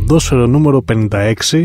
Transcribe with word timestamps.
ποδόσφαιρο 0.00 0.46
νούμερο 0.46 0.84
56, 1.10 1.64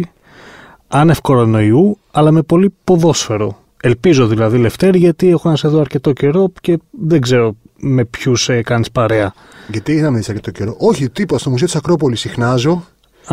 άνευ 0.87 1.17
κορονοϊού, 1.21 1.97
αλλά 2.11 2.31
με 2.31 2.41
πολύ 2.41 2.73
ποδόσφαιρο. 2.83 3.57
Ελπίζω 3.81 4.27
δηλαδή, 4.27 4.57
Λευτέρη, 4.57 4.97
γιατί 4.97 5.29
έχω 5.29 5.49
να 5.49 5.55
σε 5.55 5.67
δω 5.67 5.79
αρκετό 5.79 6.11
καιρό 6.11 6.51
και 6.61 6.79
δεν 7.07 7.21
ξέρω 7.21 7.55
με 7.79 8.05
ποιους 8.05 8.49
ε, 8.49 8.61
κάνεις 8.61 8.91
παρέα. 8.91 9.33
Γιατί 9.67 9.91
είχα 9.93 10.09
να 10.09 10.17
δει 10.17 10.23
αρκετό 10.27 10.51
καιρό; 10.51 10.75
Όχι, 10.79 11.09
τίποτα. 11.09 11.39
Στο 11.39 11.49
Μουσείο 11.49 11.65
της 11.65 11.75
Ακρόπολης 11.75 12.19
συχνάζω 12.19 12.83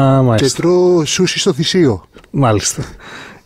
Α, 0.01 0.17
και 0.19 0.25
μάλιστα. 0.25 0.63
τρώω 0.63 1.05
σούσι 1.05 1.39
στο 1.39 1.53
θυσίο. 1.53 2.05
μάλιστα. 2.31 2.83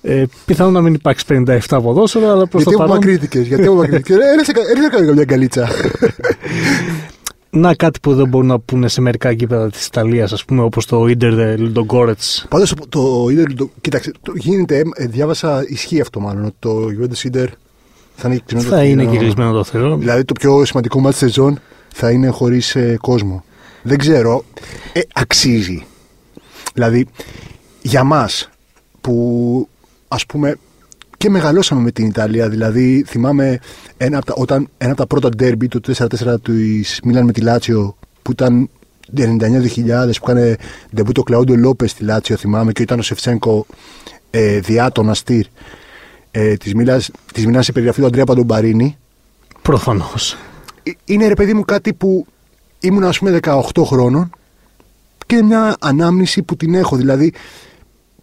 Ε, 0.02 0.24
πιθανόν 0.44 0.72
να 0.72 0.80
μην 0.80 0.94
υπάρξει 0.94 1.24
57 1.28 1.58
ποδόσφαιρο, 1.82 2.30
αλλά 2.30 2.46
προς 2.46 2.62
Γιατί 2.62 2.76
το 2.78 2.82
μου 2.82 2.88
παρόν. 2.88 2.94
μακρύθηκε, 3.04 3.38
γιατί 3.40 3.68
μου 3.68 3.76
μακρύθηκε. 3.76 4.12
Έρχεσαι 4.12 4.52
να 4.82 4.88
κάνει 4.88 5.06
καμιά 5.06 5.24
γκαλίτσα. 5.24 5.68
Να 7.50 7.74
κάτι 7.74 8.00
που 8.00 8.14
δεν 8.14 8.28
μπορούν 8.28 8.46
να 8.46 8.58
πούνε 8.58 8.88
σε 8.88 9.00
μερικά 9.00 9.30
γήπεδα 9.30 9.70
της 9.70 9.86
Ιταλίας, 9.86 10.32
ας 10.32 10.44
πούμε, 10.44 10.62
όπως 10.62 10.86
το 10.86 11.06
Ιντερ 11.06 11.58
Λουντογκόρετς. 11.58 12.46
Πάντως 12.48 12.74
το 12.88 13.28
Ιντερ. 13.30 13.54
Το, 13.54 13.70
κοίταξε, 13.80 14.12
το, 14.22 14.32
γίνεται, 14.36 14.82
ε, 14.94 15.06
διάβασα, 15.06 15.64
ισχύει 15.68 16.00
αυτό 16.00 16.20
μάλλον. 16.20 16.44
Ότι 16.44 16.56
το 16.58 16.86
Juventus 16.86 17.24
Ιντερ 17.24 17.48
θα 18.14 18.28
είναι 18.28 18.42
κλεισμένο. 18.46 18.76
Θα 18.76 18.84
είναι 18.84 19.04
και 19.04 19.16
κλεισμένο 19.16 19.52
το 19.52 19.64
Θεό. 19.64 19.96
Δηλαδή 19.96 20.24
το 20.24 20.32
πιο 20.32 20.64
σημαντικό 20.64 21.00
μάτι 21.00 21.18
της 21.18 21.18
σεζόν 21.18 21.60
θα 21.94 22.10
είναι 22.10 22.28
χωρίς 22.28 22.76
κόσμο. 23.00 23.44
Δεν 23.82 23.98
ξέρω. 23.98 24.44
Ε, 24.92 25.00
αξίζει. 25.12 25.84
Δηλαδή 26.74 27.06
για 27.82 28.04
μας 28.04 28.48
που 29.00 29.68
ας 30.08 30.26
πούμε 30.26 30.56
και 31.18 31.30
μεγαλώσαμε 31.30 31.80
με 31.80 31.90
την 31.90 32.06
Ιταλία. 32.06 32.48
Δηλαδή 32.48 33.04
θυμάμαι 33.06 33.58
ένα 33.96 34.16
από 34.16 34.26
τα, 34.26 34.34
όταν, 34.36 34.68
ένα 34.78 34.90
από 34.90 35.00
τα 35.00 35.06
πρώτα 35.06 35.28
ντέρμπι 35.28 35.68
του 35.68 35.80
4-4 35.96 36.06
του 36.42 36.52
Μίλαν 37.04 37.24
με 37.24 37.32
τη 37.32 37.40
Λάτσιο 37.40 37.96
που 38.22 38.30
ήταν 38.30 38.70
99-2000 39.16 39.30
που 40.20 40.30
έκανε 40.30 40.56
ντεμπού 40.94 41.12
το 41.12 41.22
Κλαούντο 41.22 41.56
Λόπες 41.56 41.90
στη 41.90 42.04
Λάτσιο 42.04 42.36
θυμάμαι 42.36 42.72
και 42.72 42.82
ήταν 42.82 42.98
ο 42.98 43.02
Σεφτσένκο 43.02 43.66
ε, 44.30 44.60
διάτονα 44.60 45.14
στήρ 45.14 45.46
ε, 46.30 46.54
της 46.54 46.74
Μίλας, 46.74 47.10
της 47.32 47.46
Μίλας 47.46 47.64
σε 47.64 47.72
περιγραφή 47.72 48.00
του 48.00 48.06
Αντρέα 48.06 48.24
Παντομπαρίνη 48.24 48.96
Προφανώς. 49.62 50.36
Ε, 50.82 50.90
είναι 51.04 51.26
ρε 51.26 51.34
παιδί 51.34 51.54
μου 51.54 51.64
κάτι 51.64 51.92
που 51.92 52.26
ήμουν 52.80 53.04
ας 53.04 53.18
πούμε 53.18 53.38
18 53.42 53.60
χρόνων 53.84 54.30
και 55.26 55.34
είναι 55.34 55.44
μια 55.44 55.76
ανάμνηση 55.80 56.42
που 56.42 56.56
την 56.56 56.74
έχω 56.74 56.96
δηλαδή 56.96 57.32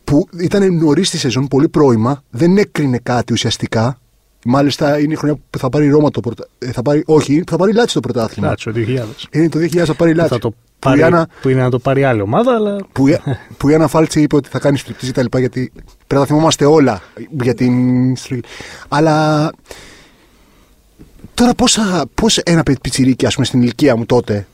που 0.06 0.28
ήταν 0.40 0.76
νωρίς 0.76 1.10
τη 1.10 1.18
σεζόν, 1.18 1.48
πολύ 1.48 1.70
πρώιμα, 1.70 2.24
δεν 2.30 2.58
έκρινε 2.58 3.00
κάτι 3.04 3.34
ουσιαστικά. 3.34 4.00
Μάλιστα 4.48 5.00
είναι 5.00 5.14
η 5.14 5.16
χρονιά 5.16 5.38
που 5.50 5.58
θα 5.60 5.70
πάρει 5.70 5.90
Ρώμα 5.90 6.12
το 6.12 6.20
πρωτάθλημα. 6.20 6.74
Θα 6.74 6.82
πάρει, 6.82 7.04
όχι, 7.06 7.44
θα 7.50 7.56
πάρει 7.58 7.74
Λάτσι 7.74 7.94
το 7.94 8.00
πρωτάθλημα. 8.00 8.48
Λάτσο 8.48 8.72
2000. 8.76 9.04
Είναι 9.32 9.50
το 9.50 9.60
2000 9.60 9.84
θα 9.86 9.94
πάρει 9.94 10.14
Λάτσι. 10.14 10.34
Θα 10.34 10.40
το 10.40 10.50
Που, 10.50 10.56
πάρει, 10.80 11.00
η 11.00 11.04
Άννα, 11.04 11.30
που 11.42 11.50
είναι 11.50 11.62
να 11.62 11.70
το 11.70 11.80
πάρει 11.80 12.04
άλλη 12.04 12.22
ομάδα, 12.22 12.54
αλλά 12.56 12.78
που, 12.92 13.08
η- 13.08 13.18
που 13.58 13.70
η 13.70 13.74
Άννα 13.74 13.88
Φάλτσι 13.88 14.22
είπε 14.22 14.36
ότι 14.36 14.50
θα 14.50 14.60
κάνει 14.60 14.78
στριπτή 14.78 15.12
τα 15.12 15.22
λοιπά 15.22 15.40
γιατί 15.40 15.72
πρέπει 15.76 16.14
να 16.14 16.20
τα 16.20 16.26
θυμόμαστε 16.26 16.66
όλα 16.66 17.02
για 17.42 17.54
την 17.54 18.16
στρι- 18.16 18.46
Αλλά 18.88 19.50
τώρα 21.34 21.54
πόσα, 21.54 22.06
πώς 22.16 22.38
ένα 22.38 22.64
πι- 22.64 22.80
πιτσιρίκι, 22.82 23.26
ας 23.26 23.34
πούμε, 23.34 23.46
στην 23.46 23.62
ηλικία 23.62 23.96
μου 23.96 24.06
τότε 24.06 24.48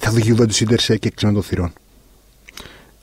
θα 0.00 0.10
δει 0.10 0.34
Juventus 0.36 0.60
Ίντερ 0.60 0.80
σε 0.80 0.96
και 0.96 1.08
κλεισμένο 1.08 1.34
των 1.34 1.42
θυρών; 1.48 1.72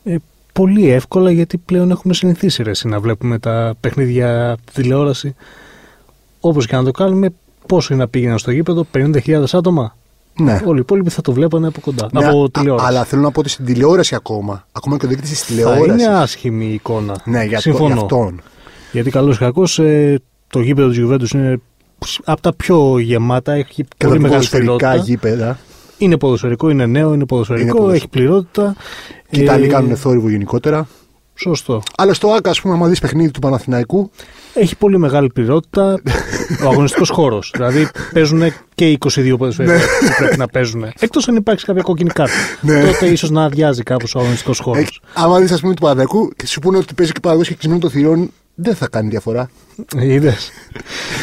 ε, 0.04 0.16
πολύ 0.54 0.90
εύκολα 0.90 1.32
γιατί 1.32 1.58
πλέον 1.58 1.92
έχουμε 1.92 2.14
συνηθίσει 2.14 2.64
ρε, 2.64 2.70
εσύ, 2.70 2.88
να 2.88 3.00
βλέπουμε 3.00 3.40
τα 3.40 3.76
παιχνίδια 3.80 4.52
από 4.52 4.62
τη 4.66 4.72
τηλεόραση. 4.82 5.36
Όπως 6.40 6.66
και 6.68 6.76
να 6.76 6.84
το 6.84 6.92
κάνουμε, 6.92 7.30
πόσο 7.68 7.94
είναι 7.94 8.04
να 8.04 8.10
πήγαιναν 8.10 8.38
στο 8.38 8.52
γήπεδο, 8.52 8.86
50.000 8.94 9.44
άτομα. 9.52 9.96
Ναι. 10.40 10.62
Όλοι 10.66 10.78
οι 10.78 10.82
υπόλοιποι 10.82 11.10
θα 11.10 11.22
το 11.22 11.32
βλέπανε 11.32 11.68
από 11.68 11.80
κοντά. 11.82 12.08
Ναι, 12.12 12.26
από 12.28 12.44
α- 12.44 12.50
τηλεόραση. 12.52 12.88
αλλά 12.88 13.04
θέλω 13.04 13.22
να 13.22 13.32
πω 13.32 13.40
ότι 13.40 13.50
στην 13.50 13.66
τηλεόραση 13.66 14.16
ακόμα, 14.16 14.66
ακόμα 14.72 14.98
και 14.98 15.06
ο 15.06 15.10
δείκτη 15.10 15.30
της 15.30 15.40
θα 15.40 15.46
τηλεόρασης. 15.46 15.86
είναι 16.06 16.06
άσχημη 16.16 16.66
η 16.66 16.74
εικόνα. 16.74 17.22
Ναι, 17.26 17.44
για, 17.44 17.56
το, 17.56 17.62
Συμφωνώ. 17.62 17.94
για 17.94 18.02
αυτόν. 18.04 18.42
Γιατί 18.92 19.10
καλό 19.10 19.32
ή 19.32 19.36
κακό, 19.38 19.64
ε, 19.78 20.16
το 20.50 20.60
γήπεδο 20.60 20.90
του 20.90 21.10
Juventus 21.12 21.34
είναι 21.34 21.62
από 22.24 22.42
τα 22.42 22.54
πιο 22.54 23.00
γεμάτα. 23.00 23.52
Έχει 23.54 23.74
Και 23.74 23.86
πολύ 23.98 24.14
τα 24.14 24.20
μεγάλη 24.20 24.30
ποδοσφαιρικά 24.34 24.76
πληρότητα. 24.76 25.04
γήπεδα. 25.06 25.58
Είναι 26.00 26.18
ποδοσφαιρικό, 26.18 26.70
είναι 26.70 26.86
νέο, 26.86 27.14
είναι 27.14 27.26
ποδοσφαιρικό, 27.26 27.66
Είναι 27.66 27.76
ποδοσφαι- 27.76 27.96
έχει 27.98 28.08
πληρότητα. 28.08 28.76
Και 29.30 29.40
οι 29.40 29.40
Ε, 29.40 29.44
Ιταλοί 29.44 29.68
κάνουν 29.68 29.96
θόρυβο 29.96 30.30
γενικότερα. 30.30 30.88
Σωστό. 31.36 31.82
Αλλά 31.98 32.14
στο 32.14 32.28
ΑΚΑ, 32.28 32.50
ας 32.50 32.62
πούμε, 32.62 32.74
άμα 32.74 32.88
δεις 32.88 33.00
παιχνίδι 33.00 33.32
του 33.32 33.40
Παναθηναϊκού, 33.40 34.12
Έχει 34.54 34.76
πολύ 34.76 34.98
μεγάλη 34.98 35.30
πληρότητα 35.34 36.00
ο 36.66 36.70
αγωνιστικός 36.70 37.10
χώρος. 37.10 37.50
Δηλαδή 37.56 37.88
παίζουν 38.14 38.42
και 38.76 38.90
οι 38.92 38.98
22 39.16 39.36
ποδοσφαιριστέ 39.38 39.80
που 39.80 40.14
πρέπει 40.18 40.38
να 40.38 40.48
παίζουν. 40.48 40.86
Εκτός 41.00 41.28
αν 41.28 41.36
υπάρξει 41.36 41.66
κάποια 41.66 41.82
κόκκινη 41.82 42.10
κάρτα. 42.10 42.34
Ναι. 42.62 42.86
Τότε 42.86 43.06
ίσως 43.08 43.30
να 43.30 43.44
αδειάζει 43.44 43.84
κάπως 43.84 44.16
ο 44.16 44.20
αγωνιστικός 44.20 44.60
χώρος. 44.60 45.02
ε, 45.16 45.22
άμα 45.22 45.40
δεις, 45.40 45.52
ας 45.52 45.60
πούμε, 45.62 45.74
του 45.74 45.82
Παναθηναϊκού 45.82 46.32
και 46.36 46.48
σου 46.48 46.60
πούνε 46.60 46.78
ότι 46.78 46.94
παίζει 46.94 47.12
και 47.12 47.20
Παναθηναϊκός 47.20 47.48
και 47.48 47.54
κλεισμένο 47.54 47.80
των 47.80 47.90
θυρών, 47.90 48.32
δεν 48.62 48.76
θα 48.76 48.88
κάνει 48.88 49.10
διαφορά. 49.10 49.50
Είδες. 50.00 50.52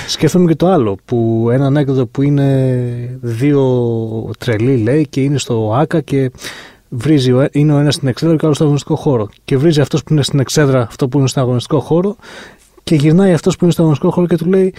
Σκέφτομαι 0.08 0.47
και 0.47 0.54
το 0.56 0.69
άλλο. 0.69 0.97
Που 1.04 1.48
ένα 1.52 1.66
ανέκδοτο 1.66 2.06
που 2.06 2.22
είναι 2.22 3.19
δύο 3.20 4.30
τρελοί 4.38 4.76
λέει 4.76 5.06
και 5.10 5.20
είναι 5.20 5.38
στο 5.38 5.72
ΑΚΑ 5.76 6.00
και 6.00 6.30
βρίζει, 6.88 7.32
ο- 7.32 7.48
είναι 7.52 7.72
ο 7.75 7.78
ένας 7.78 7.94
στην 7.94 8.08
εξέδρα 8.08 8.34
και 8.34 8.41
ο 8.41 8.44
άλλος 8.44 8.56
στον 8.56 8.66
αγωνιστικό 8.66 8.96
χώρο. 8.96 9.28
Και 9.44 9.56
βρίζει 9.56 9.80
αυτός 9.80 10.02
που 10.02 10.12
είναι 10.12 10.22
στην 10.22 10.38
εξέδρα 10.41 10.82
αυτό 10.82 11.08
που 11.08 11.19
είναι 11.19 11.28
στον 11.28 11.42
αγωνιστικό 11.42 11.80
χώρο 11.80 12.16
και 12.84 12.94
γυρνάει 12.94 13.32
αυτός 13.32 13.56
που 13.56 13.64
είναι 13.64 13.72
στον 13.72 13.84
αγωνιστικό 13.84 14.12
χώρο 14.14 14.26
και 14.26 14.36
του 14.36 14.46
λέει. 14.46 14.75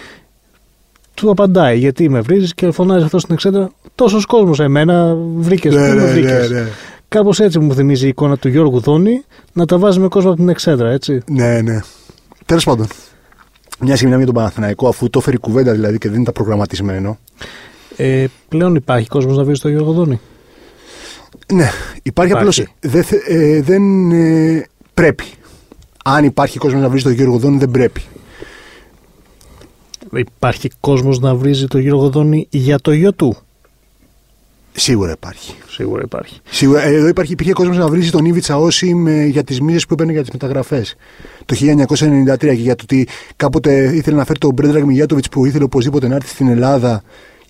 Του 1.13 1.29
απαντάει 1.29 1.77
γιατί 1.77 2.09
με 2.09 2.21
βρίζεις 2.21 2.53
και 2.53 2.71
φωνάζει 2.71 3.03
αυτός 3.03 3.21
στην 3.21 3.33
εξέδρα. 3.33 3.71
Τόσος 3.95 4.25
κόσμος 4.25 4.59
εμένα 4.59 5.15
βρήκες. 5.35 5.75
Ναι, 5.75 5.89
πού 5.89 5.95
με 5.95 6.01
ναι, 6.03 6.11
βρήκες. 6.11 6.49
ναι, 6.49 6.59
ναι. 6.59 6.67
Κάπως 7.09 7.39
έτσι 7.39 7.59
μου 7.59 7.73
θυμίζει 7.73 8.05
η 8.05 8.07
εικόνα 8.07 8.37
του 8.37 8.47
Γιώργου 8.47 8.79
Δόνη 8.79 9.23
να 9.53 9.65
τα 9.65 9.77
βάζει 9.77 9.99
με 9.99 10.07
κόσμο 10.07 10.29
από 10.29 10.39
την 10.39 10.49
εξέδρα, 10.49 10.89
έτσι. 10.89 11.21
Ναι, 11.31 11.61
ναι. 11.61 11.79
Τέλος 12.47 12.63
πάντων. 12.63 12.87
Μια 13.79 13.95
στιγμή 13.95 14.15
για 14.15 14.25
τον 14.25 14.33
Παναθηναϊκό, 14.35 14.87
αφού 14.87 15.09
το 15.09 15.19
έφερε 15.19 15.35
η 15.35 15.39
κουβέντα 15.39 15.71
δηλαδή 15.71 15.97
και 15.97 16.09
δεν 16.09 16.21
ήταν 16.21 16.33
προγραμματισμένο. 16.33 17.17
Ε, 17.95 18.25
πλέον 18.47 18.75
υπάρχει 18.75 19.07
κόσμος 19.07 19.37
να 19.37 19.43
βρει 19.43 19.59
το 19.59 19.69
Γιώργο 19.69 19.91
Δόνη. 19.91 20.19
Ναι, 21.53 21.69
υπάρχει, 22.03 22.31
Υπάρχει. 22.31 22.31
απλώς. 22.33 22.63
Δεν, 22.79 23.03
θε- 23.03 23.27
ε, 23.27 23.61
δεν 23.61 24.11
ε, 24.11 24.65
πρέπει. 24.93 25.23
Αν 26.03 26.23
υπάρχει 26.25 26.57
κόσμος 26.57 26.81
να 26.81 26.89
βρει 26.89 27.01
τον 27.01 27.11
Γιώργο 27.11 27.37
Δόνη, 27.37 27.57
δεν 27.57 27.71
πρέπει. 27.71 28.01
Υπάρχει 30.13 30.69
κόσμος 30.79 31.19
να 31.19 31.35
βρίζει 31.35 31.67
το 31.67 31.77
Γιώργο 31.77 32.09
Δόνη 32.09 32.47
για 32.49 32.79
το 32.79 32.91
γιο 32.91 33.13
του. 33.13 33.37
Σίγουρα 34.79 35.11
υπάρχει. 35.11 35.55
Σίγουρα 35.69 36.01
υπάρχει. 36.03 36.39
Σίγουρα, 36.49 36.81
ε, 36.81 36.93
εδώ 36.93 37.07
υπάρχει, 37.07 37.31
υπήρχε 37.31 37.53
κόσμος 37.53 37.77
να 37.77 37.87
βρει 37.87 38.09
τον 38.09 38.25
Ήβιτσα 38.25 38.57
Όσιμ 38.57 39.07
ε, 39.07 39.25
για 39.25 39.43
τις 39.43 39.61
μίζες 39.61 39.85
που 39.85 39.93
έπαιρνε 39.93 40.11
για 40.11 40.21
τις 40.21 40.31
μεταγραφές. 40.31 40.95
Το 41.45 41.55
1993 41.55 42.37
και 42.37 42.51
για 42.51 42.75
το 42.75 42.83
ότι 42.83 43.07
κάποτε 43.35 43.95
ήθελε 43.95 44.17
να 44.17 44.25
φέρει 44.25 44.39
τον 44.39 44.53
Μπρέντραγ 44.53 44.83
Μιγιάτοβιτς 44.83 45.29
που 45.29 45.45
ήθελε 45.45 45.63
οπωσδήποτε 45.63 46.07
να 46.07 46.15
έρθει 46.15 46.29
στην 46.29 46.47
Ελλάδα 46.47 47.03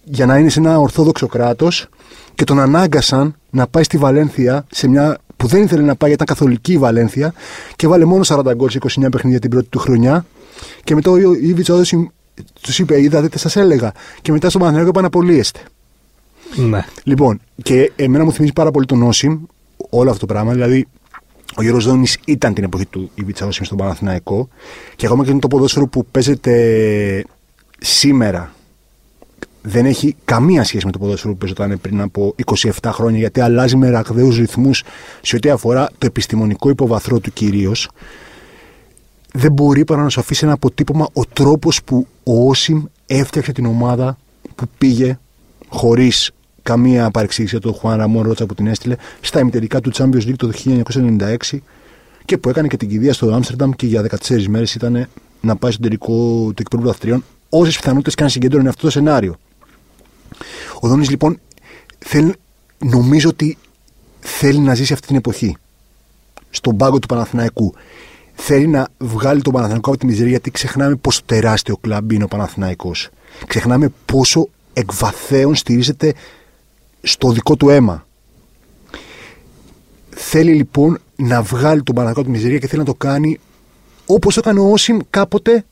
για 0.04 0.26
να 0.26 0.38
είναι 0.38 0.50
σε 0.50 0.60
ένα 0.60 0.80
ορθόδοξο 0.80 1.28
κράτος 1.28 1.88
και 2.36 2.44
τον 2.44 2.60
ανάγκασαν 2.60 3.36
να 3.50 3.68
πάει 3.68 3.84
στη 3.84 3.98
Βαλένθια 3.98 4.66
σε 4.72 4.88
μια 4.88 5.18
που 5.38 5.48
δεν 5.48 5.64
ήθελε 5.64 5.82
να 5.82 5.96
πάει, 5.96 6.12
ήταν 6.12 6.28
καθολική 6.28 6.72
η 6.72 6.78
Βαλένθια 6.78 7.34
και 7.76 7.88
βάλε 7.88 8.06
μόνο 8.06 8.24
40 8.28 8.54
γκολ 8.56 8.70
σε 8.70 8.80
29 9.00 9.08
παιχνίδια 9.12 9.40
την 9.40 9.50
πρώτη 9.50 9.68
του 9.70 9.80
χρονιά. 9.80 10.26
Και 10.84 10.96
μετά 10.96 11.12
ο 11.12 11.18
Ήβιτσα 11.34 11.74
Όσιμ 11.74 12.06
τους 12.62 12.80
είπε: 12.80 13.02
Είδατε, 13.02 13.38
σας 13.38 13.56
έλεγα. 13.56 13.92
Και 14.22 14.32
μετά 14.32 14.50
στον 14.50 14.62
Παναθηναϊκό 14.62 14.92
είπαν 14.92 15.06
απολύεστε. 15.06 15.60
Ναι. 16.56 16.86
Λοιπόν, 17.04 17.40
και 17.64 17.92
εμένα 17.96 18.24
μου 18.24 18.32
θυμίζει 18.32 18.54
πάρα 18.54 18.72
πολύ 18.72 18.86
τον 18.86 19.04
Όσιμ 19.04 19.44
όλο 19.90 20.10
αυτό 20.10 20.26
το 20.26 20.34
πράγμα. 20.34 20.54
Δηλαδή, 20.54 20.88
ο 21.56 21.62
Γιώργος 21.62 21.86
Δόνης 21.86 22.18
ήταν 22.26 22.54
την 22.54 22.64
εποχή 22.64 22.86
του 22.86 23.12
Ιβίτσα 23.16 23.46
Όσιμ 23.46 23.64
στον 23.64 23.78
Παναθηναϊκό 23.78 24.48
και 24.96 25.06
ακόμα 25.06 25.26
και 25.26 25.34
το 25.34 25.48
ποδόσφαιρο 25.48 25.88
που 25.88 26.06
παίζεται 26.06 27.26
σήμερα 27.80 28.52
δεν 29.62 29.86
έχει 29.86 30.16
καμία 30.26 30.64
σχέση 30.64 30.86
με 30.86 30.92
το 30.92 30.98
ποδόσφαιρο 31.00 31.34
που 31.34 31.40
παίζονταν 31.40 31.80
πριν 31.82 32.02
από 32.02 32.36
27 32.46 32.70
χρόνια 32.84 33.20
γιατί 33.20 33.40
αλλάζει 33.40 33.76
με 33.76 33.90
ραγδαίους 33.90 34.38
ρυθμούς 34.38 34.84
σε 35.22 35.36
ό,τι 35.36 35.50
αφορά 35.50 35.90
το 35.98 36.06
επιστημονικό 36.06 36.70
υποβαθρό 36.70 37.20
του 37.20 37.34
κυρίως. 37.34 37.90
Δεν 39.34 39.52
μπορεί 39.52 39.84
παρά 39.84 40.04
να 40.04 40.10
σου 40.10 40.20
αφήσει 40.20 40.46
ένα 40.46 40.54
αποτύπωμα 40.54 41.08
ο 41.14 41.22
τρόπος 41.34 41.84
που 41.84 42.08
ο 42.24 42.50
Όσιμ 42.50 42.84
έφτιαξε 43.06 43.52
την 43.52 43.66
ομάδα 43.66 44.18
που 44.56 44.66
πήγε 44.78 45.20
χωρίς 45.70 46.32
καμία 46.68 47.12
παρεξήγηση 47.12 47.60
το 47.60 47.74
Χουάν 47.74 47.98
Ραμόν 47.98 48.24
Ρότσα 48.24 48.46
που 48.46 48.54
την 48.54 48.68
έστειλε 48.68 48.96
στα 49.22 49.40
ημιτελικά 49.40 49.80
του 49.82 49.92
Champions 49.94 50.28
League 50.28 50.36
το 50.38 50.52
1996 51.50 51.58
και 52.26 52.38
που 52.38 52.50
έκανε 52.50 52.68
και 52.68 52.78
την 52.78 52.90
κηδεία 52.90 53.14
στο 53.14 53.34
Άμστερνταμ 53.34 53.72
και 53.72 53.86
για 53.86 54.06
14 54.28 54.46
μέρες 54.48 54.76
ήταν 54.76 55.08
να 55.42 55.56
πάει 55.56 55.72
στο 55.72 55.82
τελικό 55.82 56.14
του 56.56 56.62
εκπρόπου 56.62 56.86
δαθτριών, 56.86 57.24
όσες 57.50 57.76
πιθανότητες 57.76 58.16
και 58.16 58.24
αν 58.24 58.30
συγκέντρωνε 58.30 58.70
αυτό 58.70 58.82
το 58.82 58.90
σενάριο. 58.90 59.36
Ο 60.80 60.88
Δόνης 60.88 61.10
λοιπόν 61.10 61.40
θέλει, 62.00 62.34
νομίζω 62.78 63.30
ότι 63.30 63.58
θέλει 64.20 64.60
να 64.60 64.76
ζήσει 64.76 64.94
αυτή 64.94 65.08
την 65.08 65.16
εποχή. 65.16 65.58
Στον 66.50 66.78
πάγκο 66.78 67.00
του 67.00 67.08
Παναθηναϊκού. 67.08 67.74
Θέλει 68.34 68.68
να 68.68 68.88
βγάλει 68.98 69.42
τον 69.42 69.54
Παναθηναϊκό 69.54 69.90
από 69.90 70.00
τη 70.00 70.06
μιζερία 70.06 70.30
γιατί 70.30 70.52
ξεχνάμε 70.52 70.96
πόσο 70.96 71.22
τεράστιο 71.26 71.78
κλαμπ 71.78 72.12
είναι 72.12 72.24
ο 72.24 72.28
Παναθηναϊκός. 72.28 73.10
Ξεχνάμε 73.48 73.92
πόσο 74.06 74.48
εκβαθέων 74.74 75.56
στηρίζεται 75.56 76.14
στο 77.08 77.32
δικό 77.32 77.56
του 77.56 77.70
αίμα. 77.70 78.06
θέλει 80.10 80.54
λοιπόν 80.54 81.00
να 81.16 81.42
βγάλει 81.42 81.84
τον 81.84 81.96
Παναθηναϊκό 81.96 82.20
από 82.20 82.30
τη 82.30 82.36
μιζερία 82.36 82.58
και 82.58 82.68
θέλει 82.68 82.80
να 82.80 82.86
το 82.86 82.94
κάνει 82.94 83.40
όπως 84.06 84.34
το 84.34 84.40
έκανε 84.44 84.60
ο 84.60 84.72
Όσιμ 84.72 84.98
κάποτε, 85.10 85.66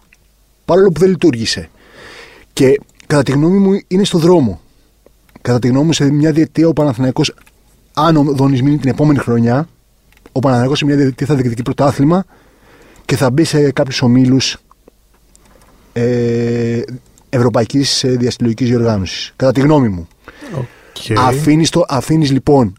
παρόλο 0.66 0.92
που 0.92 1.00
δεν 1.00 1.10
λειτουργήσε. 1.10 1.70
Και 2.54 2.82
κατά 3.08 3.24
τη 3.24 3.32
γνώμη 3.32 3.58
μου 3.58 3.80
είναι 3.88 4.04
στο 4.04 4.18
δρόμο. 4.18 4.62
Κατά 5.42 5.60
τη 5.60 5.68
γνώμη 5.68 5.86
μου, 5.86 5.94
σε 5.94 6.12
μια 6.12 6.32
διετία 6.32 6.68
ο 6.68 6.74
Παναθηναϊκός, 6.74 7.34
αν 7.94 8.16
ο 8.18 8.24
Δόνης 8.24 8.62
μείνει 8.62 8.78
την 8.78 8.90
επόμενη 8.90 9.20
χρονιά, 9.20 9.68
ο 10.32 10.40
Παναθηναϊκός 10.40 10.78
σε 10.78 10.86
μια 10.86 10.96
διετία 10.96 11.28
θα 11.28 11.36
διεκδικεί 11.36 11.62
πρωτάθλημα 11.62 12.26
και 13.06 13.16
θα 13.16 13.30
μπει 13.30 13.44
σε 13.44 13.72
κάποιους 13.72 14.02
ομίλους 14.02 14.58
ε, 15.94 16.82
Ευρωπαϊκής 17.30 18.06
Διαστηλογικής 18.08 18.68
Διοργάνωσης. 18.68 19.34
Κατά 19.36 19.52
τη 19.52 19.60
γνώμη 19.60 19.90
μου. 19.90 20.08
Okay. 20.56 20.75
Αφήνεις, 21.18 21.69
το, 21.69 21.86
αφήνεις 21.88 22.31
λοιπόν, 22.31 22.74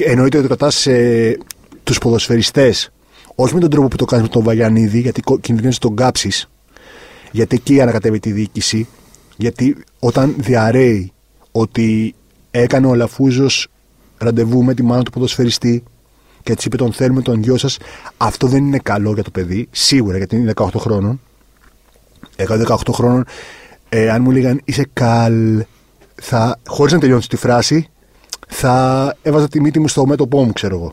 εννοείται 0.00 0.38
ότι 0.38 0.46
κρατάς 0.46 0.86
ε, 0.86 1.38
τους 1.84 1.98
ποδοσφαιριστές, 1.98 2.92
όχι 3.34 3.54
με 3.54 3.60
τον 3.60 3.70
τρόπο 3.70 3.88
που 3.88 3.96
το 3.96 4.04
κάνεις 4.04 4.26
με 4.26 4.32
τον 4.32 4.42
Βαγιανίδη, 4.42 5.00
γιατί 5.00 5.20
κο- 5.20 5.38
κινδυνεύεις 5.38 5.78
να 5.82 5.88
τον 5.88 5.96
κάψεις, 5.96 6.48
γιατί 7.30 7.56
εκεί 7.56 7.80
ανακατεύει 7.80 8.18
τη 8.18 8.32
διοίκηση, 8.32 8.86
γιατί 9.36 9.76
όταν 9.98 10.34
διαρρέει 10.38 11.12
ότι 11.52 12.14
έκανε 12.50 12.86
ο 12.86 12.94
Λαφούζος 12.94 13.66
ραντεβού 14.18 14.64
με 14.64 14.74
τη 14.74 14.82
μάνα 14.82 15.02
του 15.02 15.10
ποδοσφαιριστή 15.10 15.82
και 16.42 16.52
έτσι 16.52 16.66
είπε 16.66 16.76
τον 16.76 16.92
θέλουμε 16.92 17.22
τον 17.22 17.42
γιο 17.42 17.56
σας, 17.56 17.78
αυτό 18.16 18.46
δεν 18.46 18.66
είναι 18.66 18.78
καλό 18.78 19.12
για 19.12 19.22
το 19.22 19.30
παιδί, 19.30 19.68
σίγουρα 19.70 20.16
γιατί 20.16 20.36
είναι 20.36 20.52
18 20.56 20.66
χρόνων. 20.76 21.20
Εγώ 22.36 22.54
18 22.66 22.92
χρόνων, 22.92 23.24
ε, 23.88 24.10
αν 24.10 24.22
μου 24.22 24.30
λέγαν 24.30 24.60
είσαι 24.64 24.86
καλ, 24.92 25.64
θα, 26.14 26.58
χωρίς 26.66 26.92
να 26.92 26.98
τελειώνει 26.98 27.22
τη 27.22 27.36
φράση, 27.36 27.88
θα 28.48 29.16
έβαζα 29.22 29.48
τη 29.48 29.60
μύτη 29.60 29.80
μου 29.80 29.88
στο 29.88 30.06
μέτωπό 30.06 30.44
μου, 30.44 30.52
ξέρω 30.52 30.76
εγώ. 30.76 30.92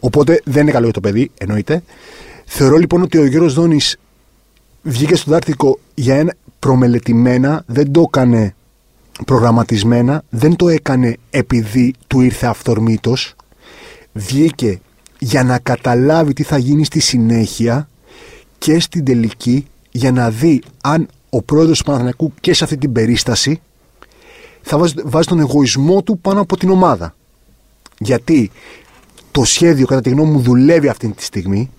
Οπότε 0.00 0.40
δεν 0.44 0.62
είναι 0.62 0.70
καλό 0.70 0.84
για 0.84 0.92
το 0.92 1.00
παιδί, 1.00 1.30
εννοείται. 1.38 1.82
Θεωρώ 2.44 2.76
λοιπόν 2.76 3.02
ότι 3.02 3.18
ο 3.18 3.26
Γιώργος 3.26 3.54
Δόνης 3.54 3.96
βγήκε 4.82 5.16
στο 5.16 5.30
Δάρτικο 5.30 5.78
για 5.94 6.16
ένα 6.16 6.34
προμελετημένα, 6.58 7.62
δεν 7.66 7.90
το 7.92 8.00
έκανε 8.00 8.54
προγραμματισμένα, 9.26 10.22
δεν 10.30 10.56
το 10.56 10.68
έκανε 10.68 11.16
επειδή 11.30 11.94
του 12.06 12.20
ήρθε 12.20 12.46
αυθορμήτως. 12.46 13.34
Βγήκε 14.12 14.80
για 15.18 15.44
να 15.44 15.58
καταλάβει 15.58 16.32
τι 16.32 16.42
θα 16.42 16.58
γίνει 16.58 16.84
στη 16.84 17.00
συνέχεια 17.00 17.88
και 18.58 18.80
στην 18.80 19.04
τελική 19.04 19.66
για 19.90 20.12
να 20.12 20.30
δει 20.30 20.62
αν 20.82 21.08
ο 21.30 21.42
πρόεδρος 21.42 21.78
του 21.78 21.84
Παναθηναϊκού 21.84 22.32
και 22.40 22.54
σε 22.54 22.64
αυτή 22.64 22.76
την 22.76 22.92
περίσταση 22.92 23.60
θα 24.68 24.78
βάζει, 24.78 24.94
βάζει 25.04 25.28
τον 25.28 25.38
εγωισμό 25.38 26.02
του 26.02 26.18
πάνω 26.18 26.40
από 26.40 26.56
την 26.56 26.70
ομάδα. 26.70 27.14
Γιατί 27.98 28.50
το 29.30 29.44
σχέδιο 29.44 29.86
κατά 29.86 30.00
τη 30.00 30.10
γνώμη 30.10 30.30
μου 30.30 30.40
δουλεύει 30.40 30.88
αυτή 30.88 31.08
τη 31.08 31.22
στιγμή. 31.22 31.70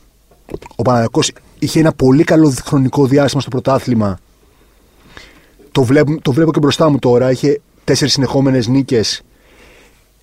Ο 0.75 0.81
Παναθηναϊκός 0.81 1.31
είχε 1.60 1.80
ένα 1.80 1.94
πολύ 1.94 2.24
καλό 2.24 2.54
χρονικό 2.63 3.06
διάστημα 3.06 3.42
στο 3.42 3.50
πρωτάθλημα. 3.50 4.19
Το 5.72 5.84
βλέπω, 5.84 6.22
το 6.22 6.31
βλέπω 6.31 6.51
και 6.51 6.60
μπροστά 6.60 6.89
μου 6.89 7.00
τώρα. 7.00 7.31
Είχε 7.31 7.62
τέσσερις 7.84 8.13
συνεχόμενες 8.13 8.68
νίκες 8.68 9.22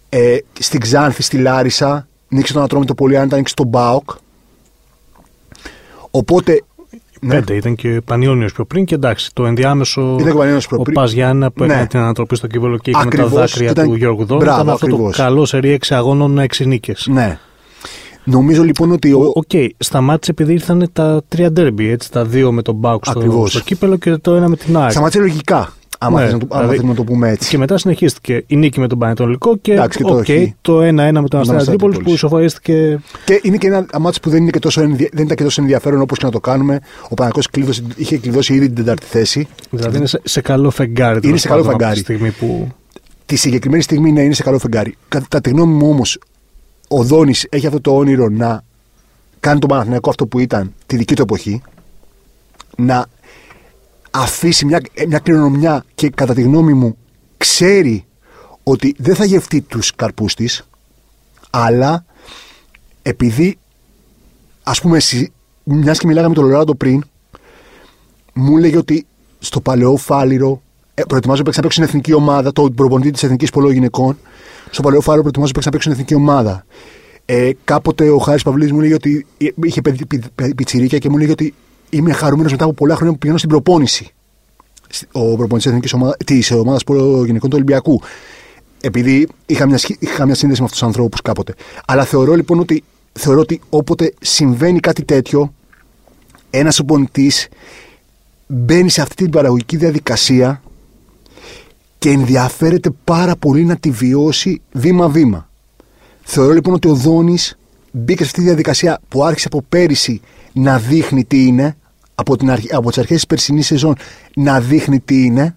ε, 0.08 0.38
στην 0.58 0.80
Ξάνθη, 0.80 1.22
στη 1.22 1.36
Λάρισα. 1.38 2.08
Νίκησε 2.28 2.52
τον 2.52 2.62
Ατρόμητο 2.62 2.94
πολύ 2.94 3.16
άνετα, 3.16 3.36
νίκησε 3.36 3.54
τον 3.54 3.66
ΠΑΟΚ. 3.66 4.10
Οπότε 6.10 6.64
ναι. 7.24 7.34
Πέντε 7.34 7.54
ήταν 7.54 7.74
και 7.74 8.00
Πανιόνιος 8.04 8.52
πιο 8.52 8.64
πριν 8.64 8.84
και 8.84 8.94
εντάξει, 8.94 9.30
το 9.32 9.46
ενδιάμεσο. 9.46 10.16
Ήταν 10.20 10.32
και 10.32 10.38
Πανιόνιος 10.38 10.66
πιο 10.66 10.76
Ο 10.80 10.82
πριν. 10.82 10.94
ΠΑΣ 10.94 11.12
Γιάννενα 11.12 11.50
που 11.50 11.64
Ναι. 11.64 11.72
έκανε 11.72 11.86
την 11.86 11.98
ανατροπή 11.98 12.36
στο 12.36 12.46
κύπελλο 12.46 12.78
και 12.78 12.90
είχε 12.90 13.04
με 13.04 13.10
τα 13.10 13.22
Ακριβώς, 13.22 13.50
δάκρυα 13.50 13.70
ήταν- 13.70 13.88
του 13.88 13.94
Γιώργου 13.94 14.24
Δόνη. 14.24 14.42
Μπράβο, 14.42 14.60
Ήταν 14.62 14.72
αυτό 14.74 14.86
ακριβώς. 14.86 15.16
το 15.16 15.22
καλό 15.22 15.44
σερί 15.44 15.70
έξι 15.70 15.94
αγώνων 15.94 16.38
έξι 16.38 16.66
νίκες. 16.66 17.06
Ναι. 17.10 17.38
Νομίζω 18.24 18.62
λοιπόν 18.62 18.92
ότι. 18.92 19.12
Ο, 19.12 19.30
Οκ, 19.34 19.50
σταμάτησε 19.78 20.30
επειδή 20.30 20.52
ήρθαν 20.52 20.88
τα 20.92 21.22
τρία 21.28 21.52
ντέρμπι, 21.52 21.88
έτσι, 21.90 22.10
τα 22.10 22.24
δύο 22.24 22.52
με 22.52 22.62
τον 22.62 22.74
ΠΑΟΚ 22.74 23.04
στο, 23.06 23.18
Ακριβώς. 23.18 23.50
στο 23.50 23.60
κύπελλο 23.60 23.96
και 23.96 24.16
το 24.16 24.34
ένα 24.34 24.48
με 24.48 24.56
την 24.56 24.76
ΑΕΚ. 24.76 24.90
Σταμάτησε 24.90 25.20
λογικά. 25.20 25.72
Άμα, 26.04 26.18
Ναι, 26.20 26.24
θες 26.24 26.32
να 26.32 26.38
το, 26.38 26.46
άμα 26.50 26.58
δηλαδή- 26.60 26.76
θέλουμε 26.76 26.98
να 26.98 27.04
το 27.04 27.12
πούμε 27.12 27.28
έτσι. 27.30 27.48
Και 27.50 27.58
μετά 27.58 27.78
συνεχίστηκε 27.78 28.44
η 28.46 28.56
νίκη 28.56 28.80
με 28.80 28.86
τον 28.88 28.98
Παναιτωλικό 28.98 29.56
και, 29.56 29.72
Εντάξει, 29.72 29.98
και 29.98 30.04
το 30.04 30.12
οκ, 30.12 30.18
όχι. 30.18 30.54
το 30.60 30.80
1-1 30.82 30.92
με 30.92 31.28
τον 31.28 31.40
Αστέρα 31.40 31.40
Αστέρα 31.40 31.62
Τρίπολης 31.64 31.78
που 31.78 31.88
Τρίπολης. 31.88 32.14
ισοφαρίστηκε. 32.14 33.00
Και 33.24 33.40
είναι 33.42 33.56
και 33.56 33.66
ένα 33.66 33.86
ματς 34.00 34.20
που 34.20 34.30
δεν, 34.30 34.42
είναι 34.42 34.50
και 34.50 34.58
τόσο, 34.58 34.80
ενδια- 34.82 35.08
δεν 35.12 35.24
ήταν 35.24 35.36
και 35.36 35.42
τόσο 35.42 35.60
ενδιαφέρον 35.62 36.00
όπως 36.00 36.18
και 36.18 36.24
να 36.24 36.30
το 36.30 36.40
κάνουμε. 36.40 36.80
Ο 37.08 37.14
Παναγιώ 37.14 37.42
είχε 37.96 38.18
κλειδώσει 38.18 38.54
ήδη 38.54 38.66
την 38.66 38.74
τέταρτη 38.74 39.06
θέση. 39.06 39.48
Δηλαδή 39.70 39.96
είναι 39.96 40.06
σε, 40.06 40.20
σε 40.24 40.40
καλό 40.40 40.70
φεγγάρι. 40.70 41.20
τέλος 41.20 41.40
σε 41.40 41.48
καλό 41.48 41.60
πάντων, 41.62 41.74
από 41.74 41.82
φεγγάρι. 41.84 42.02
Τη 42.02 42.12
στιγμή 42.14 42.30
που. 42.30 42.68
Τη 43.26 43.36
συγκεκριμένη 43.36 43.82
στιγμή 43.82 44.12
να 44.12 44.20
είναι 44.22 44.34
σε 44.34 44.42
καλό 44.42 44.58
φεγγάρι. 44.58 44.94
Κατά 45.08 45.40
τη 45.40 45.50
γνώμη 45.50 45.72
μου 45.74 45.88
όμως, 45.88 46.18
ο 46.88 47.02
Δόνης 47.02 47.46
έχει 47.48 47.66
αυτό 47.66 47.80
το 47.80 47.96
όνειρο 47.96 48.28
να 48.28 48.62
κάνει 49.40 49.58
τον 49.58 49.68
Παναθηναϊκό 49.68 50.10
αυτό 50.10 50.26
που 50.26 50.38
ήταν 50.38 50.72
τη 50.86 50.96
δική 50.96 51.14
του 51.14 51.22
εποχή. 51.22 51.62
Να 52.76 53.06
αφήσει 54.16 54.64
μια, 54.64 54.80
μια 55.08 55.18
κληρονομιά 55.18 55.84
και 55.94 56.08
κατά 56.10 56.34
τη 56.34 56.42
γνώμη 56.42 56.72
μου 56.72 56.96
ξέρει 57.36 58.04
ότι 58.62 58.94
δεν 58.98 59.14
θα 59.14 59.24
γευτεί 59.24 59.60
τους 59.60 59.94
καρπούς 59.94 60.34
της 60.34 60.68
αλλά 61.50 62.04
επειδή 63.02 63.58
ας 64.62 64.80
πούμε 64.80 65.00
συ- 65.00 65.30
μιας 65.64 65.98
και 65.98 66.06
μιλάγαμε 66.06 66.34
με 66.34 66.40
τον 66.40 66.50
Λοράντο 66.50 66.74
πριν 66.74 67.04
μου 68.32 68.56
έλεγε 68.56 68.76
ότι 68.76 69.06
στο 69.38 69.60
παλαιό 69.60 69.96
Φάληρο 69.96 70.62
ε, 70.94 71.02
προετοιμάζω 71.08 71.38
να 71.38 71.44
παίξει 71.44 71.60
να 71.60 71.66
παίξει 71.66 71.82
στην 71.82 71.82
εθνική 71.88 72.12
ομάδα, 72.12 72.52
το 72.52 72.70
προπονητή 72.70 73.10
της 73.10 73.22
εθνικής 73.22 73.50
πολλών 73.50 73.72
γυναικών. 73.72 74.18
Στο 74.70 74.82
παλαιό 74.82 75.00
Φάληρο 75.00 75.22
προετοιμάζω 75.22 75.52
να 75.54 75.60
παίξει 75.60 75.68
να 75.68 75.72
παίξει 75.72 75.88
στην 75.88 75.92
εθνική 75.92 76.14
ομάδα. 76.14 76.64
Ε, 77.24 77.50
κάποτε 77.64 78.10
ο 78.10 78.18
Χάρης 78.18 78.42
Παυλίδη 78.42 78.72
μου 78.72 78.78
έλεγε 78.78 78.94
ότι 78.94 79.26
ε, 79.38 79.46
είχε 79.62 79.80
παιδί, 79.80 80.06
πι, 80.06 80.20
πι- 80.34 80.54
πιτσιρίκια 80.54 80.98
και 80.98 81.08
μου 81.08 81.16
έλεγε 81.16 81.32
ότι 81.32 81.54
είμαι 81.96 82.12
χαρούμενος 82.12 82.52
μετά 82.52 82.64
από 82.64 82.72
πολλά 82.72 82.94
χρόνια 82.94 83.12
που 83.12 83.18
πηγαίνω 83.18 83.38
στην 83.38 83.50
προπόνηση. 83.50 84.08
Σ- 84.90 85.04
Ο 85.12 85.36
προπονητής 85.36 85.72
της 86.24 86.50
ομάδας 86.50 86.84
πολλών 86.84 87.24
γυναικών 87.24 87.50
του 87.50 87.56
Ολυμπιακού. 87.56 88.00
Επειδή 88.80 89.28
είχα 89.46 89.66
μια, 89.66 89.78
σχή- 89.78 90.02
είχα 90.02 90.24
μια 90.26 90.34
σύνδεση 90.34 90.60
με 90.60 90.66
αυτούς 90.66 90.80
τους 90.80 90.88
ανθρώπους 90.88 91.20
κάποτε. 91.22 91.54
Αλλά 91.86 92.04
θεωρώ 92.04 92.34
λοιπόν 92.34 92.58
ότι, 92.58 92.84
θεωρώ 93.12 93.40
ότι 93.40 93.60
όποτε 93.70 94.14
συμβαίνει 94.20 94.80
κάτι 94.80 95.04
τέτοιο, 95.04 95.52
ένας 96.50 96.76
προπονητής 96.76 97.48
μπαίνει 98.46 98.88
σε 98.90 99.00
αυτή 99.02 99.14
την 99.14 99.30
παραγωγική 99.30 99.76
διαδικασία 99.76 100.62
και 101.98 102.10
ενδιαφέρεται 102.10 102.90
πάρα 103.04 103.36
πολύ 103.36 103.64
να 103.64 103.76
τη 103.76 103.90
βιώσει 103.90 104.60
βήμα-βήμα. 104.72 105.48
Θεωρώ 106.22 106.52
λοιπόν 106.52 106.74
ότι 106.74 106.88
ο 106.88 106.94
Δόνης 106.94 107.58
μπήκε 107.90 108.18
σε 108.22 108.24
αυτή 108.24 108.38
τη 108.40 108.46
διαδικασία 108.46 109.00
που 109.08 109.24
άρχισε 109.24 109.46
από 109.46 109.62
πέρυσι 109.68 110.20
να 110.52 110.78
δείχνει 110.78 111.24
τι 111.24 111.46
είναι, 111.46 111.76
από, 112.14 112.36
την 112.36 112.50
αρχ... 112.50 112.62
από 112.70 112.88
τις 112.88 112.98
αρχές 112.98 113.16
της 113.16 113.26
περσινής 113.26 113.66
σεζόν 113.66 113.94
να 114.36 114.60
δείχνει 114.60 115.00
τι 115.00 115.24
είναι. 115.24 115.56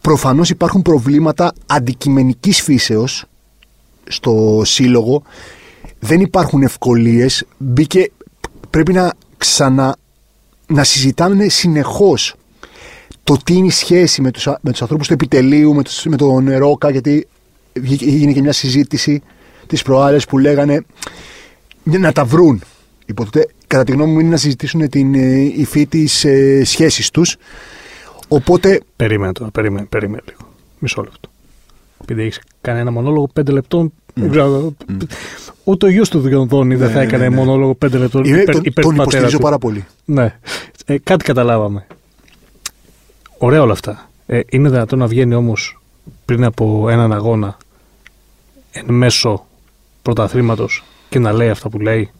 Προφανώς 0.00 0.50
υπάρχουν 0.50 0.82
προβλήματα 0.82 1.52
αντικειμενικής 1.66 2.62
φύσεως 2.62 3.24
στο 4.08 4.62
σύλλογο. 4.64 5.22
Δεν 5.98 6.20
υπάρχουν 6.20 6.62
ευκολίες. 6.62 7.46
Μπήκε, 7.58 8.10
πρέπει 8.70 8.92
να 8.92 9.12
ξανα 9.36 9.96
να 10.66 10.84
συζητάμε 10.84 11.48
συνεχώς 11.48 12.34
το 13.24 13.36
τι 13.44 13.54
είναι 13.54 13.66
η 13.66 13.70
σχέση 13.70 14.20
με 14.22 14.30
τους, 14.30 14.46
α- 14.46 14.58
με 14.60 14.70
τους 14.70 14.82
ανθρώπους 14.82 15.06
του 15.06 15.12
επιτελείου, 15.12 15.74
με, 15.74 15.82
τους, 15.82 16.04
με 16.04 16.16
τον 16.16 16.56
Ρόκα, 16.56 16.90
γιατί 16.90 17.26
βγήκε- 17.80 18.06
έγινε 18.08 18.32
και 18.32 18.40
μια 18.40 18.52
συζήτηση 18.52 19.22
τις 19.66 19.82
προάλλες 19.82 20.24
που 20.24 20.38
λέγανε 20.38 20.84
να 21.82 22.12
τα 22.12 22.24
βρουν. 22.24 22.62
Υποτίθεται, 23.06 23.52
κατά 23.70 23.84
τη 23.84 23.92
γνώμη 23.92 24.12
μου 24.12 24.20
είναι 24.20 24.28
να 24.28 24.36
συζητήσουν 24.36 24.88
την 24.88 25.14
ε, 25.14 25.40
υφή 25.40 25.86
της 25.86 26.24
ε, 26.24 26.64
σχέσης 26.64 27.10
τους. 27.10 27.36
Οπότε, 28.28 28.80
Περίμενε 28.96 29.32
τώρα, 29.32 29.50
περίμενε, 29.50 29.86
περίμενε 29.86 30.22
λίγο. 30.28 30.40
Μισό 30.78 31.02
λεπτό. 31.02 31.28
Επειδή 32.00 32.22
έχεις 32.22 32.40
κάνει 32.60 32.80
ένα 32.80 32.90
μονόλογο 32.90 33.28
πέντε 33.32 33.52
λεπτών. 33.52 33.92
δεν 34.14 34.30
ξέρω, 34.30 34.74
Ούτε 35.64 35.86
ο 35.86 35.88
γιος 35.88 36.08
του 36.08 36.20
Διονδόνη 36.20 36.74
δεν 36.74 36.86
Ναι, 36.86 36.92
θα 36.92 36.98
ναι, 36.98 37.04
έκανε 37.06 37.28
ναι. 37.28 37.34
μονόλογο 37.36 37.74
πέντε 37.74 37.98
λεπτών 37.98 38.24
είναι, 38.24 38.40
υπέρ, 38.40 38.54
τον, 38.54 38.62
υπέρ 38.64 38.84
τον 38.84 38.92
του 38.92 38.98
πατέρα 38.98 39.18
υποστηρίζω 39.18 39.36
του. 39.36 39.42
πάρα 39.42 39.58
πολύ. 39.58 39.84
Ναι. 40.04 40.38
Ε, 40.86 40.98
κάτι 40.98 41.24
καταλάβαμε. 41.24 41.86
Ωραία 43.38 43.62
όλα 43.62 43.72
αυτά. 43.72 44.10
Ε, 44.26 44.40
είναι 44.50 44.68
δυνατόν 44.68 44.98
να 44.98 45.06
βγαίνει 45.06 45.34
όμως 45.34 45.80
πριν 46.24 46.44
από 46.44 46.88
έναν 46.88 47.12
αγώνα 47.12 47.56
εν 48.70 48.84
μέσω 48.94 49.46
πρωταθλήματος 50.02 50.84
και 51.08 51.18
να 51.18 51.32
λέει 51.32 51.48
αυτά 51.48 51.68
που 51.68 51.78
λέει; 51.78 52.10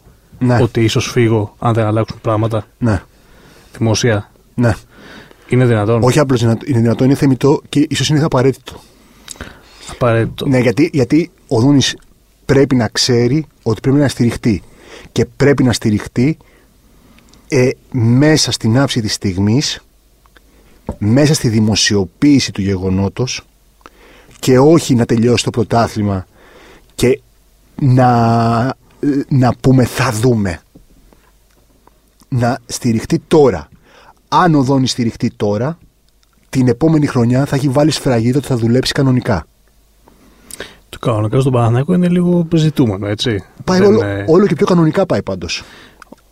Ναι, 0.43 0.63
Ότι 0.63 0.85
ίσως 0.85 1.11
φύγω 1.11 1.55
αν 1.59 1.75
δεν 1.75 1.85
αλλάξουν 1.85 2.21
πράγματα 2.21 2.67
ναι, 2.79 3.03
δημόσια. 3.79 4.31
ναι. 4.55 4.75
Είναι 5.49 5.67
δυνατόν. 5.67 6.03
Όχι 6.03 6.19
απλώς 6.19 6.41
δυνατό, 6.41 6.65
είναι 6.67 6.79
δυνατό, 6.81 7.05
είναι 7.05 7.15
θεμητό 7.15 7.61
και 7.69 7.87
ίσως 7.89 8.09
είναι 8.09 8.23
απαραίτητο. 8.23 8.81
Απαραίτητο. 9.91 10.47
Ναι, 10.47 10.59
γιατί, 10.59 10.91
γιατί 10.93 11.31
ο 11.49 11.61
Δούνης 11.61 11.97
πρέπει 12.45 12.75
να 12.75 12.89
ξέρει 12.89 13.47
ότι 13.63 13.81
πρέπει 13.81 13.99
να 13.99 14.09
στηριχτεί. 14.09 14.63
Και 15.13 15.25
πρέπει 15.25 15.63
να 15.63 15.73
στηριχτεί 15.73 16.37
ε, 17.49 17.69
μέσα 17.91 18.53
στην 18.53 18.79
άψη 18.79 19.01
της 19.01 19.15
στιγμής, 19.15 19.81
μέσα 20.99 21.35
στη 21.35 21.49
δημοσιοποίηση 21.49 22.53
του 22.53 22.61
γεγονότος 22.61 23.43
και 24.39 24.59
όχι 24.59 24.95
να 24.95 25.05
τελειώσει 25.05 25.45
το 25.45 25.51
πρωτάθλημα 25.51 26.27
και 26.95 27.21
να, 27.81 28.75
να 29.29 29.55
πούμε 29.61 29.85
θα 29.85 30.13
δούμε. 30.13 30.61
Να 32.29 32.59
στηριχτεί 32.67 33.19
τώρα. 33.29 33.69
Αν 34.29 34.55
ο 34.55 34.63
Δόνης 34.63 34.91
στηριχτεί 34.91 35.31
τώρα, 35.37 35.79
την 36.49 36.69
επόμενη 36.69 37.07
χρονιά 37.07 37.45
θα 37.45 37.57
έχει 37.57 37.69
βάλει 37.69 37.91
σφραγίδα 37.91 38.39
ότι 38.39 38.47
θα 38.47 38.57
δουλέψει 38.57 38.93
κανονικά. 38.93 39.47
Το 40.89 40.99
κανονικά 40.99 41.41
στον 41.41 41.53
Παναθηναϊκό 41.53 41.95
είναι 41.95 42.09
λίγο 42.09 42.49
ζητούμενο, 42.55 43.07
έτσι. 43.07 43.45
Πάει 43.65 43.79
Δεν 43.79 43.89
όλο, 43.89 43.99
είναι- 43.99 44.25
όλο 44.29 44.47
και 44.47 44.55
πιο 44.55 44.67
κανονικά 44.67 45.07
πάει 45.07 45.23
πάντως. 45.23 45.63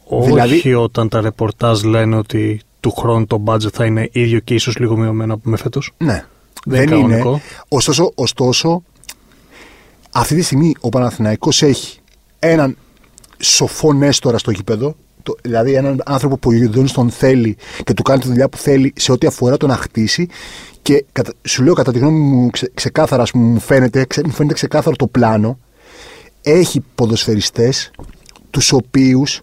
Όχι 0.05 0.27
δηλαδή- 0.27 0.75
όταν 0.75 1.09
τα 1.09 1.21
ρεπορτάζ 1.21 1.83
λένε 1.83 2.17
ότι 2.17 2.61
του 2.81 2.91
χρόνου 2.91 3.27
το 3.27 3.43
budget 3.47 3.71
θα 3.73 3.85
είναι 3.85 4.09
ίδιο 4.13 4.39
και 4.39 4.55
ίσως 4.55 4.77
λίγο 4.79 4.97
μειωμένο 4.97 5.35
από 5.35 5.51
με 5.51 5.57
φέτος. 5.57 5.91
Ναι. 5.99 6.25
Δεν 6.65 6.79
Δεν, 6.79 6.83
είναι 6.83 6.97
είναι. 6.97 7.17
κανονικό. 7.19 7.41
Ωστόσο, 7.69 8.13
ωστόσο, 8.15 8.83
αυτή 10.13 10.35
τη 10.35 10.43
στιγμή 10.43 10.75
ο 10.81 10.89
Παναθηναϊκός 10.89 11.63
έχει 11.63 11.99
έναν 12.39 12.77
σοφό 13.39 13.93
νέστορα 13.93 14.39
στο 14.39 14.51
γήπεδο. 14.51 14.97
το- 15.23 15.37
δηλαδή 15.43 15.73
έναν 15.75 16.03
άνθρωπο 16.07 16.37
που 16.37 16.49
ο 16.51 16.53
Γιωδόνης 16.53 16.93
τον 16.93 17.11
θέλει 17.11 17.57
και 17.85 17.93
του 17.95 18.03
κάνει 18.03 18.21
τη 18.21 18.27
δουλειά 18.29 18.49
που 18.49 18.57
θέλει 18.57 18.93
σε 18.97 19.13
ό,τι 19.13 19.27
αφορά 19.27 19.57
το 19.57 19.67
να 19.67 19.77
χτίσει. 19.77 20.29
Και 20.83 21.05
κατα- 21.13 21.33
σου 21.45 21.63
λέω 21.63 21.75
κατά 21.75 21.93
τη 21.93 21.99
γνώμη 21.99 22.19
μου 22.19 22.51
ξε- 22.51 22.71
ξεκάθαρα, 22.75 23.23
ας 23.23 23.31
πούμε, 23.31 23.45
μου, 23.45 23.61
φαίνεται, 23.61 24.05
ξε- 24.05 24.27
μου 24.27 24.33
φαίνεται 24.33 24.55
ξεκάθαρο 24.55 24.97
το 24.97 25.07
πλάνο. 25.07 25.59
Έχει 26.43 26.83
ποδοσφαιριστές 26.95 27.91
τους 28.51 28.73
οποίους 28.73 29.41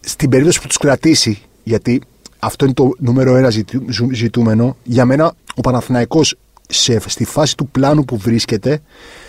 στην 0.00 0.28
περίπτωση 0.30 0.60
που 0.60 0.66
τους 0.66 0.76
κρατήσει, 0.76 1.42
γιατί 1.64 2.00
αυτό 2.38 2.64
είναι 2.64 2.74
το 2.74 2.90
νούμερο 2.98 3.36
ένα 3.36 3.50
ζητου- 3.50 3.90
ζου- 3.92 4.14
ζητούμενο, 4.14 4.76
για 4.82 5.04
μένα 5.04 5.34
ο 5.54 5.60
Παναθηναϊκός 5.60 6.34
σε, 6.68 7.00
στη 7.06 7.24
φάση 7.24 7.56
του 7.56 7.66
πλάνου 7.68 8.04
που 8.04 8.16
βρίσκεται 8.16 8.80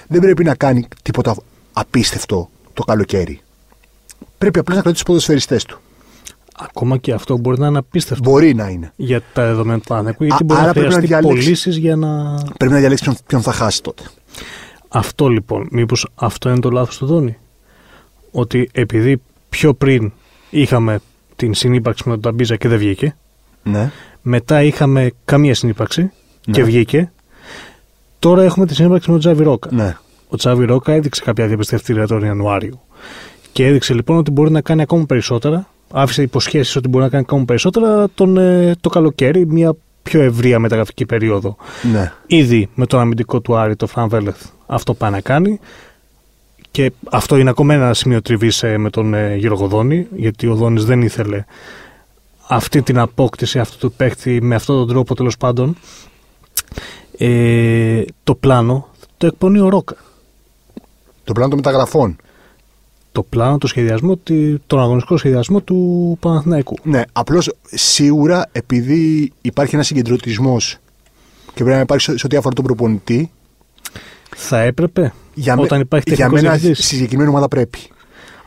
δεν 0.08 0.22
πρέπει 0.22 0.44
να 0.44 0.56
κάνει 0.56 0.88
τίποτα 1.02 1.36
απίστευτο 1.80 2.50
το 2.74 2.84
καλοκαίρι. 2.84 3.40
Πρέπει 4.38 4.60
απλώς 4.60 4.76
να 4.76 4.82
κρατήσει 4.82 5.04
τους 5.04 5.14
ποδοσφαιριστές 5.14 5.64
του. 5.66 5.80
Ακόμα 6.60 6.98
και 6.98 7.14
αυτό 7.14 7.38
μπορεί 7.38 7.60
να 7.60 7.68
είναι 7.68 7.78
απίστευτο 7.78 8.30
Μπορεί 8.30 8.54
να 8.54 8.68
είναι. 8.70 8.92
για 8.96 9.22
τα 9.34 9.46
δεδομένα 9.46 9.78
του 9.80 9.86
Παναθηναϊκού, 9.88 10.24
γιατί 10.24 10.44
Α, 10.44 10.46
μπορεί 10.46 10.60
άρα 10.60 10.68
να 10.68 10.74
πρέπει 10.74 10.88
να 10.88 10.94
χρειαστεί 10.96 11.16
διαλέξει. 11.22 11.44
πωλήσεις 11.44 11.78
για 11.78 11.96
να. 11.96 12.34
Πρέπει 12.58 12.74
να 12.74 12.80
διαλέξει 12.80 13.04
ποιον, 13.04 13.16
ποιον 13.28 13.42
θα 13.42 13.52
χάσει 13.52 13.84
τότε. 13.84 14.04
Αυτό 14.88 15.28
λοιπόν, 15.28 15.68
μήπως 15.72 16.08
αυτό 16.16 16.50
είναι 16.50 16.60
το 16.60 16.70
λάθος 16.70 16.98
του 16.98 17.06
Δόνη; 17.06 17.38
Ότι 18.32 18.70
επειδή 18.72 19.22
πιο 19.50 19.74
πριν 19.74 20.12
είχαμε 20.50 21.00
την 21.36 21.54
συνύπαρξη 21.54 22.04
με 22.06 22.14
τον 22.14 22.22
Ταμπίζα 22.22 22.56
και 22.56 22.68
δεν 22.68 22.78
βγήκε, 22.78 23.16
Ναι. 23.64 23.92
μετά 24.22 24.64
είχαμε 24.64 25.12
καμία 25.26 25.56
συνύπαρξη 25.56 26.12
και 26.52 26.60
Ναι. 26.62 26.64
βγήκε, 26.64 27.12
τώρα 28.20 28.44
έχουμε 28.44 28.66
τη 28.66 28.76
συνύπαρξη 28.76 29.08
με 29.12 29.20
τον 29.20 29.22
Τζάβι 29.24 29.44
Ρόκα. 29.44 29.70
ναι. 29.74 29.98
Ο 30.28 30.36
Τζάβι 30.36 30.66
Ρόκα 30.66 30.92
έδειξε 30.92 31.22
κάποια 31.24 31.48
διαπιστευτήρια 31.48 32.08
τον 32.08 32.24
Ιανουάριο. 32.24 32.82
Και 33.52 33.66
έδειξε 33.66 33.94
λοιπόν 33.94 34.18
ότι 34.18 34.32
μπορεί 34.32 34.52
να 34.52 34.62
κάνει 34.62 34.82
ακόμα 34.82 35.06
περισσότερα. 35.06 35.70
Άφησε 35.92 36.22
υποσχέσεις 36.22 36.76
ότι 36.76 36.88
μπορεί 36.88 37.04
να 37.04 37.10
κάνει 37.10 37.24
ακόμα 37.28 37.46
περισσότερα 37.46 38.08
τον, 38.14 38.38
ε, 38.38 38.76
το 38.82 38.90
καλοκαίρι, 38.90 39.46
μια 39.46 39.76
πιο 40.04 40.22
ευρεία 40.22 40.60
μεταγραφική 40.60 41.06
περίοδο. 41.06 41.56
ναι. 41.92 42.12
Ήδη 42.28 42.70
με 42.76 42.86
τον 42.86 43.00
αμυντικό 43.00 43.42
του 43.42 43.56
Άρη, 43.56 43.76
το 43.76 43.88
Φραν 43.88 44.10
Βέλεθ, 44.10 44.46
αυτό 44.66 44.94
πάει 44.94 45.12
να 45.12 45.22
κάνει. 45.22 45.60
Και 46.72 46.92
αυτό 47.12 47.38
είναι 47.38 47.50
ακόμα 47.50 47.74
ένα 47.74 47.94
σημείο 47.94 48.22
τριβής 48.22 48.64
με 48.78 48.90
τον 48.90 49.14
ε, 49.14 49.36
Γιώργο 49.36 49.68
Δόνη, 49.68 50.08
γιατί 50.16 50.48
ο 50.48 50.56
Δόνης 50.56 50.86
δεν 50.86 51.02
ήθελε 51.02 51.46
αυτή 52.48 52.82
την 52.82 53.00
απόκτηση 53.00 53.60
αυτού 53.60 53.78
του 53.78 53.92
παίκτη 53.92 54.42
με 54.42 54.56
αυτόν 54.56 54.78
τον 54.78 54.88
τρόπο 54.88 55.16
τέλος 55.16 55.38
πάντων. 55.38 55.78
Ε, 57.18 58.02
το 58.24 58.36
πλάνο 58.36 58.88
το 59.18 59.28
εκπονεί 59.28 59.60
ο 59.60 59.70
Ρόκα. 59.70 59.96
Το 61.28 61.34
πλάνο 61.34 61.50
των 61.50 61.58
μεταγραφών. 61.64 62.16
Το 63.12 63.24
πλάνο, 63.24 63.58
το 63.58 63.68
σχεδιασμό, 63.68 64.18
τη- 64.18 64.56
τον 64.68 64.80
αγωνιστικό 64.80 65.18
σχεδιασμό 65.18 65.62
του 65.62 66.18
Παναθηναϊκού. 66.20 66.76
Ναι, 66.84 67.02
απλώς 67.12 67.54
σίγουρα 67.72 68.50
επειδή 68.52 69.32
υπάρχει 69.42 69.76
ένας 69.76 69.88
συγκεντρωτισμός 69.88 70.78
και 71.46 71.52
πρέπει 71.64 71.70
να 71.76 71.80
υπάρχει 71.80 72.04
σε 72.04 72.18
σε 72.18 72.26
ό,τι 72.26 72.36
αφορά 72.38 72.56
τον 72.56 72.64
προπονητή, 72.66 73.32
Θα 74.36 74.60
έπρεπε 74.60 75.14
για, 75.34 75.56
με- 75.56 75.62
όταν 75.62 75.80
υπάρχει 75.82 76.04
για 76.08 76.16
τεχνικός 76.18 76.42
μένα 76.42 76.54
διευθυντής. 76.54 76.86
στη 76.86 76.96
συγκεκριμένη 76.96 77.30
ομάδα 77.30 77.48
πρέπει. 77.48 77.80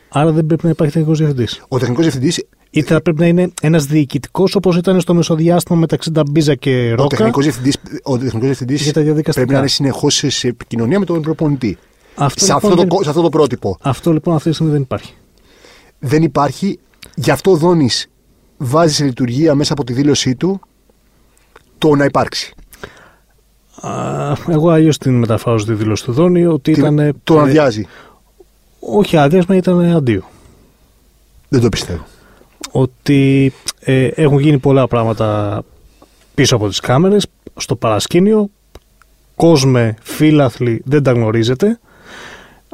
Άρα 0.09 0.33
δεν 0.33 0.47
πρέπει 0.47 0.65
να 0.65 0.71
υπάρχει 0.71 0.93
τεχνικός 0.93 1.19
διευθυντής. 1.19 1.63
Ο 1.69 1.79
τεχνικός 1.79 2.03
διευθυντής. 2.05 2.45
Ή 2.71 2.83
θα 2.83 3.01
πρέπει 3.03 3.21
να 3.21 3.27
είναι 3.27 3.51
ένας 3.63 3.85
διοικητικός 3.87 4.55
όπως 4.55 4.77
ήταν 4.77 5.01
στο 5.01 5.15
μεσοδιάστημα 5.15 5.79
μεταξύ 5.79 6.11
Νταμπίζα 6.11 6.55
και 6.55 6.91
Ο 6.93 6.95
Ρόκα. 6.95 7.17
τεχνικός 7.17 7.45
διευθυντή 7.45 7.73
ο 8.03 8.19
τεχνικός 8.19 8.41
διευθυντής 8.47 8.83
Για 8.83 8.93
τα 8.93 9.01
διαδικαστικά. 9.01 9.33
πρέπει 9.35 9.53
να 9.53 9.59
είναι 9.59 9.69
συνεχώς 9.69 10.23
σε 10.27 10.49
επικοινωνία 10.49 10.99
με 10.99 11.05
τον 11.05 11.23
προπονητή. 11.23 11.79
Αυτό, 12.25 12.45
σε, 12.45 12.53
λοιπόν, 12.53 12.71
αυτό 12.71 12.81
δεν... 12.81 12.89
το, 12.89 12.95
κο- 12.97 13.03
σε 13.03 13.09
αυτό 13.09 13.23
το 13.23 13.29
πρότυπο. 13.29 13.77
αυτό 13.81 14.13
λοιπόν 14.13 14.35
αυτή 14.35 14.49
τη 14.49 14.55
στιγμή 14.55 14.73
δεν 14.73 14.81
υπάρχει. 14.83 15.15
Δεν 15.99 16.23
υπάρχει. 16.23 16.79
Γι' 17.15 17.31
αυτό 17.31 17.51
ο 17.51 17.57
Δόνης 17.57 18.11
βάζεις 18.57 18.97
σε 18.97 19.05
λειτουργία 19.05 19.55
μέσα 19.55 19.73
από 19.73 19.85
τη 19.85 19.93
δήλωσή 19.93 20.35
του 20.35 20.61
το 21.79 21.95
να 21.95 22.05
υπάρξει. 22.05 22.55
Α, 23.81 24.33
εγώ 24.49 24.69
αλλιώς 24.71 24.99
την 24.99 25.19
μεταφράζω 25.19 25.65
τη 25.65 25.73
δήλωση 25.73 26.05
του 26.05 26.13
Δόνη 26.13 26.47
ότι 26.47 26.73
Τι- 26.73 26.81
ήταν. 26.81 27.21
το 27.25 27.39
ε, 27.39 27.41
αδειάζει. 27.41 27.87
όχι 28.81 29.17
άδειασμα, 29.17 29.57
ήταν 29.57 29.85
αντίο. 29.85 30.23
Δεν 31.49 31.61
το 31.61 31.69
πιστεύω. 31.69 32.05
Ότι 32.71 33.53
ε, 33.81 34.05
έχουν 34.07 34.39
γίνει 34.39 34.59
πολλά 34.59 34.87
πράγματα 34.89 35.63
πίσω 36.35 36.57
από 36.57 36.69
τις 36.69 36.81
κάμερες, 36.81 37.27
στο 37.57 37.77
παρασκήνιο. 37.77 38.51
Κόσμε, 39.37 39.97
φίλαθλοι, 40.03 40.83
δεν 40.85 41.03
τα 41.03 41.13
γνωρίζετε. 41.13 41.81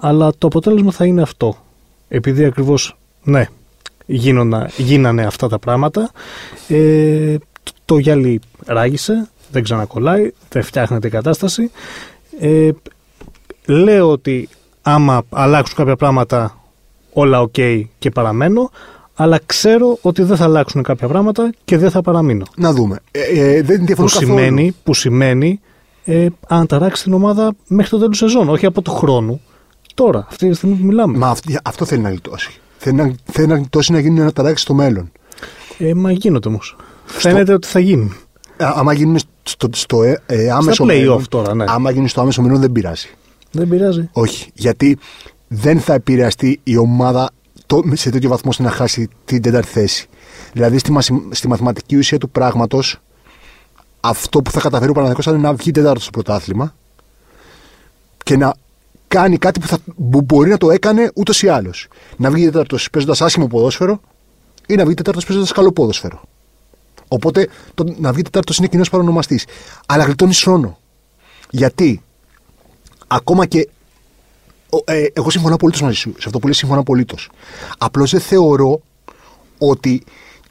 Αλλά 0.00 0.32
το 0.38 0.46
αποτέλεσμα 0.46 0.90
θα 0.90 1.04
είναι 1.04 1.22
αυτό. 1.22 1.56
Επειδή 2.08 2.44
ακριβώς, 2.44 2.96
ναι, 3.22 3.46
γίνονα, 4.06 4.70
γίνανε 4.76 5.24
αυτά 5.24 5.48
τα 5.48 5.58
πράγματα, 5.58 6.10
ε, 6.68 7.36
το, 7.62 7.72
το 7.84 7.98
γυαλί 7.98 8.40
ράγισε, 8.66 9.28
δεν 9.50 9.62
ξανακολλάει, 9.62 10.30
δεν 10.48 10.62
φτιάχνεται 10.62 11.06
η 11.06 11.10
κατάσταση. 11.10 11.70
Ε, 12.40 12.70
λέω 13.66 14.10
ότι 14.10 14.48
άμα 14.82 15.22
αλλάξουν 15.30 15.76
κάποια 15.76 15.96
πράγματα 15.96 16.60
όλα 17.12 17.40
οκ 17.40 17.54
και 17.98 18.10
παραμένω, 18.12 18.70
αλλά 19.14 19.40
ξέρω 19.46 19.98
ότι 20.00 20.22
δεν 20.22 20.36
θα 20.36 20.44
αλλάξουν 20.44 20.82
κάποια 20.82 21.08
πράγματα 21.08 21.52
και 21.64 21.78
δεν 21.78 21.90
θα 21.90 22.02
παραμείνω. 22.02 22.44
Να 22.56 22.72
δούμε. 22.72 22.98
Ε, 23.10 23.20
ε, 23.20 23.62
δεν 23.62 23.78
Που 23.78 23.86
διαφωνώ 23.86 24.08
καθόλου. 24.08 24.26
σημαίνει, 24.26 24.74
που 24.82 24.94
σημαίνει 24.94 25.60
ε, 26.04 26.26
αναταράξει 26.48 27.02
την 27.02 27.12
ομάδα 27.12 27.52
μέχρι 27.66 27.90
το 27.90 27.98
τέλος 27.98 28.16
σεζόν, 28.18 28.48
όχι 28.48 28.66
από 28.66 28.82
του 28.82 28.90
χρόνου. 28.90 29.40
Τώρα, 29.96 30.26
αυτή 30.28 30.48
τη 30.48 30.54
στιγμή 30.54 30.74
που 30.76 30.84
μιλάμε. 30.84 31.18
Μα 31.18 31.28
αυτό, 31.28 31.52
αυτό 31.64 31.84
θέλει 31.84 32.02
να 32.02 32.08
γλιτώσει. 32.08 32.60
Θέλει 32.78 32.96
να, 32.96 33.14
θέλει 33.24 33.46
να 33.46 33.54
γλιτώσει 33.54 33.92
να 33.92 33.98
γίνει 33.98 34.20
ένα 34.20 34.32
ταράξει 34.32 34.62
στο 34.62 34.74
μέλλον. 34.74 35.12
Ε, 35.78 35.94
μα 35.94 36.10
γίνονται 36.12 36.48
όμως. 36.48 36.76
Φαίνεται 37.04 37.52
ότι 37.52 37.66
θα 37.66 37.78
γίνει. 37.78 38.12
Α, 38.56 38.72
άμα 38.74 38.92
γίνουν 38.92 39.18
στο, 39.42 39.68
στο 39.72 40.02
ε, 40.02 40.22
ε, 40.26 40.50
άμεσο 40.50 40.84
play-off 40.84 40.86
μέλλον. 40.86 41.28
τώρα, 41.28 41.54
ναι. 41.54 41.64
Άμα 41.68 41.90
γίνουν 41.90 42.08
στο 42.08 42.20
άμεσο 42.20 42.42
μέλλον 42.42 42.60
δεν 42.60 42.72
πειράζει. 42.72 43.08
Δεν 43.50 43.68
πειράζει. 43.68 44.08
Όχι. 44.12 44.50
Γιατί 44.54 44.98
δεν 45.48 45.80
θα 45.80 45.94
επηρεαστεί 45.94 46.60
η 46.64 46.76
ομάδα 46.76 47.30
το, 47.66 47.82
σε 47.92 48.10
τέτοιο 48.10 48.28
βαθμό 48.28 48.50
ώστε 48.50 48.62
να 48.62 48.70
χάσει 48.70 49.08
την 49.24 49.42
τέταρτη 49.42 49.68
θέση. 49.68 50.08
Δηλαδή 50.52 50.78
στη, 50.78 50.92
μαση- 50.92 51.28
στη 51.30 51.48
μαθηματική 51.48 51.96
ουσία 51.96 52.18
του 52.18 52.30
πράγματος, 52.30 53.00
αυτό 54.00 54.42
που 54.42 54.50
θα 54.50 54.60
καταφέρει 54.60 54.90
ο 54.90 54.94
Παναθηναϊκός 54.94 55.26
είναι 55.34 55.48
να 55.48 55.54
βγει 55.54 55.70
τέταρτος 55.70 56.02
στο 56.02 56.10
πρωτάθλημα 56.10 56.74
και 58.24 58.36
να 58.36 58.54
κάνει 59.18 59.36
κάτι 59.38 59.60
που, 59.60 59.66
θα, 59.66 59.78
που 60.10 60.20
μπορεί 60.22 60.50
να 60.50 60.56
το 60.56 60.70
έκανε 60.70 61.10
ούτως 61.14 61.42
ή 61.42 61.48
άλλως. 61.48 61.88
Να 62.16 62.30
βγει 62.30 62.44
τέταρτος 62.44 62.90
παίζοντας 62.90 63.20
άσχημο 63.20 63.46
ποδόσφαιρο 63.46 64.00
ή 64.66 64.74
να 64.74 64.84
βγει 64.84 64.94
τέταρτος 64.94 65.24
παίζοντας 65.24 65.52
καλό 65.52 65.72
ποδόσφαιρο. 65.72 66.20
Οπότε 67.08 67.48
το 67.74 67.94
να 67.98 68.12
βγει 68.12 68.22
τέταρτος 68.22 68.58
είναι 68.58 68.66
κοινός 68.66 68.90
παρονομαστής. 68.90 69.44
Αλλά 69.86 70.04
γλιτώνεις 70.04 70.42
χρόνο. 70.42 70.78
Γιατί 71.50 72.02
ακόμα 73.06 73.46
και. 73.46 73.68
ο- 74.70 74.92
ε, 74.92 75.06
εγώ 75.12 75.30
συμφωνώ 75.30 75.54
απολύτως 75.54 75.82
μαζί 75.82 75.96
σου. 75.96 76.10
Σε 76.18 76.24
αυτό 76.26 76.38
που 76.38 76.46
λες 76.46 76.56
συμφωνώ 76.56 76.80
απολύτως. 76.80 77.30
Απλώς 77.78 78.10
δεν 78.10 78.20
θεωρώ 78.20 78.80
ότι 79.58 80.02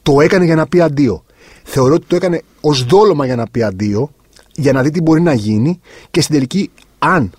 το 0.03 0.21
έκανε 0.21 0.45
για 0.45 0.55
να 0.55 0.67
πει 0.67 0.81
αντίο. 0.81 1.23
Θεωρώ 1.63 1.93
ότι 1.93 2.05
το 2.07 2.15
έκανε 2.15 2.41
ως 2.61 2.83
δόλωμα 2.83 3.25
για 3.25 3.35
να 3.35 3.47
πει 3.47 3.63
αντίο, 3.63 4.11
για 4.55 4.73
να 4.73 4.81
δει 4.81 4.89
τι 4.91 5.01
μπορεί 5.01 5.21
να 5.21 5.33
γίνει 5.33 5.79
και 6.11 6.21
στην 6.21 6.33
τελική, 6.35 6.71
αν 6.99 7.31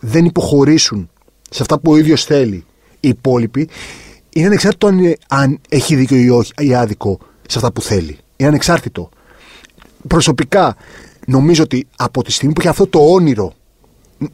δεν 0.00 0.24
υποχωρήσουν 0.24 1.10
σε 1.50 1.62
αυτά 1.62 1.78
που 1.78 1.92
ο 1.92 1.96
ίδιος 1.96 2.24
θέλει 2.24 2.64
οι 3.00 3.08
υπόλοιποι, 3.08 3.68
είναι 4.32 4.46
ανεξάρτητο 4.46 4.86
αν, 4.86 4.98
είναι- 4.98 5.16
αν 5.28 5.60
έχει 5.68 5.94
δίκιο 5.96 6.16
ή 6.16 6.28
όχι 6.30 6.52
ή 6.58 6.74
άδικο 6.74 7.18
σε 7.48 7.58
αυτά 7.58 7.72
που 7.72 7.80
θέλει. 7.82 8.18
Είναι 8.36 8.48
ανεξάρτητο. 8.48 9.08
Προσωπικά 10.08 10.76
νομίζω 11.26 11.62
ότι 11.62 11.86
από 11.96 12.22
τη 12.22 12.32
στιγμή 12.32 12.54
που 12.54 12.60
έχει 12.60 12.68
αυτό 12.68 12.86
το 12.86 12.98
όνειρο, 13.12 13.52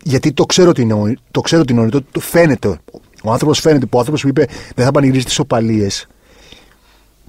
γιατί 0.02 0.32
το 0.32 0.44
ξέρω 0.46 0.70
ότι 0.70 0.82
είναι, 0.82 0.92
όνει- 0.92 1.18
το 1.30 1.40
ξέρω 1.40 1.60
ότι 1.62 1.72
είναι 1.72 1.80
όνειρο, 1.80 2.00
το, 2.00 2.06
το 2.12 2.20
φαίνεται. 2.20 2.78
Ο 3.24 3.32
άνθρωπος 3.32 3.60
φαίνεται 3.60 3.84
που 3.86 3.90
ο 3.96 3.98
άνθρωπος 3.98 4.22
που 4.22 4.28
είπε 4.28 4.46
δεν 4.74 4.84
θα 4.84 4.90
πανηγυρίσει 4.90 5.24
τις 5.24 5.38
οπαλίες, 5.38 6.06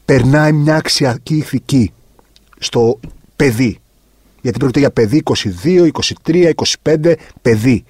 περνάει 0.05 0.51
μια 0.51 0.75
αξιακή 0.75 1.35
ηθική 1.35 1.91
στο 2.59 2.99
παιδί. 3.35 3.77
Γιατί 4.41 4.57
πρόκειται 4.57 4.79
για 4.79 4.91
παιδί 4.91 5.23
22, 5.63 5.89
23, 6.25 6.51
25, 6.83 7.13
παιδί. 7.41 7.83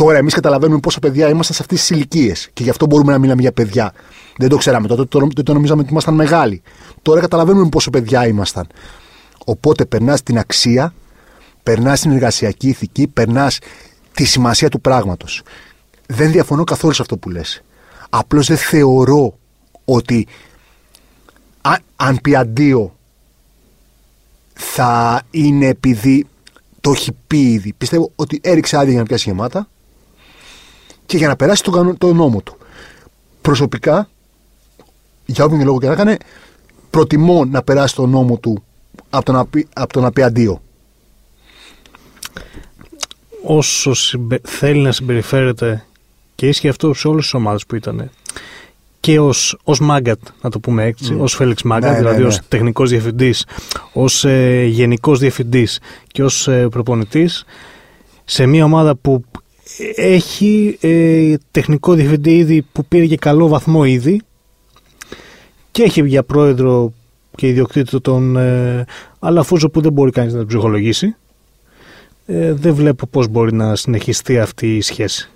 Τώρα 0.00 0.18
εμείς 0.18 0.34
καταλαβαίνουμε 0.34 0.80
πόσα 0.80 0.98
παιδιά 0.98 1.28
ήμασταν 1.28 1.56
σε 1.56 1.62
αυτές 1.62 1.78
τις 1.80 1.90
ηλικίες 1.90 2.50
και 2.52 2.62
γι' 2.62 2.70
αυτό 2.70 2.86
μπορούμε 2.86 3.12
να 3.12 3.18
μιλάμε 3.18 3.40
για 3.40 3.52
παιδιά. 3.52 3.92
Δεν 4.36 4.48
το 4.48 4.56
ξέραμε 4.56 4.86
τότε, 4.86 5.04
το, 5.04 5.28
το, 5.28 5.42
το 5.42 5.52
νομίζαμε 5.52 5.80
ότι 5.80 5.90
ήμασταν 5.90 6.14
μεγάλοι. 6.14 6.62
Τώρα 7.02 7.20
καταλαβαίνουμε 7.20 7.68
πόσο 7.68 7.90
παιδιά 7.90 8.26
ήμασταν. 8.26 8.66
Οπότε 9.44 9.84
περνάς 9.84 10.22
την 10.22 10.38
αξία, 10.38 10.94
περνάς 11.62 12.00
την 12.00 12.10
εργασιακή 12.10 12.68
ηθική, 12.68 13.06
περνάς 13.06 13.58
τη 14.12 14.24
σημασία 14.24 14.68
του 14.68 14.80
πράγματος. 14.80 15.42
Δεν 16.06 16.30
διαφωνώ 16.30 16.64
καθόλου 16.64 16.92
σε 16.94 17.02
αυτό 17.02 17.16
που 17.16 17.30
λες. 17.30 17.62
Απλώς 18.10 18.46
δεν 18.46 18.56
θεωρώ 18.56 19.38
ότι 19.84 20.26
αν, 21.60 21.78
αν 21.96 22.18
πει 22.22 22.36
αντίο 22.36 22.96
θα 24.54 25.22
είναι 25.30 25.66
επειδή 25.66 26.26
το 26.80 26.90
έχει 26.90 27.12
πει 27.26 27.52
ήδη. 27.52 27.72
Πιστεύω 27.72 28.12
ότι 28.16 28.40
έριξε 28.42 28.76
άδεια 28.76 28.90
για 28.90 29.00
να 29.00 29.06
πιάσει 29.06 29.28
γεμάτα 29.28 29.68
και 31.10 31.16
για 31.16 31.28
να 31.28 31.36
περάσει 31.36 31.62
το, 31.62 31.94
το 31.98 32.12
νόμο 32.12 32.40
του. 32.40 32.56
Προσωπικά, 33.40 34.08
για 35.26 35.44
όποιον 35.44 35.64
λόγο 35.64 35.78
και 35.78 35.86
να 35.86 35.92
έκανε, 35.92 36.16
προτιμώ 36.90 37.44
να 37.44 37.62
περάσει 37.62 37.94
το 37.94 38.06
νόμο 38.06 38.36
του 38.36 38.62
από 39.10 39.24
το 39.24 39.32
να 39.32 39.46
πει, 39.46 39.68
από 39.72 39.92
το 39.92 40.00
να 40.00 40.12
πει 40.12 40.22
αντίο. 40.22 40.62
Όσο 43.44 43.94
συμπε... 43.94 44.40
θέλει 44.42 44.80
να 44.80 44.92
συμπεριφέρεται 44.92 45.84
και 46.34 46.48
ίσχυε 46.48 46.68
αυτό 46.68 46.94
σε 46.94 47.08
όλες 47.08 47.22
τις 47.22 47.34
ομάδες 47.34 47.66
που 47.66 47.74
ήταν 47.74 48.10
και 49.00 49.20
ως, 49.20 49.58
ως 49.64 49.80
Μάγκατ, 49.80 50.20
να 50.42 50.50
το 50.50 50.60
πούμε 50.60 50.84
έτσι, 50.84 51.16
mm. 51.16 51.22
ως 51.22 51.34
Φέλιξ 51.34 51.62
Μάγκατ, 51.62 51.92
ναι, 51.92 51.98
δηλαδή 51.98 52.16
ναι, 52.16 52.22
ναι. 52.22 52.28
ως 52.28 52.40
τεχνικός 52.48 52.90
διευθυντής, 52.90 53.46
ως 53.92 54.24
ε, 54.24 54.64
γενικός 54.64 55.18
διευθυντής 55.18 55.80
και 56.06 56.22
ως 56.22 56.48
ε, 56.48 56.68
προπονητής 56.68 57.44
σε 58.24 58.46
μια 58.46 58.64
ομάδα 58.64 58.96
που 58.96 59.24
έχει 59.94 60.78
ε, 60.80 61.34
τεχνικό 61.50 61.94
διευθυντή 61.94 62.36
ήδη 62.36 62.62
που 62.72 62.84
πήρε 62.84 63.06
και 63.06 63.16
καλό 63.16 63.48
βαθμό 63.48 63.84
ήδη 63.84 64.20
και 65.70 65.82
έχει 65.82 66.06
για 66.06 66.22
πρόεδρο 66.22 66.92
και 67.36 67.48
ιδιοκτήτη 67.48 68.00
τον 68.00 68.36
ε, 68.36 68.84
Αλαφούζο 69.18 69.68
που 69.68 69.80
δεν 69.80 69.92
μπορεί 69.92 70.10
κανείς 70.10 70.32
να 70.32 70.38
τον 70.38 70.48
ψυχολογήσει. 70.48 71.16
Ε, 72.26 72.52
δεν 72.52 72.74
βλέπω 72.74 73.06
πώς 73.06 73.28
μπορεί 73.28 73.54
να 73.54 73.76
συνεχιστεί 73.76 74.38
αυτή 74.38 74.76
η 74.76 74.80
σχέση. 74.80 75.30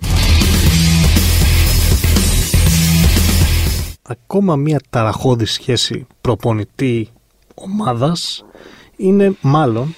Ακόμα 4.01 4.55
μια 4.55 4.79
ταραχώδη 4.89 5.45
σχέση 5.45 6.07
προπονητή 6.21 7.07
ομάδας 7.53 8.45
είναι 8.95 9.35
μάλλον 9.41 9.95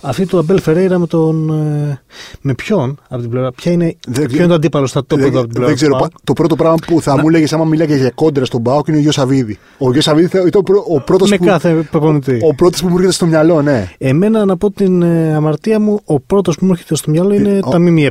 αυτή 0.00 0.26
του 0.26 0.38
Αμπέλ 0.38 0.60
Φερέιρα 0.60 0.98
με 0.98 1.06
τον. 1.06 1.50
Ε, 1.50 2.00
με 2.40 2.54
ποιον 2.54 2.98
από 3.08 3.20
την 3.20 3.30
πλευρά. 3.30 3.52
Ποια 3.52 3.72
είναι, 3.72 3.96
δεν, 4.08 4.26
ποιο 4.26 4.38
είναι 4.38 4.46
το 4.46 4.54
αντίπαλο 4.54 4.86
στα 4.86 5.04
τόπια 5.06 5.26
από 5.26 5.40
την 5.40 5.48
πλευρά. 5.48 5.66
Δεν 5.66 5.74
ξέρω. 5.74 6.08
Το 6.24 6.32
πρώτο 6.32 6.56
πράγμα 6.56 6.76
που 6.86 7.00
θα 7.02 7.14
να... 7.14 7.22
μου 7.22 7.28
έλεγε 7.28 7.54
άμα 7.54 7.64
μιλάγε 7.64 7.96
για 7.96 8.10
κόντρα 8.14 8.44
στον 8.44 8.60
Μπάουκ 8.60 8.88
είναι 8.88 8.96
ο 8.96 9.00
Γιος 9.00 9.14
Σαββίδη. 9.14 9.58
Ο 9.78 9.92
Γιος 9.92 10.04
Σαββίδη 10.04 10.46
ήταν 10.46 10.62
ο 10.88 11.00
πρώτος 11.00 11.30
που. 11.36 11.44
κάθε 11.44 11.74
προπονητή. 11.90 12.38
Ο, 12.42 12.48
ο 12.48 12.54
πρώτος 12.54 12.80
που 12.80 12.88
μου 12.88 12.94
έρχεται 12.94 13.12
στο 13.12 13.26
μυαλό, 13.26 13.62
ναι. 13.62 13.92
Εμένα 13.98 14.44
να 14.44 14.56
πω 14.56 14.70
την 14.70 15.02
ε, 15.02 15.34
αμαρτία 15.34 15.80
μου, 15.80 16.00
ο 16.04 16.20
πρώτος 16.20 16.56
που 16.56 16.64
μου 16.64 16.72
έρχεται 16.72 16.94
στο 16.94 17.10
μυαλό 17.10 17.34
είναι 17.34 17.50
ε, 17.50 17.60
τα 17.70 17.78
ΜΜΕ. 17.78 18.10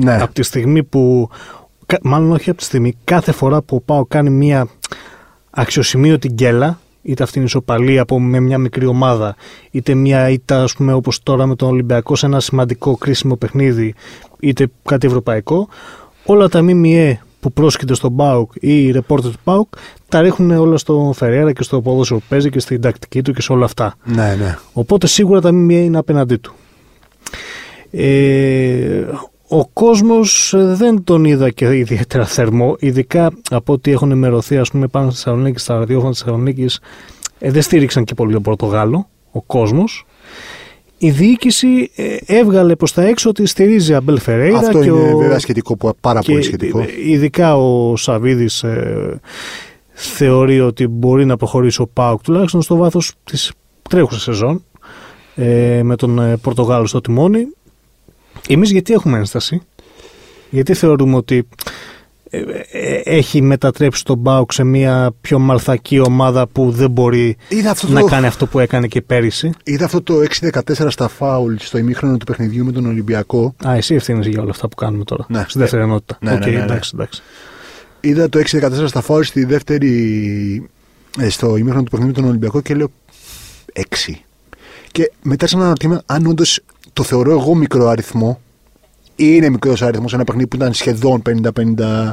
Ναι. 0.00 0.22
Από 0.22 0.34
τη 0.34 0.42
στιγμή 0.42 0.82
που. 0.82 1.28
Μάλλον 2.02 2.32
όχι 2.32 2.50
από 2.50 2.58
τη 2.58 2.64
στιγμή. 2.64 2.96
Κάθε 3.04 3.32
φορά 3.32 3.62
που 3.62 3.76
ο 3.76 3.80
Πάο 3.80 4.04
κάνει 4.06 4.30
μια 4.30 4.68
αξιοσημείωτη 5.50 6.28
γκέλα, 6.28 6.78
είτε 7.02 7.22
αυτή 7.22 7.38
είναι 7.38 7.46
ισοπαλία 7.46 8.02
από 8.02 8.20
με 8.20 8.40
μια 8.40 8.58
μικρή 8.58 8.86
ομάδα, 8.86 9.36
είτε 9.70 9.94
μια 9.94 10.28
ήττα 10.28 10.62
ας 10.62 10.74
πούμε 10.74 10.92
όπως 10.92 11.22
τώρα 11.22 11.46
με 11.46 11.56
τον 11.56 11.68
Ολυμπιακό 11.68 12.16
σε 12.16 12.26
ένα 12.26 12.40
σημαντικό 12.40 12.96
κρίσιμο 12.96 13.36
παιχνίδι, 13.36 13.94
είτε 14.40 14.68
κάτι 14.84 15.06
ευρωπαϊκό, 15.06 15.68
όλα 16.24 16.48
τα 16.48 16.62
ΜΜΕ 16.62 17.20
που 17.40 17.52
πρόσκειται 17.52 17.94
στον 17.94 18.16
ΠΑΟΚ 18.16 18.52
ή 18.60 18.84
οι 18.84 18.90
ρεπόρτερ 18.90 19.30
του 19.30 19.38
ΠΑΟΚ 19.44 19.68
τα 20.08 20.20
ρίχνουν 20.20 20.50
όλα 20.50 20.76
στο 20.76 21.12
Φεραίρα 21.14 21.52
και 21.52 21.62
στο 21.62 21.80
ποδόσφαιρο 21.80 22.20
που 22.20 22.26
παίζει 22.28 22.50
και 22.50 22.58
στην 22.58 22.80
τακτική 22.80 23.22
του 23.22 23.32
και 23.32 23.42
σε 23.42 23.52
όλα 23.52 23.64
αυτά. 23.64 23.94
Ναι, 24.04 24.34
ναι. 24.34 24.56
Οπότε 24.72 25.06
σίγουρα 25.06 25.40
τα 25.40 25.52
ΜΜΕ 25.52 25.74
είναι 25.74 25.98
απέναντί 25.98 26.36
του. 26.36 26.54
Ε, 27.90 29.04
ο 29.54 29.66
κόσμος 29.72 30.54
ε, 30.54 30.74
δεν 30.74 31.04
τον 31.04 31.24
είδα 31.24 31.50
και 31.50 31.76
ιδιαίτερα 31.76 32.26
θερμό, 32.26 32.76
ειδικά 32.78 33.30
από 33.50 33.72
ό,τι 33.72 33.90
έχουν 33.90 34.10
ενημερωθεί 34.10 34.58
ας 34.58 34.70
πούμε 34.70 34.86
πάνω 34.86 35.10
στη 35.10 35.22
Θεσσαλονίκη, 35.22 35.58
στα 35.58 35.78
ραδιόφωνα 35.78 36.10
της 36.10 36.20
Θεσσαλονίκης, 36.20 36.80
ε, 37.38 37.50
δεν 37.50 37.62
στήριξαν 37.62 38.04
και 38.04 38.14
πολύ 38.14 38.32
τον 38.32 38.42
Πορτογάλο, 38.42 39.08
ο 39.32 39.42
κόσμος. 39.42 40.06
Η 40.98 41.10
διοίκηση 41.10 41.90
ε, 41.96 42.16
έβγαλε 42.26 42.76
προς 42.76 42.92
τα 42.92 43.02
έξω 43.02 43.28
ότι 43.28 43.46
στηρίζει 43.46 43.94
Αμπέλ 43.94 44.18
Φερέιρα. 44.18 44.58
Αυτό 44.58 44.80
και 44.80 44.88
είναι 44.88 45.12
ο... 45.12 45.16
βέβαια 45.18 45.38
σχετικό, 45.38 45.76
πάρα 46.00 46.20
πολύ 46.20 46.42
σχετικό. 46.42 46.78
Ε, 46.78 46.86
ειδικά 47.06 47.56
ο 47.56 47.96
Σαββίδης 47.96 48.62
ε, 48.62 49.20
θεωρεί 49.92 50.60
ότι 50.60 50.86
μπορεί 50.86 51.24
να 51.24 51.36
προχωρήσει 51.36 51.82
ο 51.82 51.86
Πάουκ 51.86 52.22
τουλάχιστον 52.22 52.62
στο 52.62 52.76
βάθος 52.76 53.12
της 53.24 53.52
τρέχουσας 53.88 54.22
σεζόν 54.22 54.64
ε, 55.34 55.80
με 55.82 55.96
τον 55.96 56.38
Πορτογάλο 56.42 56.86
στο 56.86 57.00
τιμόνι. 57.00 57.46
Εμείς 58.48 58.70
γιατί 58.70 58.92
έχουμε 58.92 59.18
ένσταση, 59.18 59.60
γιατί 60.50 60.74
θεωρούμε 60.74 61.16
ότι 61.16 61.48
ε, 62.34 62.40
ε, 62.70 63.00
έχει 63.04 63.42
μετατρέψει 63.42 64.04
τον 64.04 64.18
Μπάουκ 64.18 64.52
σε 64.52 64.64
μια 64.64 65.12
πιο 65.20 65.38
μαλθακή 65.38 66.00
ομάδα 66.00 66.46
που 66.46 66.70
δεν 66.70 66.90
μπορεί 66.90 67.36
να 67.88 68.02
κάνει 68.02 68.26
αυτό 68.26 68.46
που 68.46 68.58
έκανε 68.58 68.86
και 68.86 69.00
πέρυσι; 69.00 69.50
Είδα 69.64 69.84
αυτό 69.84 70.02
το 70.02 70.14
6-14 70.40 70.86
στα 70.88 71.08
φάουλ 71.08 71.54
στο 71.58 71.78
ημίχρονο 71.78 72.16
του 72.16 72.24
παιχνιδιού 72.24 72.64
με 72.64 72.72
τον 72.72 72.86
Ολυμπιακό. 72.86 73.54
Α, 73.66 73.74
εσύ 73.74 73.94
ευθύνεσαι 73.94 74.28
για 74.28 74.40
όλα 74.40 74.50
αυτά 74.50 74.68
που 74.68 74.74
κάνουμε 74.76 75.04
τώρα. 75.04 75.26
Ναι. 75.28 75.44
Στη 75.48 75.58
δεύτερη 75.58 75.82
ενότητα. 75.82 76.18
Ναι, 76.20 76.34
okay, 76.34 76.38
ναι, 76.38 76.46
ναι, 76.46 76.56
ναι, 76.56 76.62
εντάξει, 76.62 76.90
εντάξει. 76.94 77.22
Είδα 78.00 78.28
το 78.28 78.40
6-14 78.50 78.84
στα 78.86 79.00
φάουλ 79.00 79.22
στη 79.22 79.44
δεύτερη. 79.44 80.68
Ε, 81.18 81.28
στο 81.28 81.56
ημίχρονο 81.56 81.84
του 81.84 81.90
παιχνιδιού 81.90 82.14
με 82.14 82.20
τον 82.20 82.30
Ολυμπιακό 82.30 82.60
και 82.60 82.74
λέω 82.74 82.90
6. 84.08 84.12
Και 84.92 85.12
μετά 85.22 85.46
ξαναναρωτήμαι 85.46 86.02
αν 86.06 86.26
όντως 86.26 86.60
το 86.92 87.02
θεωρώ 87.02 87.30
εγώ 87.30 87.54
μικρό 87.54 87.88
αριθμό. 87.88 88.40
Είναι 89.16 89.48
μικρός 89.48 89.82
αριθμός 89.82 90.12
ένα 90.14 90.24
παιχνίδι 90.24 90.48
που 90.48 90.56
ήταν 90.56 90.74
σχεδόν 90.74 91.22
50-50 91.78 92.12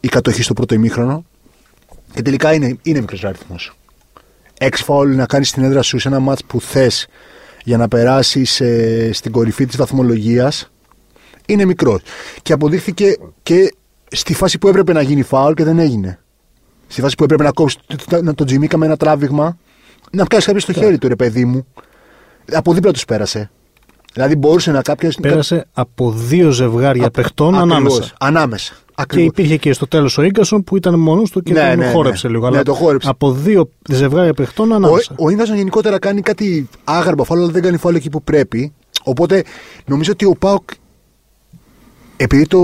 η 0.00 0.08
κατοχή 0.08 0.42
στο 0.42 0.52
πρώτο 0.52 0.74
ημίχρονο. 0.74 1.24
Και 2.12 2.22
τελικά 2.22 2.52
είναι, 2.52 2.76
είναι 2.82 3.00
μικρός 3.00 3.24
αριθμός. 3.24 3.76
Έξι 4.58 4.82
φάουλ 4.82 5.14
να 5.14 5.26
κάνεις 5.26 5.52
την 5.52 5.62
έδρα 5.62 5.82
σου 5.82 5.98
σε 5.98 6.08
ένα 6.08 6.20
μάτς 6.20 6.44
που 6.44 6.60
θες 6.60 7.08
για 7.64 7.76
να 7.76 7.88
περάσεις 7.88 8.60
ε, 8.60 9.10
στην 9.12 9.32
κορυφή 9.32 9.66
της 9.66 9.76
βαθμολογίας 9.76 10.70
είναι 11.46 11.64
μικρός. 11.64 12.02
Και 12.42 12.52
αποδείχθηκε 12.52 13.16
και 13.42 13.74
στη 14.10 14.34
φάση 14.34 14.58
που 14.58 14.68
έπρεπε 14.68 14.92
να 14.92 15.02
γίνει 15.02 15.22
φάουλ 15.22 15.52
και 15.52 15.64
δεν 15.64 15.78
έγινε. 15.78 16.18
Στη 16.86 17.00
φάση 17.00 17.14
που 17.14 17.24
έπρεπε 17.24 17.42
να 17.42 17.50
κόψει 17.50 17.78
τον 18.08 18.34
το 18.34 18.44
Τζιμίκα 18.44 18.76
με 18.76 18.86
ένα 18.86 18.96
τράβηγμα, 18.96 19.58
να 20.10 20.24
πιάσει 20.24 20.46
κάποιος 20.46 20.62
στο 20.62 20.72
χέρι 20.72 20.98
του 20.98 21.08
ρε 21.08 21.16
παιδί 21.16 21.44
μου. 21.44 21.66
Από 22.52 22.72
δίπλα 22.72 22.92
τους 22.92 23.04
πέρασε. 23.04 23.50
Δηλαδή 24.16 24.36
μπορούσε 24.36 24.70
να 24.70 24.82
κάποιο. 24.82 25.10
Πέρασε 25.20 25.66
από 25.72 26.10
δύο 26.10 26.50
ζευγάρια 26.50 27.10
παιχτών 27.10 27.54
ανάμεσα. 27.54 28.10
Ανάμεσα. 28.18 28.74
Ακριβώς. 28.94 29.32
Και 29.32 29.40
υπήρχε 29.40 29.56
και 29.56 29.72
στο 29.72 29.86
τέλος 29.86 30.18
ο 30.18 30.26
γκασον 30.26 30.64
που 30.64 30.76
ήταν 30.76 30.98
μόνος 30.98 31.30
του 31.30 31.42
και 31.42 31.52
ναι, 31.52 31.68
τον 31.68 31.78
ναι, 31.78 31.90
χόρεψε 31.90 32.26
ναι. 32.26 32.32
λίγο. 32.32 32.48
Ναι, 32.48 32.54
αλλά 32.54 32.64
το 32.64 32.74
χόρεψε. 32.74 33.08
Από 33.08 33.32
δύο 33.32 33.70
ζευγάρια 33.90 34.34
παιχτών 34.34 34.72
ανάμεσα. 34.72 35.14
Ο, 35.18 35.26
ο 35.26 35.32
γκασον 35.32 35.56
γενικότερα 35.56 35.98
κάνει 35.98 36.20
κάτι 36.20 36.68
άγαρμα 36.84 37.24
φάλο, 37.24 37.42
αλλά 37.42 37.52
δεν 37.52 37.62
κάνει 37.62 37.76
φάλο 37.76 37.96
εκεί 37.96 38.10
που 38.10 38.22
πρέπει. 38.22 38.72
Οπότε 39.02 39.42
νομίζω 39.86 40.12
ότι 40.12 40.24
ο 40.24 40.34
Πάοκ. 40.38 40.70
Επειδή 42.16 42.46
το, 42.46 42.60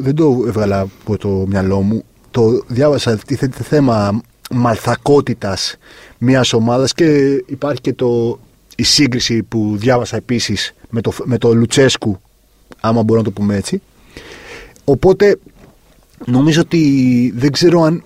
δεν 0.00 0.14
το 0.14 0.44
έβγαλα 0.46 0.80
από 0.80 1.16
το 1.16 1.28
μυαλό 1.28 1.80
μου, 1.80 2.04
το 2.30 2.62
διάβασα 2.66 3.16
τίθεται 3.16 3.62
θέμα 3.62 4.20
μαλθακότητας 4.50 5.76
μιας 6.18 6.52
ομάδας 6.52 6.92
και 6.92 7.04
υπάρχει 7.46 7.80
και 7.80 7.92
το, 7.92 8.38
η 8.80 8.82
σύγκριση 8.82 9.42
που 9.42 9.76
διάβασα 9.76 10.16
επίσης 10.16 10.74
με 10.88 11.00
το, 11.00 11.12
με 11.24 11.38
το 11.38 11.54
Λουτσέσκου, 11.54 12.20
άμα 12.80 13.02
μπορώ 13.02 13.18
να 13.18 13.24
το 13.24 13.30
πούμε 13.30 13.56
έτσι. 13.56 13.82
Οπότε 14.84 15.38
νομίζω 16.26 16.60
ότι 16.60 17.32
δεν 17.36 17.52
ξέρω 17.52 17.82
αν 17.82 18.04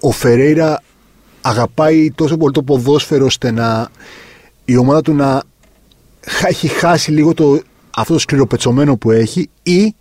ο 0.00 0.10
Φερέιρα 0.10 0.82
αγαπάει 1.40 2.10
τόσο 2.10 2.36
πολύ 2.36 2.52
το 2.52 2.62
ποδόσφαιρο 2.62 3.24
ώστε 3.24 3.50
να 3.50 3.88
η 4.64 4.76
ομάδα 4.76 5.00
του 5.00 5.14
να 5.14 5.42
έχει 6.46 6.68
χάσει 6.68 7.10
λίγο 7.10 7.34
το, 7.34 7.60
αυτό 7.96 8.12
το 8.12 8.18
σκληροπετσωμένο 8.18 8.96
που 8.96 9.10
έχει 9.10 9.50
ή 9.62 9.94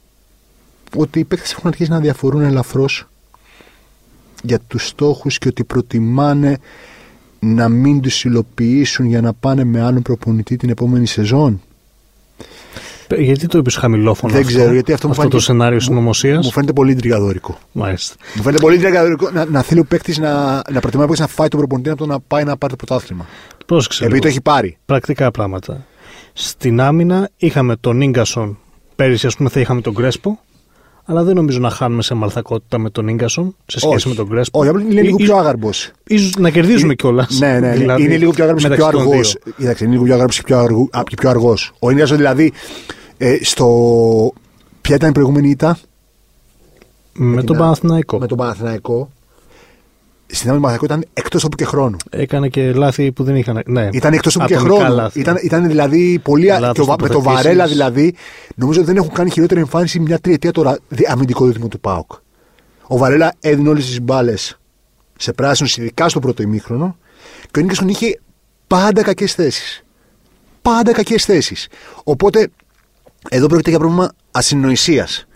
ότι 0.96 1.20
οι 1.20 1.24
παίκτες 1.24 1.52
έχουν 1.52 1.68
αρχίσει 1.68 1.90
να 1.90 2.00
διαφορούν 2.00 2.42
ελαφρώς 2.42 3.08
για 4.44 4.60
τους 4.68 4.88
στόχους 4.88 5.38
και 5.38 5.48
ότι 5.48 5.64
προτιμάνε 5.64 6.58
να 7.46 7.70
μην 7.70 8.02
τους 8.02 8.24
υλοποιήσουν 8.24 9.06
για 9.06 9.22
να 9.22 9.34
πάνε 9.34 9.64
με 9.64 9.82
άλλον 9.82 10.02
προπονητή 10.02 10.56
την 10.56 10.70
επόμενη 10.70 11.08
σεζόν. 11.08 11.62
Γιατί 13.18 13.48
το 13.48 13.58
είπες 13.58 13.76
χαμηλόφωνο 13.76 14.34
Δεν 14.34 14.42
αυτό, 14.42 14.58
ξέρω, 14.58 14.74
γιατί 14.74 14.94
αυτό, 14.94 15.10
αυτό 15.10 15.24
μου 15.24 15.30
το 15.30 15.40
σενάριο 15.40 15.80
συνωμοσίας; 15.80 16.46
Μου 16.46 16.52
φαίνεται 16.52 16.74
πολύ 16.74 16.96
τριγκαδόρικο. 16.96 17.58
Μάλιστα. 17.72 18.16
Μου 18.36 18.42
φαίνεται 18.42 18.62
πολύ 18.62 18.78
τριγκαδόρικο 18.78 19.30
να, 19.32 19.46
να 19.46 19.62
θέλει 19.62 19.80
ο 19.80 19.86
παίκτης 19.86 20.18
να, 20.18 20.62
να 20.72 20.80
προτιμάει 20.80 21.08
να 21.18 21.28
φάει 21.28 21.48
τον 21.48 21.60
προπονητή 21.60 21.90
από 21.90 21.98
το 21.98 22.06
να 22.06 22.20
πάει 22.20 22.44
να 22.44 22.58
πάρει 22.58 22.76
το 22.76 22.86
πρωτάθλημα. 22.86 23.26
Πρόσεξε. 23.66 24.06
Επειδή 24.06 24.20
το 24.20 24.28
έχει 24.28 24.42
πάρει. 24.42 24.78
Πρακτικά 24.86 25.32
πράγματα. 25.32 25.86
Στην 26.34 26.82
άμυνα 26.82 27.30
είχαμε 27.38 27.76
τον 27.76 28.10
γκασον 28.10 28.58
πέρυσι, 28.96 29.28
ας 29.28 29.36
πούμε, 29.36 29.50
θα 29.50 29.60
είχαμε 29.60 29.82
τον 29.82 29.94
Κρέσπο. 29.94 30.40
Αλλά 31.08 31.24
δεν 31.24 31.36
νομίζω 31.36 31.60
να 31.60 31.70
χάνουμε 31.70 32.02
σε 32.02 32.14
μαλθακότητα 32.14 32.78
με 32.78 32.90
τον 32.90 33.14
γκασον 33.16 33.56
σε 33.66 33.80
σχέση 33.80 33.96
Όχι. 33.96 34.08
με 34.08 34.14
τον 34.16 34.30
Κρέσπο. 34.30 34.60
Όχι, 34.60 34.70
απλά 34.70 34.82
είναι 34.82 35.02
λίγο 35.02 35.18
Ή- 35.20 35.24
πιο 35.24 35.36
άγαρμπος. 35.38 35.92
ίσως 36.08 36.32
να 36.38 36.50
κερδίζουμε 36.50 36.94
κιόλας. 36.96 37.40
Ναι, 37.40 37.60
ναι, 37.60 37.72
Δηλαδή, 37.72 38.04
είναι 38.04 38.18
λίγο 38.18 38.32
πιο 38.32 38.44
άγαρμπος 38.44 38.64
και 38.64 38.70
πιο 38.70 38.78
μεταξύ 38.86 39.04
των 39.06 39.12
αργός. 39.14 39.36
δύο. 39.44 39.54
Κοίταξε, 39.58 39.84
είναι 39.84 39.94
λίγο 39.94 40.04
πιο 40.06 40.14
άγαρμπος 40.14 40.36
και 40.38 40.42
πιο, 40.46 40.58
αργού- 40.60 40.96
α, 40.98 41.04
και 41.04 41.16
πιο 41.16 41.30
αργός. 41.30 41.72
Ο 41.80 41.90
Ίνγκασον 41.90 42.18
δηλαδή 42.18 42.54
ε, 43.18 43.38
στο. 43.42 43.68
Ποια 44.82 44.96
ήταν 44.96 45.10
η 45.10 45.12
προηγούμενη 45.12 45.50
ήττα; 45.50 45.78
Με 47.14 47.38
την 47.38 47.46
τον 47.46 47.56
Α- 47.56 47.60
Παναθηναϊκό. 47.60 48.20
με 48.20 48.28
τον 48.28 48.38
Παναθηναϊκό. 48.38 49.10
Στην 50.28 50.50
άμυνα 50.50 50.66
του 50.68 50.78
Παναθηναϊκού 50.78 50.86
ήταν 50.86 51.06
εκτός 51.14 51.42
τόπου 51.42 51.56
και 51.56 51.66
χρόνου. 51.66 51.98
Έκανε 52.10 52.48
και 52.48 52.72
λάθη 52.74 53.12
που 53.12 53.24
δεν 53.24 53.36
είχαν. 53.36 53.62
Ναι, 53.66 53.90
Ήταν 53.92 54.14
εκτός 54.14 54.34
τόπου 54.34 54.46
και 54.48 54.54
ατομικά 54.56 54.76
χρόνου. 54.80 54.96
λάθη. 54.96 55.20
Ήταν, 55.20 55.38
ήταν 55.44 55.68
δηλαδή 55.68 56.20
πολύ. 56.24 56.52
α- 56.52 56.60
Λάθος 56.60 56.76
και 56.76 56.82
ο 56.82 56.86
Βα- 56.86 56.96
με 57.02 57.08
το 57.08 57.14
τοποθετήσεις. 57.14 57.44
Βαρέλα 57.46 57.68
δηλαδή, 57.68 58.16
νομίζω 58.56 58.80
ότι 58.80 58.88
δεν 58.92 58.98
έχουν 58.98 59.14
κάνει 59.14 59.30
χειρότερη 59.30 59.60
εμφάνιση 59.60 60.00
μια 60.00 60.20
τριετία 60.20 60.52
τώρα 60.52 60.78
δι- 60.88 61.10
αμυντικό 61.10 61.46
δίδυμο 61.46 61.68
του 61.68 61.80
Πάουκ. 61.80 62.12
Ο 62.88 62.98
Βαρέλα 62.98 63.34
έδινε 63.40 63.70
όλες 63.70 63.86
τις 63.86 64.02
μπάλες 64.02 64.60
σε 65.18 65.34
πράσινου, 65.34 65.70
ειδικά 65.78 66.10
στο 66.10 66.20
πρώτο 66.20 66.42
ημίχρονο, 66.44 66.98
και 67.52 67.60
ο 67.60 67.62
Νίκασον 67.62 67.88
είχε 67.88 68.20
πάντα 68.68 69.02
κακές 69.04 69.34
θέσεις. 69.34 69.84
Πάντα 70.62 70.92
κακές 70.92 71.26
θέσεις. 71.26 71.68
Οπότε, 72.04 72.48
εδώ 73.30 73.48
πρόκειται 73.48 73.70
για 73.70 73.80
πρόβλημα 73.80 74.12
ασυνοησίας. 74.32 75.28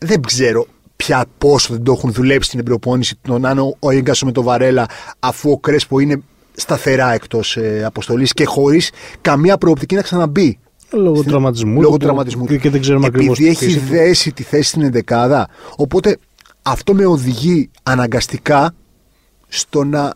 Δεν 0.00 0.22
ξέρω 0.22 0.66
πια 1.04 1.24
πόσο 1.38 1.72
δεν 1.74 1.82
το 1.82 1.92
έχουν 1.92 2.12
δουλέψει 2.12 2.48
στην 2.50 2.64
προπόνηση 2.64 3.16
το 3.22 3.38
να 3.38 3.50
είναι 3.50 3.60
ο- 3.60 3.76
ο 3.78 3.90
Ίγκασο 3.90 4.26
με 4.26 4.32
το 4.32 4.42
Βαρέλα, 4.42 4.86
αφού 5.18 5.50
ο 5.50 5.58
Κρέσπο 5.58 5.98
είναι 5.98 6.22
σταθερά 6.56 7.12
εκτός 7.12 7.56
ε, 7.56 7.82
αποστολής 7.84 8.32
και 8.32 8.44
χωρίς 8.44 8.90
καμία 9.20 9.58
προοπτική 9.58 9.94
να 9.94 10.02
ξαναμπεί. 10.02 10.58
Λόγω 10.92 11.16
Στην- 11.16 11.28
τραυματισμού. 11.30 11.72
Λόγω 11.80 11.92
του 11.92 11.98
του 11.98 12.04
τραυματισμού. 12.04 12.46
Και, 12.46 12.58
και 12.58 12.70
δεν 12.70 12.80
ξέρουμε 12.80 13.06
ακριβώς. 13.06 13.38
Επειδή 13.38 13.50
έχει 13.50 13.78
δέσει 13.78 14.32
τη 14.32 14.42
θέση 14.42 14.68
στην 14.68 14.82
ενδεκάδα. 14.82 15.48
Οπότε 15.76 16.18
αυτό 16.62 16.94
με 16.94 17.06
οδηγεί 17.06 17.70
αναγκαστικά 17.82 18.74
στο 19.48 19.84
να 19.84 20.14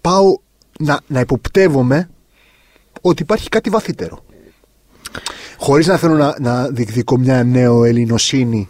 πάω 0.00 0.36
να, 0.78 1.00
να 1.06 1.20
υποπτεύομαι 1.20 2.08
ότι 3.00 3.22
υπάρχει 3.22 3.48
κάτι 3.48 3.70
βαθύτερο. 3.70 4.24
Χωρίς 5.58 5.86
να 5.86 5.96
θέλω 5.96 6.14
να, 6.14 6.34
να 6.40 6.68
διεκδικώ 6.68 7.18
μια 7.18 7.44
νέο 7.44 7.84
ελληνοσύνη 7.84 8.68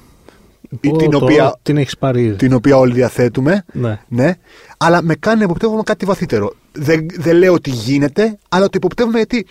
την, 0.80 1.14
οποία, 1.14 1.58
την 1.62 1.76
έχεις 1.76 1.98
πάρει 1.98 2.24
ήδη. 2.24 2.36
την 2.36 2.52
οποία 2.52 2.76
όλοι 2.76 2.92
διαθέτουμε. 2.92 3.64
Ναι. 3.72 4.00
Ναι, 4.08 4.34
αλλά 4.76 5.02
με 5.02 5.14
κάνει 5.14 5.38
να 5.38 5.44
υποπτεύομαι 5.44 5.82
κάτι 5.82 6.04
βαθύτερο. 6.04 6.54
Δεν, 6.72 7.06
δεν 7.14 7.36
λέω 7.36 7.52
ότι 7.52 7.70
γίνεται, 7.70 8.38
αλλά 8.48 8.64
το 8.64 8.72
υποπτεύομαι 8.74 9.16
γιατί 9.16 9.46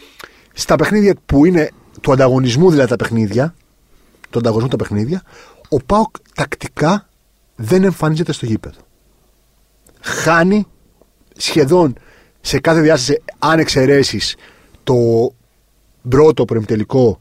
στα 0.54 0.76
παιχνίδια 0.76 1.16
που 1.26 1.46
είναι 1.46 1.70
του 2.02 2.12
ανταγωνισμού, 2.12 2.70
δηλαδή 2.70 2.90
τα 2.90 2.96
παιχνίδια, 2.96 3.56
του 4.30 4.40
ανταγωνισμού 4.40 4.70
τα 4.70 4.76
παιχνίδια, 4.76 5.22
ο 5.70 5.78
Πάοκ 5.86 6.16
τακτικά 6.36 7.10
δεν 7.56 7.84
εμφανίζεται 7.84 8.32
στο 8.32 8.46
γήπεδο. 8.46 8.80
Χάνει 10.02 10.68
σχεδόν 11.36 11.96
σε 12.42 12.60
κάθε 12.60 12.82
διάσταση, 12.82 13.24
αν 13.40 13.60
εξαιρέσεις 13.60 14.36
το 14.84 14.96
πρώτο 16.10 16.46
προημιτελικό 16.46 17.20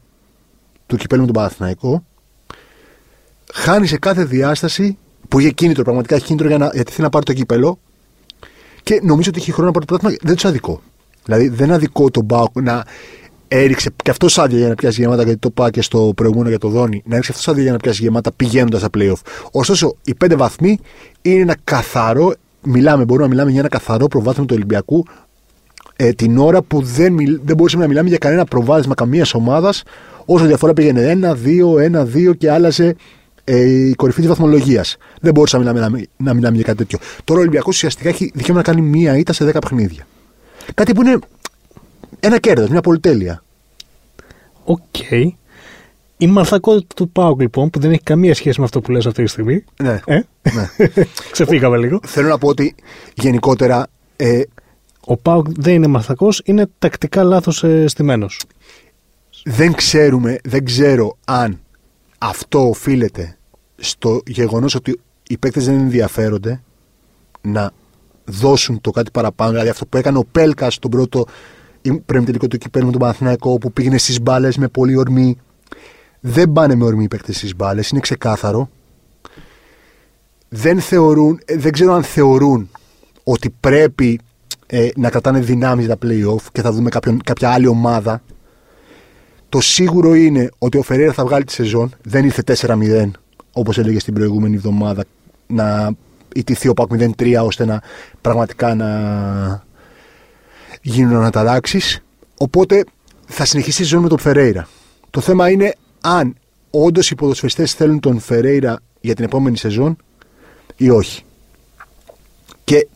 του 0.85 0.95
κυπέλου 0.97 1.21
με 1.21 1.27
τον 1.27 1.35
Παναθηναϊκό, 1.35 2.03
χάνει 3.53 3.87
σε 3.87 3.97
κάθε 3.97 4.23
διάσταση 4.23 4.97
που 5.27 5.39
είχε 5.39 5.49
κίνητρο, 5.49 5.83
πραγματικά 5.83 6.15
έχει 6.15 6.25
κίνητρο 6.25 6.47
για 6.47 6.57
να, 6.57 6.69
γιατί 6.73 6.91
θέλει 6.91 7.03
να 7.03 7.09
πάρει 7.09 7.25
το 7.25 7.33
κύπελο 7.33 7.79
και 8.83 8.99
νομίζω 9.03 9.29
ότι 9.29 9.39
έχει 9.39 9.51
χρόνο 9.51 9.67
να 9.67 9.73
πάρει 9.73 9.85
το 9.85 9.93
πρωτάθλημα. 9.93 10.23
Δεν 10.23 10.35
τους 10.35 10.45
αδικό. 10.45 10.81
Δηλαδή 11.25 11.47
δεν 11.47 11.71
αδικό 11.71 12.11
τον 12.11 12.23
Μπάουκ 12.23 12.61
να 12.61 12.85
έριξε 13.47 13.89
και 14.03 14.09
αυτό 14.09 14.27
άδεια 14.41 14.57
για 14.57 14.67
να 14.67 14.75
πιάσει 14.75 15.01
γεμάτα, 15.01 15.23
γιατί 15.23 15.39
το 15.39 15.47
είπα 15.51 15.69
και 15.69 15.81
στο 15.81 16.11
προηγούμενο 16.15 16.49
για 16.49 16.59
το 16.59 16.67
Δόνι, 16.67 17.01
να 17.05 17.13
έριξε 17.13 17.31
αυτό 17.35 17.51
άδεια 17.51 17.63
για 17.63 17.71
να 17.71 17.77
πιάσει 17.77 18.01
γεμάτα 18.01 18.31
πηγαίνοντας 18.31 18.79
στα 18.79 18.89
playoff. 18.97 19.49
Ωστόσο, 19.51 19.95
οι 20.03 20.15
πέντε 20.15 20.35
βαθμοί 20.35 20.79
είναι 21.21 21.41
ένα 21.41 21.55
καθαρό, 21.63 22.33
μιλάμε, 22.61 23.05
μπορούμε 23.05 23.25
να 23.25 23.31
μιλάμε 23.31 23.51
για 23.51 23.59
ένα 23.59 23.69
καθαρό 23.69 24.07
προβάδισμα 24.07 24.45
του 24.45 24.53
Ολυμπιακού 24.55 25.05
ε, 25.95 26.11
την 26.11 26.37
ώρα 26.37 26.61
που 26.61 26.81
δεν, 26.81 27.13
μιλ, 27.13 27.39
δεν 27.43 27.55
μπορούσαμε 27.55 27.83
να 27.83 27.89
μιλάμε 27.89 28.09
για 28.09 28.17
κανένα 28.17 28.45
προβάδισμα 28.45 28.93
καμίας 28.93 29.33
ομάδας, 29.33 29.83
όσο 30.25 30.43
η 30.43 30.47
διαφορά 30.47 30.73
πήγαινε 30.73 31.17
1-2, 31.21 32.29
1-2 32.29 32.37
και 32.37 32.51
άλλαζε 32.51 32.85
ε, 32.87 32.93
η 33.55 33.93
κορυφή 33.93 34.19
της 34.19 34.29
βαθμολογίας. 34.29 34.97
Δεν 35.21 35.33
μπορούσαμε 35.33 35.63
να 35.63 35.73
μιλάμε, 35.73 36.05
να 36.17 36.33
μιλάμε 36.33 36.55
για 36.55 36.65
κάτι 36.65 36.77
τέτοιο. 36.77 36.99
Τώρα 37.23 37.39
ο 37.39 37.41
Ολυμπιακός 37.41 37.75
ουσιαστικά 37.75 38.09
έχει 38.09 38.31
δικαίωμα 38.33 38.59
να 38.59 38.63
κάνει 38.63 38.81
μία 38.81 39.17
ήττα 39.17 39.33
σε 39.33 39.49
10 39.49 39.57
παιχνίδια. 39.61 40.07
Κάτι 40.73 40.93
που 40.93 41.01
είναι 41.01 41.19
ένα 42.19 42.39
κέρδος, 42.39 42.69
μια 42.69 42.81
πολυτέλεια. 42.81 43.43
Οκ. 44.63 45.11
Η 46.17 46.27
μαλθακότητα 46.27 46.95
του 46.95 47.09
ΠΑΟΚ 47.09 47.41
λοιπόν, 47.41 47.69
που 47.69 47.79
δεν 47.79 47.91
έχει 47.91 48.03
καμία 48.03 48.35
σχέση 48.35 48.59
με 48.59 48.65
αυτό 48.65 48.81
που 48.81 48.91
λες 48.91 49.05
αυτή 49.05 49.23
τη 49.23 49.29
στιγμή. 49.29 49.63
Ναι. 49.81 49.99
Ε; 50.05 50.21
ναι. 50.53 50.69
Ξεφύγαμε 51.31 51.77
λίγο. 51.77 51.99
Θέλω 52.05 52.27
να 52.27 52.37
πω 52.37 52.47
ότι 52.47 52.75
γενικότερα 53.13 53.87
ε, 54.15 54.41
Ο 54.99 55.17
Πάουκ 55.17 55.47
δεν 55.49 55.73
είναι 55.73 55.87
μαλθακό, 55.87 56.29
είναι 56.43 56.69
τακτικά 56.79 57.23
λάθος 57.23 57.63
ε, 57.63 57.87
στημένος. 57.87 58.41
δεν 59.43 59.73
ξέρουμε, 59.73 60.39
δεν 60.43 60.65
ξέρω 60.65 61.17
αν 61.25 61.59
αυτό 62.17 62.69
οφείλεται 62.69 63.36
στο 63.77 64.21
γεγονός 64.25 64.75
ότι 64.75 64.99
οι 65.27 65.37
παίκτες 65.37 65.65
δεν 65.65 65.75
ενδιαφέρονται 65.75 66.61
να 67.41 67.71
δώσουν 68.25 68.81
το 68.81 68.91
κάτι 68.91 69.11
παραπάνω. 69.11 69.51
Δηλαδή 69.51 69.69
αυτό 69.69 69.85
που 69.85 69.97
έκανε 69.97 70.17
ο 70.17 70.25
Πέλκας 70.31 70.73
στον 70.73 70.91
πρώτο 70.91 71.25
τελικό 72.05 72.47
του 72.47 72.57
κυπέλου 72.57 72.85
με 72.85 72.91
τον 72.91 73.01
Παναθηναϊκό 73.01 73.57
που 73.57 73.71
πήγαινε 73.71 73.97
στις 73.97 74.21
μπάλες 74.21 74.57
με 74.57 74.67
πολύ 74.67 74.97
ορμή. 74.97 75.37
Δεν 76.19 76.51
πάνε 76.51 76.75
με 76.75 76.83
ορμή 76.83 77.03
οι 77.03 77.07
παίκτες 77.07 77.37
στις 77.37 77.55
μπάλες, 77.55 77.89
είναι 77.89 77.99
ξεκάθαρο. 77.99 78.69
Δεν 80.49 80.79
θεωρούν, 80.79 81.39
ε, 81.45 81.57
δεν 81.57 81.71
ξέρω 81.71 81.93
αν 81.93 82.03
θεωρούν 82.03 82.69
ότι 83.23 83.49
πρέπει 83.59 84.19
ε, 84.65 84.89
να 84.95 85.09
κρατάνε 85.09 85.39
δυνάμεις 85.39 85.85
για 85.85 85.97
τα 85.97 86.07
play-off 86.07 86.41
και 86.51 86.61
θα 86.61 86.71
δούμε 86.71 86.89
κάποιον, 86.89 87.21
κάποια 87.23 87.49
άλλη 87.49 87.67
ομάδα 87.67 88.21
το 89.49 89.61
σίγουρο 89.61 90.15
είναι 90.15 90.49
ότι 90.57 90.77
ο 90.77 90.81
Φεραίρα 90.81 91.13
θα 91.13 91.23
βγάλει 91.25 91.43
τη 91.43 91.51
σεζόν. 91.51 91.93
Δεν 92.03 92.25
ήρθε 92.25 92.43
4-0, 92.45 93.11
όπως 93.57 93.77
έλεγες 93.77 94.01
στην 94.01 94.13
προηγούμενη 94.13 94.55
εβδομάδα, 94.55 95.03
να 95.47 95.91
ιτηθεί 96.35 96.67
ο 96.67 96.73
Πάκ 96.73 96.89
0-3 97.17 97.43
ώστε 97.43 97.65
να 97.65 97.81
πραγματικά 98.21 98.75
να 98.75 99.65
γίνουν 100.81 101.15
αναταράξεις. 101.15 102.03
Οπότε 102.37 102.83
θα 103.27 103.45
συνεχίσει 103.45 103.81
η 103.81 103.85
σεζόν 103.85 104.01
με 104.01 104.09
τον 104.09 104.19
Φεραίρα. 104.19 104.67
Το 105.09 105.21
θέμα 105.21 105.49
είναι 105.49 105.75
αν 106.01 106.35
όντως 106.69 107.09
οι 107.09 107.15
ποδοσφαιριστές 107.15 107.73
θέλουν 107.73 107.99
τον 107.99 108.19
Φεραίρα 108.19 108.79
για 109.01 109.15
την 109.15 109.25
επόμενη 109.25 109.57
σεζόν 109.57 109.97
ή 110.75 110.89
όχι. 110.89 111.23
Και 112.63 112.87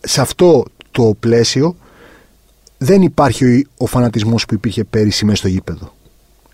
σε 0.00 0.20
αυτό 0.20 0.64
το 0.90 1.14
πλαίσιο 1.20 1.76
δεν 2.78 3.02
υπάρχει 3.02 3.66
ο 3.76 3.86
φανατισμός 3.86 4.46
που 4.46 4.54
υπήρχε 4.54 4.84
πέρυσι 4.84 5.24
μέσα 5.24 5.36
στο 5.36 5.48
γήπεδο. 5.48 5.94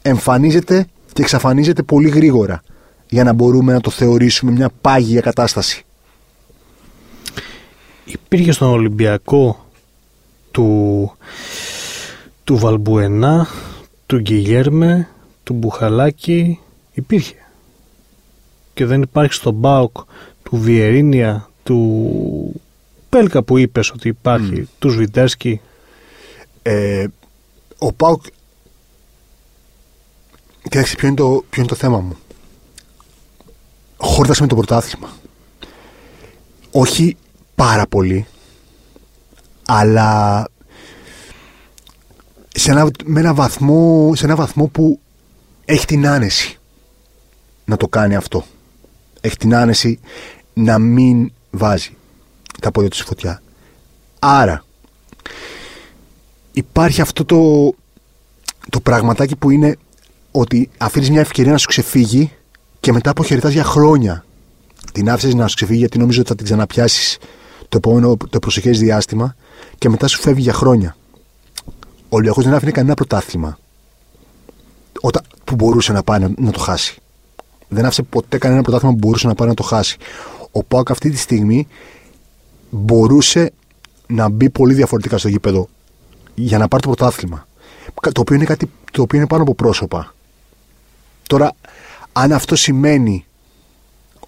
Εμφανίζεται 0.02 0.86
και 1.12 1.22
εξαφανίζεται 1.22 1.82
πολύ 1.82 2.08
γρήγορα 2.08 2.62
για 3.08 3.24
να 3.24 3.32
μπορούμε 3.32 3.72
να 3.72 3.80
το 3.80 3.90
θεωρήσουμε 3.90 4.52
μια 4.52 4.70
πάγια 4.80 5.20
κατάσταση. 5.20 5.84
Υπήρχε 8.04 8.52
στον 8.52 8.68
Ολυμπιακό 8.68 9.66
του, 10.50 11.12
του 12.44 12.56
Βαλμπουενά, 12.56 13.46
του 14.06 14.18
Γκυγέρμε, 14.18 15.08
του 15.44 15.52
Μπουχαλάκη, 15.52 16.58
υπήρχε. 16.92 17.34
Και 18.74 18.86
δεν 18.86 19.02
υπάρχει 19.02 19.32
στον 19.32 19.54
Μπάουκ 19.54 19.96
του 20.42 20.56
Βιερίνια, 20.56 21.50
του 21.62 22.60
Πέλκα 23.08 23.42
που 23.42 23.56
είπες 23.58 23.90
ότι 23.90 24.08
υπάρχει, 24.08 24.62
Mm. 24.62 24.68
του 24.78 24.90
Σβιντέρσκι. 24.90 25.60
Ε, 26.62 27.06
ο 27.78 27.92
Πάουκ. 27.92 28.22
Κοιτάξτε, 30.62 30.96
ποιο 30.96 31.08
είναι, 31.08 31.16
το, 31.16 31.44
ποιο 31.50 31.60
είναι 31.62 31.70
το 31.70 31.74
θέμα 31.74 32.00
μου. 32.00 32.16
Χόρτασε 33.96 34.42
με 34.42 34.48
το 34.48 34.54
πρωτάθλημα. 34.54 35.08
Όχι 36.70 37.16
πάρα 37.54 37.86
πολύ, 37.86 38.26
αλλά 39.66 40.44
σε 42.48 42.70
ένα, 42.70 42.90
με 43.04 43.20
ένα 43.20 43.34
βαθμό, 43.34 44.12
σε 44.14 44.24
ένα 44.24 44.36
βαθμό 44.36 44.66
που 44.66 45.00
έχει 45.64 45.86
την 45.86 46.06
άνεση 46.06 46.58
να 47.64 47.76
το 47.76 47.88
κάνει 47.88 48.14
αυτό. 48.14 48.44
Έχει 49.20 49.36
την 49.36 49.54
άνεση 49.54 50.00
να 50.54 50.78
μην 50.78 51.32
βάζει 51.50 51.96
τα 52.60 52.70
πόδια 52.70 52.90
του 52.90 52.96
στη 52.96 53.04
φωτιά. 53.04 53.42
Άρα, 54.18 54.64
υπάρχει 56.52 57.00
αυτό 57.00 57.24
το, 57.24 57.74
το 58.70 58.80
πραγματάκι 58.80 59.36
που 59.36 59.50
είναι 59.50 59.76
ότι 60.30 60.70
αφήνεις 60.78 61.10
μια 61.10 61.20
ευκαιρία 61.20 61.52
να 61.52 61.58
σου 61.58 61.66
ξεφύγει 61.66 62.32
και 62.86 62.92
μετά 62.92 63.10
αποχαιρετάς 63.10 63.52
για 63.52 63.64
χρόνια. 63.64 64.24
Την 64.92 65.10
άφησες 65.10 65.34
να 65.34 65.46
σου 65.46 65.54
ξεφύγει 65.54 65.78
γιατί 65.78 65.98
νομίζω 65.98 66.20
ότι 66.20 66.28
θα 66.28 66.34
την 66.34 66.44
ξαναπιάσεις 66.44 67.18
το 67.68 67.76
επόμενο, 67.76 68.16
το 68.30 68.38
προσεχές 68.38 68.78
διάστημα 68.78 69.36
και 69.78 69.88
μετά 69.88 70.06
σου 70.06 70.20
φεύγει 70.20 70.42
για 70.42 70.52
χρόνια. 70.52 70.96
Ο 71.98 72.08
Ολυμπιακό 72.08 72.42
δεν 72.42 72.54
άφηνε 72.54 72.70
κανένα 72.70 72.94
πρωτάθλημα. 72.94 73.58
Όταν, 75.00 75.22
που 75.44 75.54
μπορούσε 75.54 75.92
να 75.92 76.02
πάει 76.02 76.18
να, 76.18 76.30
να 76.38 76.50
το 76.50 76.58
χάσει. 76.58 76.98
Δεν 77.68 77.84
άφησε 77.84 78.02
ποτέ 78.02 78.38
κανένα 78.38 78.62
πρωτάθλημα 78.62 78.92
που 78.92 78.98
μπορούσε 78.98 79.26
να 79.26 79.34
πάει 79.34 79.48
να 79.48 79.54
το 79.54 79.62
χάσει. 79.62 79.96
Ο 80.50 80.62
Πάοκ 80.62 80.90
αυτή 80.90 81.10
τη 81.10 81.16
στιγμή 81.16 81.66
μπορούσε 82.70 83.52
να 84.06 84.28
μπει 84.28 84.50
πολύ 84.50 84.74
διαφορετικά 84.74 85.18
στο 85.18 85.28
γήπεδο 85.28 85.68
για 86.34 86.58
να 86.58 86.68
πάρει 86.68 86.82
το 86.82 86.88
πρωτάθλημα. 86.88 87.46
Το 88.12 88.20
οποίο 88.20 88.36
είναι 88.36 88.44
κάτι 88.44 88.70
το 88.92 89.02
οποίο 89.02 89.18
είναι 89.18 89.28
πάνω 89.28 89.42
από 89.42 89.54
πρόσωπα. 89.54 90.14
Τώρα, 91.26 91.52
αν 92.18 92.32
αυτό 92.32 92.56
σημαίνει 92.56 93.24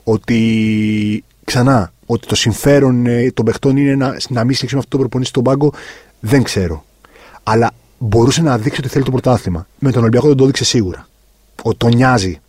ότι 0.04 1.24
ξανά, 1.44 1.92
ότι 2.06 2.26
το 2.26 2.34
συμφέρον 2.34 3.06
ε, 3.06 3.30
των 3.30 3.44
παιχτών 3.44 3.76
είναι 3.76 3.94
να, 3.94 4.16
να 4.28 4.44
μην 4.44 4.56
με 4.62 4.78
αυτό 4.78 4.88
το 4.88 4.98
προπονήσει 4.98 5.30
στον 5.30 5.42
πάγκο, 5.42 5.72
δεν 6.20 6.42
ξέρω. 6.42 6.84
Αλλά 7.42 7.70
μπορούσε 7.98 8.42
να 8.42 8.58
δείξει 8.58 8.80
ότι 8.80 8.88
θέλει 8.88 9.04
το 9.04 9.10
πρωτάθλημα. 9.10 9.66
Με 9.78 9.90
τον 9.90 10.00
Ολυμπιακό 10.00 10.26
δεν 10.26 10.36
το 10.36 10.42
έδειξε 10.42 10.64
σίγουρα. 10.64 11.08
Ότι 11.62 11.76
τον 11.76 11.94
νοιάζει. 11.94 12.40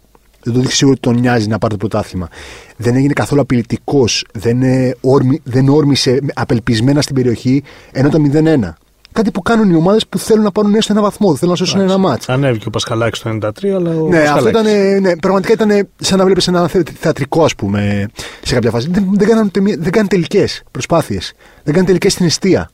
Δεν 0.43 0.53
το 0.53 0.59
δείξει 0.59 0.75
σίγουρα 0.75 0.97
ότι 1.01 1.11
τον 1.11 1.21
νοιάζει 1.21 1.47
να 1.47 1.57
πάρει 1.57 1.77
το 1.77 1.87
πρωτάθλημα. 1.87 2.29
Δεν 2.77 2.95
έγινε 2.95 3.13
καθόλου 3.13 3.41
απειλητικός. 3.41 4.25
Δεν, 4.33 4.61
ε, 4.61 4.95
δεν 5.43 5.69
όρμησε 5.69 6.19
απελπισμένα 6.33 7.01
στην 7.01 7.15
περιοχή 7.15 7.63
ενώ 7.91 8.09
το 8.09 8.17
0-1. 8.17 8.77
Κάτι 9.11 9.31
που 9.31 9.41
κάνουν 9.41 9.69
οι 9.69 9.75
ομάδες 9.75 10.07
που 10.07 10.17
θέλουν 10.17 10.43
να 10.43 10.51
πάρουν 10.51 10.75
έστω 10.75 10.93
ένα 10.93 11.01
βαθμό, 11.01 11.35
θέλουν 11.35 11.49
να 11.49 11.55
σώσουν 11.55 11.79
ένα 11.79 11.97
μάτ. 11.97 12.23
Ανέβηκε 12.27 12.67
ο 12.67 12.69
Πασχαλάκης 12.69 13.19
το 13.19 13.29
93, 13.41 13.67
αλλά. 13.67 13.95
Ο 13.95 14.07
ναι, 14.07 14.19
αυτό 14.19 14.49
ήταν. 14.49 14.65
Ναι, 15.01 15.15
πραγματικά 15.15 15.53
ήταν 15.53 15.87
σαν 15.99 16.17
να 16.17 16.25
βλέπεις 16.25 16.47
ένα 16.47 16.67
θεατρικό, 16.99 17.43
ας 17.43 17.55
πούμε, 17.55 18.09
σε 18.41 18.53
κάποια 18.53 18.69
φάση. 18.71 18.89
Δεν, 18.89 19.07
δεν, 19.13 19.27
κάνουν, 19.27 19.51
δεν 19.53 19.91
κάνουν 19.91 20.07
τελικές 20.07 20.63
προσπάθειες. 20.71 21.33
Δεν 21.63 21.73
κάνουν 21.73 21.87
τελικές 21.87 22.13
στην 22.13 22.25
αιστεία. 22.25 22.69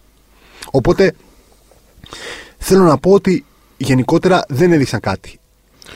Οπότε 0.71 1.13
θέλω 2.57 2.83
να 2.83 2.97
πω 2.97 3.11
ότι 3.11 3.45
γενικότερα 3.77 4.43
δεν 4.47 4.71
έδειξαν 4.71 4.99
κάτι. 4.99 5.39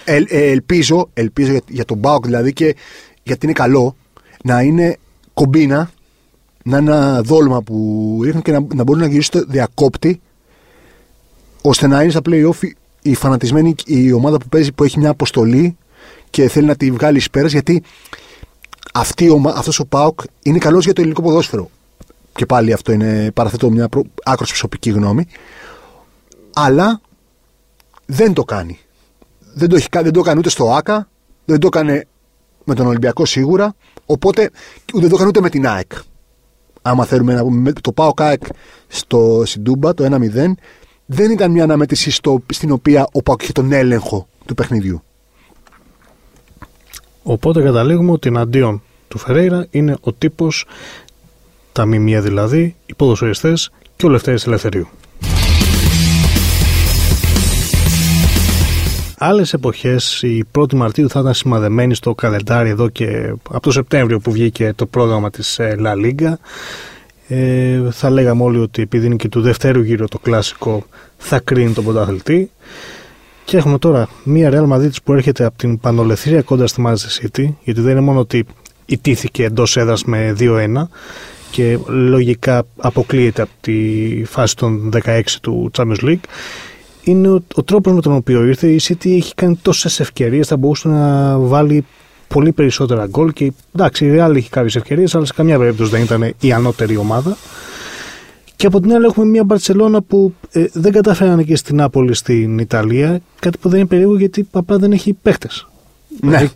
Ε, 0.04 0.24
ε, 0.28 0.50
ελπίζω, 0.50 1.10
ελπίζω 1.14 1.52
για, 1.52 1.62
για 1.68 1.86
τον 1.86 1.98
Μπάουκ 1.98 2.26
δηλαδή 2.26 2.54
και 2.54 2.76
γιατί 3.24 3.46
είναι 3.46 3.54
καλό 3.54 3.96
να 4.44 4.62
είναι 4.62 4.98
κομπίνα, 5.34 5.92
να 6.64 6.78
είναι 6.78 6.92
ένα 6.92 7.22
δόλμα 7.22 7.62
που 7.62 8.20
ρίχνουν 8.24 8.42
και 8.42 8.52
να, 8.52 8.66
να 8.74 8.84
μπορούν 8.84 9.02
να 9.02 9.08
γυρίσουν 9.08 9.32
το 9.32 9.46
διακόπτη 9.48 10.22
ώστε 11.62 11.88
να 11.88 12.02
είναι 12.02 12.12
στα 12.12 12.22
play-off 12.26 12.70
η 13.02 13.16
φανατισμένη 13.16 13.76
η 13.86 14.12
ομάδα 14.12 14.38
που 14.38 14.48
παίζει 14.48 14.72
που 14.72 14.84
έχει 14.84 15.00
μια 15.00 15.10
αποστολή 15.10 15.78
και 16.30 16.48
θέλει 16.48 16.66
να 16.66 16.76
τη 16.76 16.92
βγάλει 16.92 17.18
εις 17.18 17.30
πέρας 17.30 17.52
γιατί 17.52 17.84
αυτή, 18.94 19.42
αυτός 19.56 19.80
ο 19.80 19.86
ΠΑΟΚ 19.86 20.20
είναι 20.44 20.58
καλός 20.58 20.84
για 20.84 20.94
το 20.94 21.02
ελληνικό 21.02 21.22
ποδόσφαιρο. 21.22 21.70
Και 22.34 22.46
πάλι 22.46 22.74
αυτό 22.74 22.92
είναι 22.92 23.32
παραθέτω 23.32 23.70
μια 23.70 23.90
προ, 23.90 24.04
άκρος 24.24 24.50
προσωπική 24.50 24.90
γνώμη. 24.90 25.26
Αλλά 26.54 27.02
δεν 28.06 28.34
το 28.34 28.44
κάνει. 28.44 28.80
Δεν 29.54 29.70
το, 29.70 29.76
έχει, 29.76 29.88
δεν 29.92 30.12
το 30.12 30.20
έκανε 30.20 30.40
ούτε 30.40 30.50
στο 30.50 30.74
ΆΚΑ 30.74 31.10
δεν 31.46 31.60
το 31.60 31.68
έκανε 31.68 32.06
με 32.64 32.76
τον 32.76 32.88
Ολυμπιακό 32.88 33.26
σίγουρα 33.26 33.76
οπότε 34.06 34.50
δεν 34.94 35.10
το 35.10 35.16
έκανε 35.16 35.28
ούτε 35.28 35.42
με 35.42 35.50
την 35.50 35.68
ΑΕΚ. 35.68 35.92
Άμα 36.82 37.06
θέλουμε 37.06 37.34
να 37.34 37.42
πούμε 37.42 37.74
το 37.74 37.92
ΠΑΟΚ 37.92 38.22
ΑΕΚ 38.22 38.42
στο 38.88 39.44
Σιντούμπα 39.46 39.94
το 39.94 40.20
1-0 40.36 40.52
δεν 41.12 41.32
ήταν 41.32 41.52
μια 41.52 41.64
αναμέτρηση 41.64 42.12
στο, 42.12 42.44
στην 42.54 42.72
οποία 42.72 43.08
ο 43.12 43.22
Πάκου 43.22 43.44
είχε 43.44 43.52
τον 43.52 43.72
έλεγχο 43.72 44.28
του 44.46 44.54
παιχνιδιού. 44.54 45.04
Οπότε 47.24 47.62
καταλήγουμε 47.62 48.12
ότι 48.12 48.28
εναντίον 48.28 48.82
του 49.08 49.18
Φερέιρα 49.18 49.68
είναι 49.70 49.98
ο 50.02 50.14
τύπος, 50.14 50.66
τα 51.72 51.86
μιμία 51.86 52.22
δηλαδή, 52.22 52.76
οι 52.86 52.94
ποδοσφαιριστές 52.94 53.72
και 53.96 54.06
ο 54.06 54.10
Λευτέρης 54.10 54.46
Ελευθερίου. 54.46 54.88
Άλλες 59.18 59.54
εποχές, 59.54 60.22
η 60.22 60.46
1η 60.58 60.74
Μαρτίου 60.74 61.10
θα 61.10 61.20
ήταν 61.20 61.34
σημαδεμένη 61.34 61.96
στο 61.96 62.16
καλεντάρι 62.16 62.70
εδώ 62.70 62.90
και 62.90 63.34
από 63.50 63.60
το 63.60 63.72
Σεπτέμβριο 63.72 64.20
που 64.20 64.32
βγήκε 64.32 64.74
το 64.76 64.86
πρόγραμμα 64.86 65.30
της 65.30 65.60
ε, 65.60 65.76
La 65.80 65.94
Liga. 65.94 66.34
Ε, 67.32 67.82
θα 67.92 68.10
λέγαμε 68.10 68.44
όλοι 68.44 68.60
ότι 68.60 68.82
επειδή 68.82 69.06
είναι 69.06 69.16
και 69.16 69.30
του 69.30 69.42
δεύτερου 69.42 69.82
γύρω 69.82 70.08
το 70.08 70.20
κλασικό 70.20 70.86
θα 71.18 71.40
κρίνει 71.40 71.74
τον 71.74 71.84
πρωταθλητή. 71.84 72.52
Και 73.46 73.58
έχουμε 73.58 73.78
τώρα 73.78 74.10
μία 74.24 74.52
Real 74.54 74.76
Madrid 74.76 74.90
που 75.04 75.14
έρχεται 75.14 75.46
από 75.46 75.58
την 75.58 75.80
Πανολεθρία 75.80 76.42
κοντά 76.42 76.68
στη 76.68 76.84
Manchester 76.86 77.26
City, 77.26 77.54
γιατί 77.64 77.82
δεν 77.82 77.92
είναι 77.92 78.00
μόνο 78.00 78.20
ότι 78.20 78.46
ιτήθηκε 78.86 79.44
εντός 79.44 79.78
έδρας 79.78 80.04
με 80.04 80.36
2-1 80.40 80.68
και 81.52 81.80
λογικά 81.88 82.64
αποκλείεται 82.78 83.42
από 83.42 83.52
τη 83.62 84.24
φάση 84.26 84.56
των 84.56 84.92
16 85.04 85.22
του 85.42 85.72
Champions 85.78 86.04
League. 86.04 86.24
Είναι 87.04 87.30
ο, 87.30 87.44
ο 87.56 87.64
τρόπος 87.64 87.94
με 87.94 88.02
τον 88.02 88.14
οποίο 88.14 88.46
ήρθε. 88.46 88.68
Η 88.68 88.80
City 88.84 89.10
έχει 89.10 89.36
κάνει 89.36 89.60
τόσες 89.62 90.00
ευκαιρίες, 90.00 90.48
θα 90.48 90.58
μπορούσε 90.58 90.88
να 90.88 91.38
βάλει 91.38 91.86
πολύ 92.34 92.52
περισσότερα 92.52 93.08
γκολ 93.08 93.34
και 93.34 93.52
εντάξει, 93.76 94.06
η 94.06 94.16
Real 94.16 94.36
έχει 94.36 94.50
κάποιες 94.50 94.76
ευκαιρίες, 94.76 95.16
αλλά 95.16 95.26
σε 95.26 95.34
καμιά 95.36 95.58
περίπτωση 95.58 95.92
δεν 95.92 96.02
ήταν 96.02 96.34
η 96.40 96.54
ανώτερη 96.54 96.98
ομάδα. 96.98 97.38
Και 98.56 98.68
από 98.68 98.82
την 98.82 98.94
άλλη 98.94 99.06
έχουμε 99.06 99.26
μια 99.26 99.44
Μπαρσελόνα 99.44 100.02
που 100.02 100.34
ε, 100.52 100.66
δεν 100.74 100.92
καταφέρανε 100.92 101.44
και 101.44 101.56
στην 101.56 101.76
Νάπολη 101.76 102.14
στην 102.14 102.60
Ιταλία, 102.60 103.20
κάτι 103.40 103.58
που 103.58 103.70
δεν 103.70 103.80
είναι 103.80 103.88
περίεργο 103.88 104.18
γιατί 104.18 104.48
απλά 104.52 104.78
δεν 104.78 104.92
έχει 104.92 105.14
παίχτες. 105.14 105.68
Ναι. 106.22 106.38
Ε, 106.38 106.50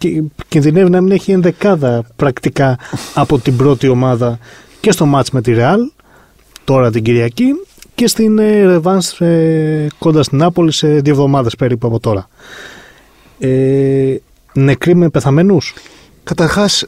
κινδυνεύει 0.48 0.90
να 0.90 1.02
μην 1.02 1.12
έχει 1.12 1.32
ενδεκάδα 1.32 2.04
πρακτικά 2.16 2.78
από 3.14 3.40
την 3.40 3.58
πρώτη 3.58 3.88
ομάδα 3.88 4.40
και 4.80 4.92
στο 4.92 5.06
μάτς 5.06 5.32
με 5.32 5.42
τη 5.42 5.54
Ρεάλ, 5.54 5.82
τώρα 6.64 6.92
την 6.92 7.04
Κυριακή, 7.04 7.46
και 7.96 8.08
στην 8.08 8.40
ε, 8.40 8.82
ε, 9.20 9.88
κοντά 9.98 10.24
στην 10.24 10.38
Νάπολη 10.38 10.72
σε 10.72 10.88
δύο 10.88 11.14
εβδομάδες 11.14 11.56
περίπου 11.56 11.88
από 11.88 12.00
τώρα. 12.00 12.28
Ε, 13.40 14.16
νεκροί 14.54 14.96
με 14.96 15.10
πεθαμένους; 15.10 15.74
Καταρχάς, 16.24 16.86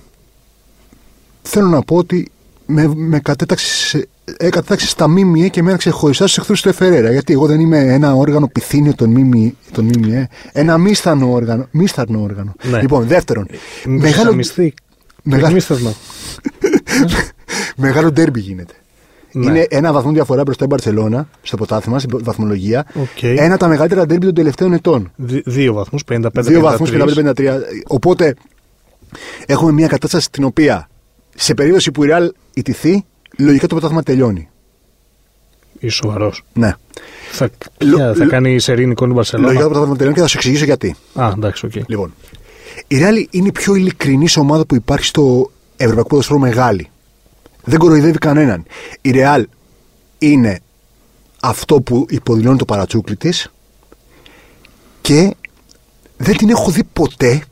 θέλω 1.41 1.67
να 1.67 1.81
πω 1.81 1.95
ότι 1.95 2.31
με, 2.65 2.91
με 2.95 3.19
κατέταξε, 3.19 4.07
ε, 4.37 4.49
κατέταξε 4.49 4.87
στα 4.87 5.07
ΜΜΕ 5.07 5.47
και 5.47 5.63
με 5.63 5.75
ξεχωριστά 5.75 6.25
στους 6.27 6.37
εχθρούς 6.37 6.61
του 6.61 6.69
Εφερέρα. 6.69 7.11
Γιατί 7.11 7.33
εγώ 7.33 7.45
δεν 7.45 7.59
είμαι 7.59 7.79
ένα 7.79 8.13
όργανο 8.13 8.47
πυθύνιο 8.47 8.95
των 8.95 9.09
ΜΜΕ, 9.09 9.53
των 9.71 9.85
ΜΜΕ 9.85 10.29
ένα 10.51 10.77
μίσθανο 10.77 11.31
όργανο. 11.31 11.67
Μίσθαρνο 11.71 12.21
όργανο. 12.21 12.55
Ναι. 12.63 12.81
Λοιπόν, 12.81 13.07
δεύτερον. 13.07 13.47
Ε, 13.49 13.89
μεγάλο 13.89 14.35
μισθή. 14.35 14.73
Μεγάλο... 15.23 15.57
μεγάλο 17.75 18.11
ντέρμπι 18.11 18.39
γίνεται. 18.39 18.73
Ναι. 19.37 19.49
Είναι 19.49 19.65
ένα 19.69 19.93
βαθμό 19.93 20.11
διαφορά 20.11 20.43
μπροστά 20.43 20.63
η 20.63 20.67
Μπαρσελόνα 20.67 21.27
στο 21.41 21.57
ποτάθλημα, 21.57 21.99
στην 21.99 22.19
βαθμολογία. 22.23 22.85
Okay. 22.95 23.35
Ένα 23.37 23.49
από 23.53 23.57
τα 23.57 23.67
μεγαλύτερα 23.67 24.05
ντέρμπι 24.05 24.25
των 24.25 24.33
τελευταίων 24.33 24.73
ετών. 24.73 25.11
Δι- 25.15 25.43
δύο 25.45 25.73
βαθμούς, 25.73 26.03
55 26.03 26.29
Δύο 26.33 26.61
βαθμούς, 26.61 26.89
55-53. 26.91 27.59
Οπότε 27.87 28.35
έχουμε 29.45 29.71
μια 29.71 29.87
κατάσταση 29.87 30.25
στην 30.25 30.43
οποία 30.43 30.89
σε 31.35 31.53
περίπτωση 31.53 31.91
που 31.91 32.03
η 32.03 32.07
Real 32.11 32.27
ιτηθεί, 32.53 33.05
λογικά 33.37 33.61
το 33.67 33.73
πρωτάθλημα 33.73 34.03
τελειώνει. 34.03 34.49
Είσαι 35.79 35.95
σοβαρός. 35.95 36.43
Ναι. 36.53 36.73
Θα, 37.31 37.49
Λο, 37.81 38.15
θα 38.15 38.25
κάνει 38.25 38.59
σερήνη 38.59 38.91
εικόνα 38.91 39.11
η 39.11 39.15
Μπαρσελόνα. 39.15 39.47
Λογικά 39.47 39.63
το 39.63 39.69
πρωτάθλημα 39.69 39.97
τελειώνει 39.97 40.15
και 40.17 40.23
θα 40.23 40.27
σου 40.29 40.37
εξηγήσω 40.37 40.65
γιατί. 40.65 40.95
Α, 41.13 41.31
εντάξει, 41.35 41.65
OK. 41.65 41.71
Okay. 41.75 41.81
Λοιπόν, 41.87 42.13
η 42.87 42.97
Real 42.99 43.25
είναι 43.29 43.47
η 43.47 43.51
πιο 43.51 43.75
ειλικρινής 43.75 44.27
ομάδα 44.37 44.65
που 44.65 44.75
υπάρχει 44.75 45.05
στο 45.05 45.51
ευρωπαϊκό 45.77 46.09
ποδόσφαιρο 46.09 46.39
μεγάλη. 46.39 46.89
Δεν 47.65 47.79
κοροϊδεύει 47.79 48.17
κανέναν. 48.17 48.65
Η 49.01 49.11
Real 49.13 49.43
είναι 50.17 50.59
αυτό 51.41 51.81
που 51.81 52.05
υποδηλώνει 52.09 52.57
το 52.57 52.65
παρατσούκλι 52.65 53.15
της 53.15 53.51
και 55.01 55.35
δεν 56.17 56.37
την 56.37 56.49
έχω 56.49 56.71
δει 56.71 56.83
ποτέ 56.83 57.43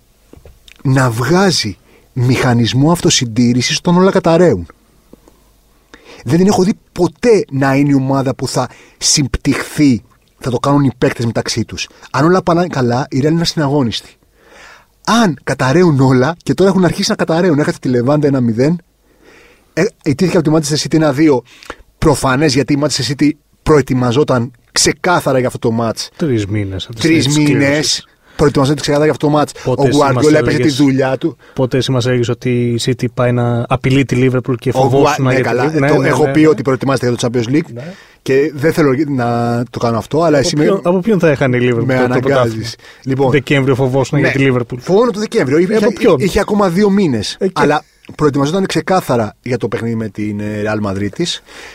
να 0.84 1.10
βγάζει 1.10 1.78
μηχανισμό 2.13 2.91
αυτοσυντήρησης 2.91 3.78
όταν 3.78 3.97
όλα 3.97 4.12
καταρρέουν. 4.12 4.68
Δεν 6.23 6.38
την 6.38 6.47
έχω 6.47 6.63
δει 6.63 6.73
ποτέ 6.91 7.45
να 7.52 7.76
είναι 7.76 7.89
η 7.89 7.93
ομάδα 7.93 8.36
που 8.36 8.47
θα 8.47 8.69
συμπτυχθεί, 8.97 10.04
θα 10.39 10.49
το 10.49 10.58
κάνουν 10.58 10.84
οι 10.84 10.91
παίκτες 10.97 11.26
μεταξύ 11.26 11.65
τους. 11.65 11.88
Αν 12.12 12.26
όλα 12.26 12.41
πάνε 12.41 12.67
καλά, 12.67 13.08
η 13.10 13.19
Real 13.23 13.32
είναι 13.32 13.45
συναγωνιστή. 13.45 14.15
Αν 15.06 15.39
καταραίουν 15.43 15.99
όλα 15.99 16.36
και 16.43 16.54
τώρα 16.54 16.69
έχουν 16.69 16.86
αρχίσει 16.86 17.10
να 17.10 17.15
καταραίουν, 17.15 17.60
έχετε 17.60 17.78
τη 17.80 17.89
Λεβάντα 17.89 18.30
1-0, 18.58 18.76
ε, 19.74 19.86
ιτήθηκε 20.04 20.38
από 20.38 20.52
τη 20.52 20.56
Manchester 20.56 20.88
City 20.88 21.14
1-2, 21.14 21.38
προφανές 21.98 22.54
γιατί 22.54 22.74
η 22.74 22.80
Manchester 22.82 23.12
City 23.12 23.30
προετοιμαζόταν 23.64 24.52
ξεκάθαρα 24.72 25.38
για 25.38 25.48
αυτό 25.48 25.60
το 25.60 25.72
μάτς. 25.72 26.10
Τρεις 26.16 26.46
μήνες. 26.46 26.90
Τρεις 27.00 27.38
μήνες 27.38 28.08
προετοιμαζόταν 28.36 28.82
ξεκάθαρα 28.82 29.04
για 29.04 29.14
αυτό 29.14 29.26
το 29.28 29.32
μάτς. 29.32 29.52
Ο 29.66 29.88
Γκουαρδιόλα 29.88 30.38
έπαιζε 30.38 30.58
τη 30.58 30.70
δουλειά 30.70 31.18
του. 31.18 31.38
Πότε 31.54 31.78
εσύ 31.78 31.92
μας 31.92 32.06
έλεγες 32.06 32.30
ότι 32.30 32.50
η 32.50 32.80
City 32.86 33.06
πάει 33.14 33.32
να 33.32 33.66
απειλεί 33.68 34.06
τη 34.06 34.16
Λίβερπουλ 34.16 34.56
και 34.56 34.72
φοβόσουν 34.72 35.26
ναι, 35.26 35.40
καλά. 35.40 35.72
Ναι, 35.72 35.88
το, 35.88 35.98
ναι, 35.98 36.08
έχω 36.08 36.26
ναι, 36.26 36.32
πει 36.32 36.42
ναι. 36.42 36.48
ότι 36.48 36.62
προετοιμάζεται 36.62 37.10
για 37.10 37.18
το 37.18 37.28
Champions 37.28 37.50
League 37.50 37.74
ναι. 37.74 37.94
και 38.22 38.52
δεν 38.56 38.74
θέλω 38.74 38.90
να 39.08 39.64
το 39.70 39.80
κάνω 39.80 39.98
αυτό. 39.98 40.22
Αλλά 40.22 40.38
από, 40.38 40.46
εσύ 40.46 40.56
ποιον, 40.56 40.74
με... 40.74 40.90
από 40.90 41.00
ποιον 41.00 41.20
θα 41.20 41.30
έχανε 41.30 41.58
η 41.58 41.60
Λίβερπουλ. 41.60 41.86
Με 41.86 42.00
αναγκάζεις. 42.00 42.76
Λοιπόν, 43.04 43.32
Δεκέμβριο 43.32 43.76
φοβόσουν 43.76 44.20
για 44.20 44.32
τη 44.32 44.38
Λίβερπουλ. 44.40 44.80
Φοβόμουν 44.80 45.12
το 45.12 45.20
Δεκέμβριο. 45.20 45.58
Είχε, 45.58 45.80
είχε 46.18 46.40
ακόμα 46.40 46.70
δύο 46.70 46.90
μήνες. 46.90 47.36
Ε, 47.40 47.48
αλλά 47.54 47.84
προετοιμαζόταν 48.16 48.66
ξεκάθαρα 48.66 49.36
για 49.42 49.58
το 49.58 49.68
παιχνίδι 49.68 49.96
με 49.96 50.10
την 50.10 50.39
ε, 50.39 50.63
Real 50.66 50.88
Madrid 50.88 51.24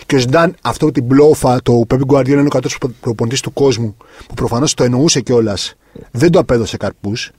και 0.07 0.17
ο 0.17 0.19
Ζιντάν 0.19 0.55
αυτό 0.63 0.93
την 0.93 1.05
μπλόφα, 1.05 1.63
το 1.63 1.85
Πέπι 1.87 2.05
Γκουαρδιόλα 2.05 2.41
είναι 2.41 2.49
ο 2.49 2.61
κατώτερο 2.61 2.93
προπονητής 3.01 3.41
του 3.41 3.53
κόσμου, 3.53 3.97
που 4.27 4.35
προφανώς 4.35 4.75
το 4.75 4.85
εννοούσε 4.85 5.21
κιόλας, 5.21 5.75
δεν 6.11 6.31
το 6.31 6.39
απέδωσε 6.39 6.77
καρπούς. 6.77 7.31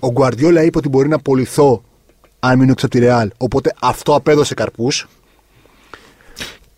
Ο 0.00 0.10
Γκουαρδιόλα 0.10 0.62
είπε 0.62 0.78
ότι 0.78 0.88
μπορεί 0.88 1.08
να 1.08 1.16
απολυθώ 1.16 1.82
αν 2.40 2.58
μείνω 2.58 2.72
έξω 2.72 2.86
από 2.86 2.98
τη 2.98 3.06
Real. 3.06 3.28
Οπότε 3.36 3.74
αυτό 3.80 4.14
απέδωσε 4.14 4.54
καρπούς. 4.54 5.08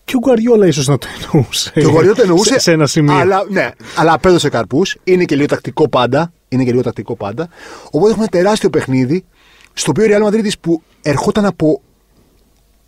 Και 0.04 0.16
ο 0.16 0.18
Γκουαριόλα 0.18 0.66
ίσως 0.66 0.86
να 0.86 0.98
το 0.98 1.06
εννοούσε. 1.32 1.70
Και 1.74 1.86
ο 1.86 1.90
Γκουαριόλα 1.90 2.16
το 2.16 2.22
εννοούσε. 2.22 2.52
σε, 2.52 2.58
σε 2.58 2.72
ένα 2.72 2.86
σημείο. 2.86 3.14
Αλλά, 3.14 3.44
ναι, 3.48 3.70
αλλά 3.96 4.12
απέδωσε 4.12 4.48
καρπούς. 4.48 4.96
Είναι 5.04 5.24
και 5.24 5.34
λίγο 5.34 5.46
τακτικό 5.46 5.88
πάντα. 5.88 6.32
Είναι 6.48 6.64
και 6.64 6.70
λίγο 6.70 6.82
τακτικό 6.82 7.16
πάντα. 7.16 7.48
Οπότε 7.86 8.10
έχουμε 8.10 8.26
ένα 8.30 8.42
τεράστιο 8.42 8.70
παιχνίδι 8.70 9.24
στο 9.72 9.90
οποίο 9.90 10.04
η 10.04 10.08
Real 10.12 10.26
Madrid 10.28 10.48
που 10.60 10.82
ερχόταν 11.02 11.44
από 11.44 11.82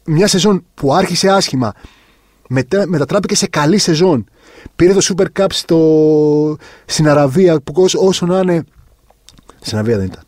μια 0.04 0.26
σεζόν 0.26 0.64
που 0.74 0.94
άρχισε 0.94 1.28
άσχημα, 1.28 1.72
μετα, 2.48 2.86
μετατράπηκε 2.86 3.34
σε 3.34 3.46
καλή 3.46 3.78
σεζόν. 3.78 4.24
Πήρε 4.76 4.92
το 4.92 5.00
Super 5.02 5.26
Cup 5.40 5.46
στο, 5.50 6.56
στην 6.84 7.08
Αραβία 7.08 7.60
που 7.60 7.72
όσο, 7.76 7.98
όσο 8.06 8.26
να 8.26 8.38
είναι. 8.38 8.64
Στην 9.60 9.76
Αραβία 9.78 9.96
δεν 9.96 10.06
ήταν. 10.06 10.22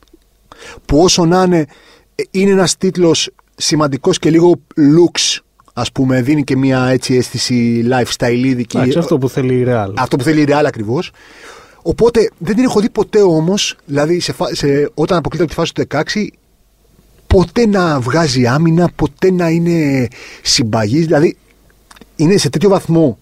Που 0.87 0.99
όσο 0.99 1.25
να 1.25 1.43
είναι 1.43 1.67
ε, 2.15 2.23
είναι 2.31 2.51
ένας 2.51 2.77
τίτλος 2.77 3.31
σημαντικός 3.57 4.19
και 4.19 4.31
λίγο 4.31 4.55
looks 4.77 5.39
ας 5.73 5.93
πούμε 5.93 6.23
δίνει 6.23 6.45
και 6.45 6.57
μια 6.57 6.87
έτσι 6.87 7.15
αίσθηση 7.15 7.87
lifestyle 7.91 8.43
ειδική. 8.45 8.77
Εντάξει, 8.77 8.99
αυτό 8.99 9.19
που 9.19 9.29
θέλει 9.29 9.55
η 9.55 9.65
Real. 9.69 9.93
Αυτό 9.97 10.17
που 10.17 10.23
θέλει 10.25 10.41
η 10.41 10.47
Real 10.49 10.63
ακριβώς. 10.67 11.11
Οπότε 11.83 12.31
δεν 12.39 12.55
την 12.55 12.65
έχω 12.65 12.81
δει 12.81 12.91
ποτέ 12.91 13.23
όμως, 13.23 13.77
δηλαδή 13.87 14.21
σε, 14.21 14.33
φα- 14.33 14.55
σε, 14.55 14.91
όταν 14.95 15.19
αποκλείται 15.19 15.45
από 15.45 15.53
τη 15.53 15.59
φάση 15.59 15.73
του 15.75 15.87
16, 16.15 16.27
ποτέ 17.35 17.67
να 17.67 18.01
βγάζει 18.01 18.47
άμυνα, 18.47 18.91
ποτέ 18.97 19.33
να 19.33 19.49
είναι 19.49 20.09
συμπαγής, 20.43 21.05
δηλαδή 21.07 21.37
είναι 22.17 22.37
σε 22.37 22.51
τέτοιο 22.51 22.69
βαθμό 22.69 23.19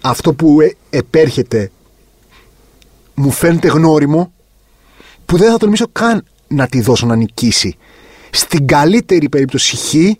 αυτό 0.00 0.34
που 0.34 0.60
ε, 0.60 0.76
επέρχεται 0.90 1.70
μου 3.14 3.30
φαίνεται 3.30 3.68
γνώριμο 3.68 4.32
που 5.26 5.36
δεν 5.36 5.50
θα 5.50 5.56
τολμήσω 5.56 5.86
καν 5.92 6.24
να 6.48 6.66
τη 6.66 6.80
δώσω 6.80 7.06
να 7.06 7.16
νικήσει. 7.16 7.76
Στην 8.30 8.66
καλύτερη 8.66 9.28
περίπτωση 9.28 9.76
χ, 9.76 10.16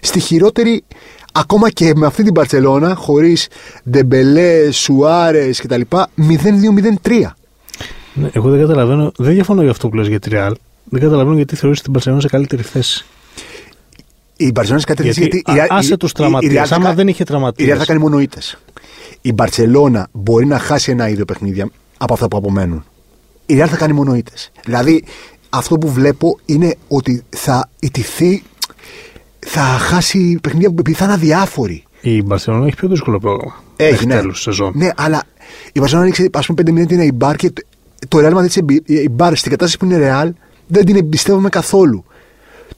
στη 0.00 0.20
χειρότερη 0.20 0.84
ακόμα 1.32 1.70
και 1.70 1.92
με 1.96 2.06
αυτή 2.06 2.22
την 2.22 2.32
Παρσελώνα 2.32 2.94
χωρίς 2.94 3.48
Ντεμπελέ, 3.90 4.70
Σουάρες 4.70 5.60
κτλ 5.60 5.80
0-2-0-3. 5.90 7.30
Ναι, 8.14 8.30
εγώ 8.32 8.50
δεν 8.50 8.60
καταλαβαίνω, 8.60 9.12
δεν 9.16 9.34
διαφωνώ 9.34 9.62
για 9.62 9.70
αυτό 9.70 9.88
που 9.88 9.96
λες 9.96 10.08
για 10.08 10.18
τη 10.18 10.30
Real. 10.32 10.52
Δεν 10.94 11.02
καταλαβαίνω 11.02 11.36
γιατί 11.36 11.56
θεωρείς 11.56 11.82
την 11.82 11.92
Barcelona 11.98 12.16
σε 12.20 12.28
καλύτερη 12.28 12.62
θέση. 12.62 13.04
Η 14.36 14.50
Μπαρσελόνα 14.50 14.80
σε 14.80 14.86
κάτι 14.86 15.02
Γιατί, 15.02 15.20
γιατί, 15.44 15.60
α- 15.60 15.66
άσε 15.70 15.96
τους 15.96 16.12
τραυματίες, 16.12 16.72
άμα 16.72 16.94
δεν 16.94 17.08
είχε 17.08 17.22
Η 17.22 17.26
τραυματίες. 17.26 17.74
Real 17.76 17.78
θα 17.78 17.84
κάνει 17.84 18.00
μόνο 18.00 18.18
ήττες. 18.20 18.58
Η 19.20 19.32
Μπαρσελόνα 19.32 20.08
μπορεί 20.12 20.46
να 20.46 20.58
χάσει 20.58 20.90
ένα 20.90 21.08
ίδιο 21.08 21.24
παιχνίδια 21.24 21.68
από 21.98 22.12
αυτά 22.14 22.28
που 22.28 22.36
απομένουν. 22.36 22.84
Η 23.46 23.60
Real 23.62 23.66
θα 23.68 23.76
κάνει 23.76 23.92
μόνο 23.92 24.14
ήττες. 24.14 24.50
Δηλαδή 24.64 25.04
αυτό 25.50 25.78
που 25.78 25.88
βλέπω 25.92 26.38
είναι 26.46 26.74
ότι 26.88 27.22
θα 27.28 27.68
ιτηθεί, 27.80 28.42
θα 29.38 29.60
χάσει 29.60 30.38
παιχνίδια 30.42 30.68
που 30.68 30.76
επειδή 30.78 30.96
θα 30.96 31.04
είναι 31.04 31.14
αδιάφοροι. 31.14 31.84
Η 32.00 32.22
Barcelona 32.28 32.62
έχει 32.66 32.76
πιο 32.76 32.88
δύσκολο 32.88 33.18
πρόγραμμα. 33.18 33.62
Έχει, 33.76 33.90
Μέχρι 33.90 34.06
ναι. 34.06 34.14
τέλους 34.14 34.40
σεζόν. 34.42 34.72
Ναι, 34.76 34.88
αλλά 34.96 35.22
η 35.72 35.78
Μπαρσελόνα 35.78 36.04
άνοιξε 36.04 36.28
ας 36.32 36.46
πούμε 36.46 36.62
5 36.62 36.72
μήνες 36.72 36.86
την 36.88 37.00
Ιμπάρ 37.00 37.36
και 37.36 37.50
το- 37.50 37.62
το 38.08 38.18
Real 38.18 38.38
Madrid 38.38 38.46
της 38.46 38.56
Εμπι- 38.56 38.88
η 38.90 38.94
Ιμπάρ 38.94 39.36
στην 39.36 39.50
κατάσταση 39.50 39.78
που 39.78 39.84
είναι 39.84 40.10
Real 40.12 40.30
δεν 40.66 40.84
την 40.84 40.96
εμπιστεύομαι 40.96 41.48
καθόλου. 41.48 42.04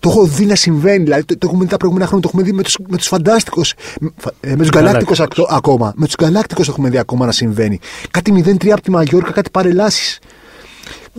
Το 0.01 0.09
έχω 0.11 0.25
δει 0.27 0.45
να 0.47 0.55
συμβαίνει, 0.55 1.03
δηλαδή 1.05 1.25
το, 1.25 1.39
το 1.39 1.47
έχουμε 1.47 1.65
δει 1.65 1.71
τα 1.71 1.77
προηγούμενα 1.77 2.07
χρόνια, 2.09 2.29
το 2.29 2.31
έχουμε 2.35 2.51
δει 2.51 2.57
με 2.57 2.63
τους, 2.63 2.77
με 2.89 2.97
τους 2.97 3.07
φαντάστικους, 3.07 3.73
με, 4.01 4.11
ε, 4.41 4.51
με 4.51 4.57
τους 4.57 4.69
Γκαλάκτικους 4.69 5.19
Galacticos. 5.21 5.45
ακόμα. 5.51 5.93
Με 5.97 6.07
τους 6.07 6.15
Γκαλάκτικους 6.23 6.67
το 6.67 6.73
έχουμε 6.73 6.91
δει 6.91 6.99
ακόμα 6.99 7.27
να 7.27 7.33
συμβαίνει. 7.33 7.79
Κάτι 8.11 8.33
0-3 8.33 8.69
από 8.73 8.81
τη 8.83 8.91
Μαγιόρκα, 8.91 9.31
κάτι 9.33 9.51
παρελάσεις. 9.51 10.19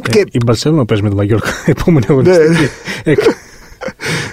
Ε, 0.01 0.10
και- 0.10 0.23
Η 0.32 0.39
Barcelona 0.45 0.88
παίζει 0.88 1.03
με 1.03 1.10
τη 1.10 1.15
Μαγιόρκα 1.15 1.49
επόμενη 1.65 2.06
Ναι, 2.10 2.13
αγωνιστική. 2.13 2.69
Εκ- 3.03 3.23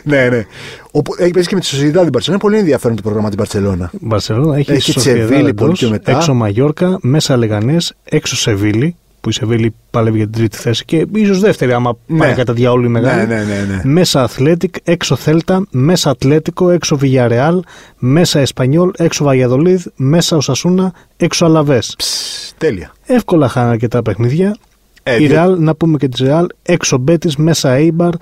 ναι, 0.05 0.29
ναι. 0.29 0.44
Οπό- 0.90 1.20
Έχει 1.20 1.31
παίξει 1.31 1.49
και 1.49 1.55
με 1.55 1.61
τη 1.61 1.66
Σοσιαδά 1.66 2.01
την 2.01 2.09
Μπαρσελόνα. 2.11 2.42
Είναι 2.42 2.51
πολύ 2.51 2.59
ενδιαφέρον 2.59 2.97
το 2.97 3.03
πρόγραμμα 3.03 3.29
την 3.29 3.38
Μπαρσελόνα. 3.38 3.90
Η 3.92 4.07
Barcelona 4.11 4.57
έχει, 4.57 4.73
Έχει 4.73 4.92
τη 4.92 4.99
Sociedad 5.01 5.03
Σεβίλη 5.03 5.29
πολύ 5.29 5.49
εντός, 5.49 5.79
πιο 5.79 5.88
μετά. 5.90 6.11
έξω 6.12 6.35
Μαγιόρκα, 6.35 6.99
μέσα 7.03 7.37
Λεγανές, 7.37 7.94
έξω 8.05 8.37
Σεβίλη, 8.37 8.97
που 9.25 9.31
η 9.31 9.33
Σεβίλη 9.33 9.75
παλεύει 9.91 10.17
για 10.17 10.27
την 10.29 10.35
τρίτη 10.39 10.57
θέση 10.57 10.85
και 10.85 11.07
ίσως 11.15 11.41
δεύτερη, 11.41 11.73
άμα 11.73 11.97
Ναι. 12.07 12.19
πάει 12.19 12.35
κατά 12.35 12.53
διαόλου 12.53 12.85
η 12.85 12.89
μεγάλη. 12.89 13.27
Ναι, 13.27 13.35
ναι, 13.35 13.43
ναι, 13.45 13.75
ναι. 13.75 13.81
Μέσα 13.85 14.23
Αθλέτικ, 14.23 14.75
έξω 14.85 15.17
Θέλτα, 15.17 15.67
μέσα 15.71 16.11
Ατλέτικο, 16.11 16.71
έξω 16.71 16.97
Βιγιαρεάλ, 16.97 17.63
μέσα 17.99 18.41
Εσπανιόλ, 18.41 18.91
έξω 18.97 19.25
Βαγιαδολίδ, 19.25 19.83
μέσα 19.97 20.37
Οσασούνα, 20.37 20.93
έξω 21.17 21.45
Αλαβές. 21.45 21.95
Ψ, 21.99 22.55
τέλεια. 22.59 22.93
Εύκολα 23.07 23.49
χάνε 23.49 23.69
αρκετά 23.71 24.03
παιχνίδια. 24.03 24.57
Ε, 25.03 25.15
η 25.15 25.19
δι- 25.19 25.31
Ρεάλ, 25.31 25.57
να 25.63 25.75
πούμε 25.75 25.97
και 25.99 26.09
τη 26.09 26.25
Ρεάλ, 26.25 26.47
έξω 26.63 26.99
Μπέτη, 26.99 27.41
μέσα 27.41 27.71
Έιμπαρ, 27.73 28.13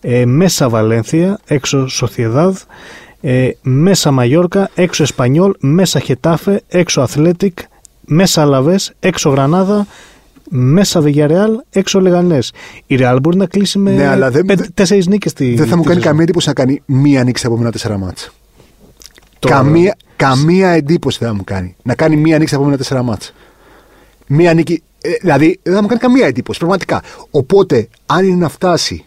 ε, 0.00 0.24
μέσα 0.24 0.68
Βαλένθια, 0.68 1.38
έξω 1.46 1.88
Σοθιεδάδ, 1.88 2.56
ε, 3.20 3.48
μέσα 3.62 4.10
Μαγιόρκα, 4.10 4.70
έξω 4.74 5.02
Εσπανιόλ, 5.02 5.52
μέσα 5.60 5.98
Χετάφε, 6.00 6.62
έξω 6.68 7.00
Αθλέτικ, 7.00 7.58
μέσα 8.06 8.42
Αλαβές, 8.42 8.92
έξω 9.00 9.30
Γρανάδα, 9.30 9.86
μέσα 10.56 11.00
Βεγιαρεάλ, 11.00 11.60
έξω 11.70 12.00
Λεγανές. 12.00 12.52
Η 12.86 12.96
Ρεάλ 12.96 13.18
μπορεί 13.20 13.36
να 13.36 13.46
κλείσει 13.46 13.78
με 13.78 13.90
Ναι, 13.94 14.06
αλλά 14.06 14.30
δεν- 14.30 14.44
πέντε- 14.44 14.68
τέσσερις 14.74 15.06
νίκες 15.06 15.30
στη 15.30 15.54
Δεν 15.54 15.66
θα 15.66 15.76
μου 15.76 15.82
τη 15.82 15.88
κάνει 15.88 15.98
σεζόν. 16.00 16.02
καμία 16.02 16.22
εντύπωση 16.22 16.48
να 16.48 16.54
κάνει 16.54 16.82
μία 16.86 17.24
νίκη 17.24 17.46
από 17.46 17.56
μένα 17.56 17.70
τέσσερα 17.72 17.98
μάτσα. 17.98 18.28
Τώρα, 19.38 19.54
Καμία, 19.54 19.96
καμία 20.16 20.68
εντύπωση 20.70 21.18
δεν 21.18 21.28
θα 21.28 21.34
μου 21.34 21.44
κάνει. 21.44 21.76
Να 21.82 21.94
κάνει 21.94 22.16
μία 22.16 22.38
νίκη 22.38 22.54
από 22.54 22.64
μένα 22.64 22.76
τέσσερα 22.76 23.02
μάτσα. 23.02 23.30
Μία 24.26 24.54
νίκη. 24.54 24.82
ε, 25.00 25.10
δηλαδή 25.20 25.58
δεν 25.62 25.74
θα 25.74 25.82
μου 25.82 25.86
κάνει 25.88 26.00
καμία 26.00 26.26
εντύπωση, 26.26 26.58
πραγματικά. 26.58 27.02
Οπότε, 27.30 27.88
αν 28.06 28.24
είναι 28.26 28.36
να 28.36 28.48
φτάσει 28.48 29.04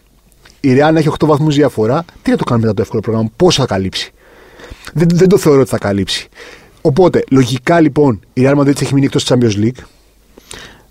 η 0.60 0.68
Real 0.72 0.90
να 0.92 0.98
έχει 0.98 1.08
8 1.08 1.26
βαθμούς 1.26 1.54
διαφορά, 1.54 2.04
τι 2.22 2.30
να 2.30 2.36
το 2.36 2.44
κάνει 2.44 2.60
μετά 2.60 2.74
το 2.74 2.82
εύκολο 2.82 3.00
πρόγραμμα, 3.00 3.30
πώς 3.36 3.54
θα 3.56 3.66
καλύψει. 3.66 4.12
Δεν, 4.94 5.08
δεν 5.14 5.28
το 5.28 5.38
θεωρώ 5.38 5.60
ότι 5.60 5.70
θα 5.70 5.78
καλύψει. 5.78 6.28
Οπότε, 6.80 7.24
λογικά 7.30 7.80
λοιπόν, 7.80 8.20
η 8.32 8.42
Real 8.44 8.56
Madrid 8.58 8.80
έχει 8.80 8.94
μείνει 8.94 9.06
εκτός 9.06 9.26
Champions 9.28 9.56
League. 9.64 9.82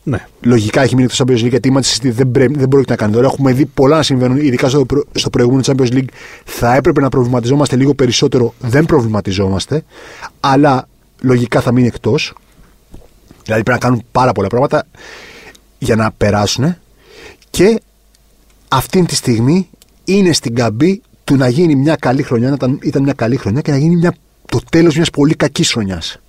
Ναι. 0.10 0.28
Λογικά 0.42 0.82
έχει 0.82 0.96
μείνει 0.96 1.08
εκτό 1.12 1.24
Champions 1.26 1.44
League 1.44 1.50
γιατί 1.50 1.68
η 1.68 1.74
Manchester 1.76 2.02
City 2.06 2.12
δεν, 2.12 2.32
πρέ- 2.32 2.58
δεν 2.58 2.68
πρόκειται 2.68 2.92
να 2.92 2.98
κάνει 2.98 3.14
τώρα. 3.14 3.26
Έχουμε 3.26 3.54
δει 3.54 3.66
πολλά 3.66 3.96
να 3.96 4.04
συμβαίνουν, 4.04 4.38
ειδικά 4.38 4.70
στο, 4.70 4.86
προ- 4.86 5.08
στο 5.12 5.30
προηγούμενο 5.30 5.64
Champions 5.66 5.92
League. 5.94 6.08
Θα 6.46 6.76
έπρεπε 6.76 7.02
να 7.02 7.10
προβληματιζόμαστε 7.10 7.76
λίγο 7.76 7.94
περισσότερο. 7.94 8.54
Δεν 8.60 8.86
προβληματιζόμαστε. 8.86 9.84
Αλλά 10.40 10.88
λογικά 11.22 11.62
θα 11.62 11.72
μείνει 11.72 11.88
εκτός. 11.88 12.34
Δηλαδή 13.44 13.64
πρέπει 13.64 13.80
να 13.82 13.88
κάνουν 13.88 14.04
πάρα 14.12 14.32
πολλά 14.32 14.48
πράγματα 14.48 14.88
για 15.78 15.96
να 15.96 16.12
περάσουν. 16.12 16.76
Και 17.50 17.82
αυτή 18.68 19.06
τη 19.06 19.16
στιγμή 19.16 19.70
είναι 20.04 20.34
στην 20.34 20.56
καμπή 20.56 21.02
του 21.24 21.36
να 21.36 21.48
γίνει 21.48 21.76
μια 21.76 21.96
καλή 21.96 22.24
χρονιά, 22.24 22.50
να 22.50 22.56
ήταν, 22.56 22.80
ήταν 22.82 23.04
μια 23.04 23.14
καλή 23.14 23.38
χρονιά 23.38 23.62
και 23.62 23.72
να 23.72 23.78
γίνει 23.78 23.96
μια, 23.96 24.14
το 24.46 24.60
τέλος 24.70 24.96
μιας 24.96 25.10
πολύ 25.10 25.36
κακής 25.36 25.72
χρονιάς. 25.72 26.20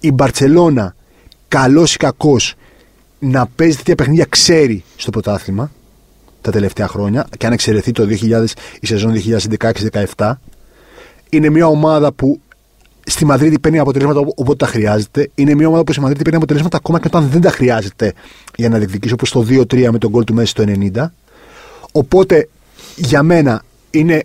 Η 0.00 0.12
Μπαρτσελώνα, 0.12 0.96
καλός 1.48 1.94
ή 1.94 1.96
κακός, 1.96 2.54
να 3.18 3.46
παίζει 3.46 3.76
τέτοια 3.76 3.94
παιχνίδια 3.94 4.26
ξέρει 4.28 4.84
στο 4.96 5.10
πρωτάθλημα 5.10 5.70
τα 6.40 6.50
τελευταία 6.50 6.88
χρόνια 6.88 7.26
και 7.38 7.46
αν 7.46 7.52
εξαιρεθεί 7.52 7.92
το 7.92 8.06
2000, 8.10 8.44
η 8.80 8.86
σεζόν 8.86 9.14
2016-17 10.16 10.32
είναι 11.30 11.48
μια 11.48 11.66
ομάδα 11.66 12.12
που 12.12 12.40
στη 13.06 13.24
Μαδρίτη 13.24 13.58
παίρνει 13.58 13.78
αποτελέσματα 13.78 14.20
ό- 14.20 14.32
όποτε 14.36 14.64
τα 14.64 14.70
χρειάζεται. 14.70 15.30
Είναι 15.34 15.54
μια 15.54 15.68
ομάδα 15.68 15.84
που 15.84 15.92
στη 15.92 16.00
Μαδρίτη 16.00 16.22
παίρνει 16.22 16.36
αποτελέσματα 16.38 16.76
ακόμα 16.76 17.00
και 17.00 17.06
όταν 17.06 17.28
δεν 17.28 17.40
τα 17.40 17.50
χρειάζεται 17.50 18.12
για 18.56 18.68
να 18.68 18.78
διεκδικήσει, 18.78 19.12
όπως 19.12 19.30
το 19.30 19.46
2-3 19.48 19.90
με 19.90 19.98
τον 19.98 20.10
γκολ 20.10 20.24
του 20.24 20.34
Μέση 20.34 20.54
το 20.54 20.64
90. 20.94 21.06
Οπότε 21.92 22.48
για 22.96 23.22
μένα 23.22 23.62
είναι. 23.90 24.24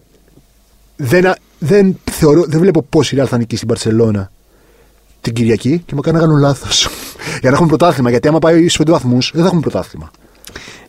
Δεν, 0.96 1.34
δεν, 1.60 2.00
θεωρώ, 2.12 2.44
δεν 2.48 2.60
βλέπω 2.60 2.82
πώς 2.82 3.12
η 3.12 3.18
Real 3.22 3.26
θα 3.28 3.38
νικήσει 3.38 3.56
στην 3.56 3.68
Παρσελώνα 3.68 4.32
την 5.24 5.34
Κυριακή 5.34 5.84
και 5.86 5.96
με 5.96 6.02
κάνει 6.02 6.18
να 6.18 6.24
κάνω 6.24 6.38
λάθος. 6.38 6.88
για 7.42 7.50
να 7.50 7.56
έχουμε 7.56 7.68
πρωτάθλημα. 7.68 8.10
Γιατί 8.10 8.28
άμα 8.28 8.40
πάει 8.40 8.68
στους 8.68 8.86
5 8.86 8.92
βαθμούς 8.92 9.30
δεν 9.34 9.42
θα 9.42 9.48
έχουμε 9.48 9.62
πρωτάθλημα. 9.62 10.12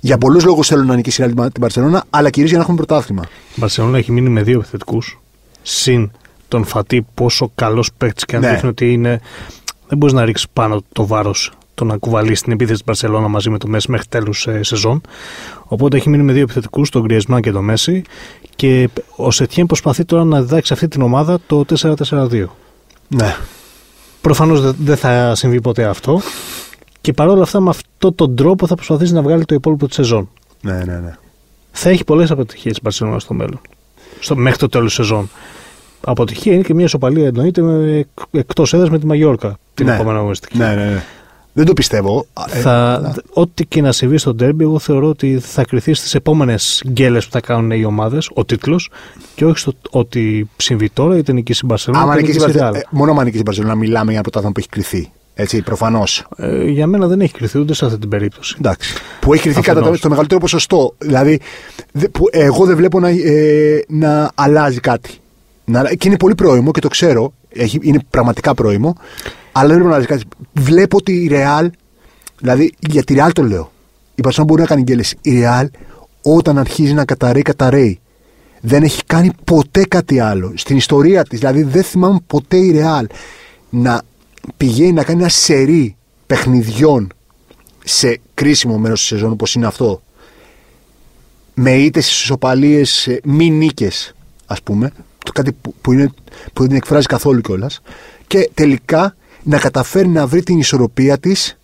Για 0.01 0.19
πολλούς 0.19 0.45
λόγους 0.45 0.67
θέλω 0.67 0.83
να 0.85 0.95
νικήσει 0.95 1.23
η 1.23 1.27
Real 1.37 1.47
την 1.53 1.61
Παρσελώνα, 1.61 2.05
αλλά 2.11 2.31
κυρίως 2.31 2.49
για 2.51 2.59
να 2.59 2.65
έχουμε 2.65 2.85
πρωτάθλημα. 2.85 3.23
Η 3.55 3.61
Μπαρσελόνα 3.61 3.99
έχει 3.99 4.13
μείνει 4.13 4.29
με 4.29 4.43
δύο 4.43 4.59
επιθετικούς. 4.59 5.21
Συν 5.63 6.11
τον 6.49 6.65
Φατί, 6.65 7.07
πόσο 7.15 7.51
καλός 7.55 7.91
παίκτης 7.99 8.25
και 8.25 8.37
αν 8.37 8.43
Ναι. 8.43 8.51
δείχνει 8.51 8.69
ότι 8.69 8.93
είναι. 8.93 9.21
Δεν 9.89 9.99
μπορείς 9.99 10.15
να 10.15 10.25
ρίξεις 10.25 10.47
πάνω 10.53 10.83
το 10.93 11.07
βάρος 11.07 11.53
το 11.75 11.85
να 11.85 11.97
κουβαλήσει 11.97 12.43
την 12.43 12.53
επίθεση 12.53 12.75
της 12.77 12.85
Μπαρσελόνα 12.85 13.29
μαζί 13.29 13.51
με 13.51 13.59
το 13.59 13.69
Μέση 13.69 13.91
μέχρι 13.91 14.07
τέλους 14.09 14.47
σεζόν. 14.61 15.01
Οπότε 15.65 15.97
έχει 15.97 16.09
μείνει 16.09 16.23
με 16.23 16.33
δύο 16.33 16.43
επιθετικούς, 16.43 16.91
τον 16.91 17.03
Γκριεσμάν 17.03 17.41
και 17.41 17.51
τον 17.51 17.65
Μέση. 17.65 18.03
Και 18.57 18.89
ο 19.17 19.31
Σετιέν 19.31 19.67
προσπαθεί 19.67 20.05
τώρα 20.05 20.25
να 20.25 20.41
διδάξει 20.43 20.73
αυτή 20.73 20.89
την 20.89 21.03
ομάδα 21.03 21.39
το 21.47 21.65
4-4-2. 21.65 22.45
Ναι. 23.09 23.37
Προφανώς 24.25 24.75
δεν 24.77 24.97
θα 24.97 25.35
συμβεί 25.35 25.61
ποτέ 25.61 25.85
αυτό. 25.85 26.21
Και 27.01 27.13
παρόλα 27.13 27.43
αυτά, 27.43 27.61
με 27.61 27.69
αυτόν 27.71 28.15
τον 28.15 28.37
τρόπο 28.37 28.67
θα 28.67 28.75
προσπαθήσει 28.75 29.13
να 29.13 29.23
βγάλει 29.23 29.45
το 29.45 29.55
υπόλοιπο 29.55 29.87
της 29.87 29.95
σεζόν. 29.95 30.29
Ναι, 30.61 30.73
ναι, 30.73 30.99
ναι. 30.99 31.17
Θα 31.73 31.89
έχει 31.89 32.05
πολλές 32.05 32.31
αποτυχίες 32.31 32.77
η 32.77 32.81
Μπαρσελόνα 32.83 33.19
στο 33.19 33.35
μέλλον. 33.35 33.61
Στο, 34.21 34.37
μέχρι 34.37 34.59
το 34.59 34.69
τέλος 34.69 34.87
της 34.87 34.95
σεζόν. 34.95 35.31
Αποτυχία 36.01 36.53
είναι 36.55 36.63
και 36.63 36.75
μια 36.75 36.85
ισοπαλία 36.85 37.27
εννοείται 37.27 37.63
εκτός 38.31 38.73
έδρας 38.73 38.91
με 38.91 38.99
τη 38.99 39.07
Μαγιόρκα 39.07 39.59
την 39.75 39.87
Ναι. 39.87 39.95
επόμενη 39.95 40.19
αγωνιστική. 40.19 40.59
Ναι, 40.59 40.75
ναι, 40.75 40.85
ναι. 40.85 41.03
Δεν 41.57 41.65
το 41.67 41.73
πιστεύω. 41.73 42.27
Ε, 42.53 42.59
Θα, 42.59 43.01
ναι. 43.03 43.13
Ό,τι 43.33 43.67
και 43.67 43.81
να 43.81 43.93
συμβεί 43.93 44.19
στο 44.19 44.35
ντέρμπι, 44.35 44.65
εγώ 44.65 44.79
θεωρώ 44.79 45.09
ότι 45.09 45.39
θα 45.43 45.65
κρυθεί 45.65 45.95
στις 45.95 46.15
επόμενες 46.15 46.83
γκέλες 46.89 47.25
που 47.25 47.31
θα 47.31 47.41
κάνουν 47.41 47.71
οι 47.71 47.85
ομάδες, 47.85 48.31
ο 48.35 48.45
τίτλος, 48.45 48.91
και 49.35 49.45
όχι 49.45 49.59
στο 49.59 49.73
ότι 49.91 50.51
συμβεί 50.57 50.91
τώρα, 50.91 51.17
είτε 51.17 51.33
νικήσει 51.33 51.61
η 51.63 51.67
Μπαρσελόνα, 51.67 52.03
Άμα 52.03 52.13
είτε 52.13 52.21
νικήσει 52.21 52.39
η 52.39 52.47
νικήσει 52.47 52.59
η 52.59 52.63
Μπαρσελόνα- 52.63 52.89
Real. 52.89 52.93
ε, 52.93 52.97
μόνο 52.99 53.13
αν 53.13 53.19
νικήσει 53.25 53.39
η 53.39 53.43
Μπαρσελόνα 53.47 53.75
μιλάμε 53.75 54.05
για 54.05 54.13
ένα 54.13 54.21
πρωτάθλημα 54.23 54.53
που 54.53 54.59
έχει 54.61 54.69
κρυθεί. 54.69 55.11
Έτσι, 55.35 55.63
προφανώς. 55.63 56.27
Ε, 56.37 56.65
για 56.65 56.87
μένα 56.87 57.07
δεν 57.07 57.21
έχει 57.21 57.33
κρυθεί 57.33 57.59
ούτε 57.59 57.75
σε 57.75 57.85
αυτή 57.85 57.99
την 57.99 58.09
περίπτωση. 58.09 58.57
Εντάξει. 58.59 58.95
Που 59.21 59.33
έχει 59.35 59.43
κρυθεί 59.43 59.61
κατά 59.61 59.79
Αφενός. 59.79 59.97
το, 59.97 60.03
το 60.03 60.09
μεγαλύτερο 60.09 60.41
ποσοστό. 60.41 60.95
Δηλαδή, 60.99 61.41
δε- 61.93 62.09
που 62.09 62.25
εγώ 62.31 62.65
δεν 62.65 62.77
βλέπω 62.77 63.01
να, 63.01 63.09
ε, 63.09 63.85
να 63.89 64.31
αλλάζει 64.35 64.81
κάτι. 64.81 65.11
Να, 65.65 65.95
και 65.95 66.09
είναι 66.09 66.17
πολύ 66.17 66.35
πρόημο 66.35 66.71
και 66.71 66.81
το 66.81 66.89
ξέρω. 66.89 67.33
Έχει, 67.55 67.79
είναι 67.83 67.99
πραγματικά 68.11 68.55
πρόημο. 68.55 68.97
Αλλά 69.53 69.69
δεν 69.69 69.77
βλέπω 69.77 69.89
να 69.89 69.95
αλλάζει 69.95 70.07
κάτι. 70.07 70.25
Βλέπω 70.53 70.97
ότι 70.97 71.13
η 71.13 71.31
Real. 71.33 71.69
Δηλαδή, 72.39 72.75
για 72.79 73.05
τη 73.05 73.15
Real 73.19 73.31
το 73.33 73.43
λέω. 73.43 73.73
Η 74.15 74.23
Barcelona 74.25 74.45
μπορεί 74.47 74.61
να 74.61 74.67
κάνει 74.67 74.83
γκέλες. 74.83 75.15
Η 75.23 75.43
Real 75.43 75.67
όταν 76.23 76.59
αρχίζει 76.59 76.93
να 76.93 77.05
καταραίει, 77.05 77.43
καταραίει. 77.43 77.99
Δεν 78.61 78.83
έχει 78.83 79.05
κάνει 79.07 79.31
ποτέ 79.45 79.85
κάτι 79.89 80.21
άλλο. 80.21 80.53
Στην 80.57 80.77
ιστορία 80.77 81.25
της, 81.25 81.39
δηλαδή 81.39 81.63
δεν 81.63 81.83
θυμάμαι 81.83 82.19
ποτέ 82.27 82.57
η 82.57 82.81
Real 82.81 83.05
να 83.71 84.03
πηγαίνει 84.57 84.93
να 84.93 85.05
κάνει 85.05 85.21
ένα 85.21 85.29
σερί 85.29 85.97
παιχνιδιών 86.27 87.13
σε 87.85 88.21
κρίσιμο 88.35 88.79
μέρος 88.79 88.99
της 88.99 89.09
σεζόν 89.09 89.31
όπως 89.31 89.55
είναι 89.55 89.67
αυτό 89.67 90.03
με 91.55 91.71
ήττες 91.71 92.11
ισοπαλίες, 92.11 93.07
ε, 93.07 93.21
μη 93.25 93.51
νίκες 93.51 94.15
ας 94.47 94.63
πούμε 94.63 94.93
το 95.25 95.33
κάτι 95.33 95.53
που, 95.53 95.75
που, 95.81 95.93
είναι, 95.93 96.07
που 96.53 96.61
δεν 96.61 96.69
την 96.69 96.77
εκφράζει 96.77 97.07
καθόλου 97.07 97.41
κιόλας. 97.41 97.81
και 98.27 98.51
τελικά 98.55 99.17
να 99.43 99.59
καταφέρει 99.59 100.09
να 100.09 100.27
βρει 100.27 100.43
την 100.43 100.59
ισορροπία 100.59 101.19
της 101.19 101.59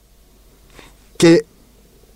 και 1.16 1.44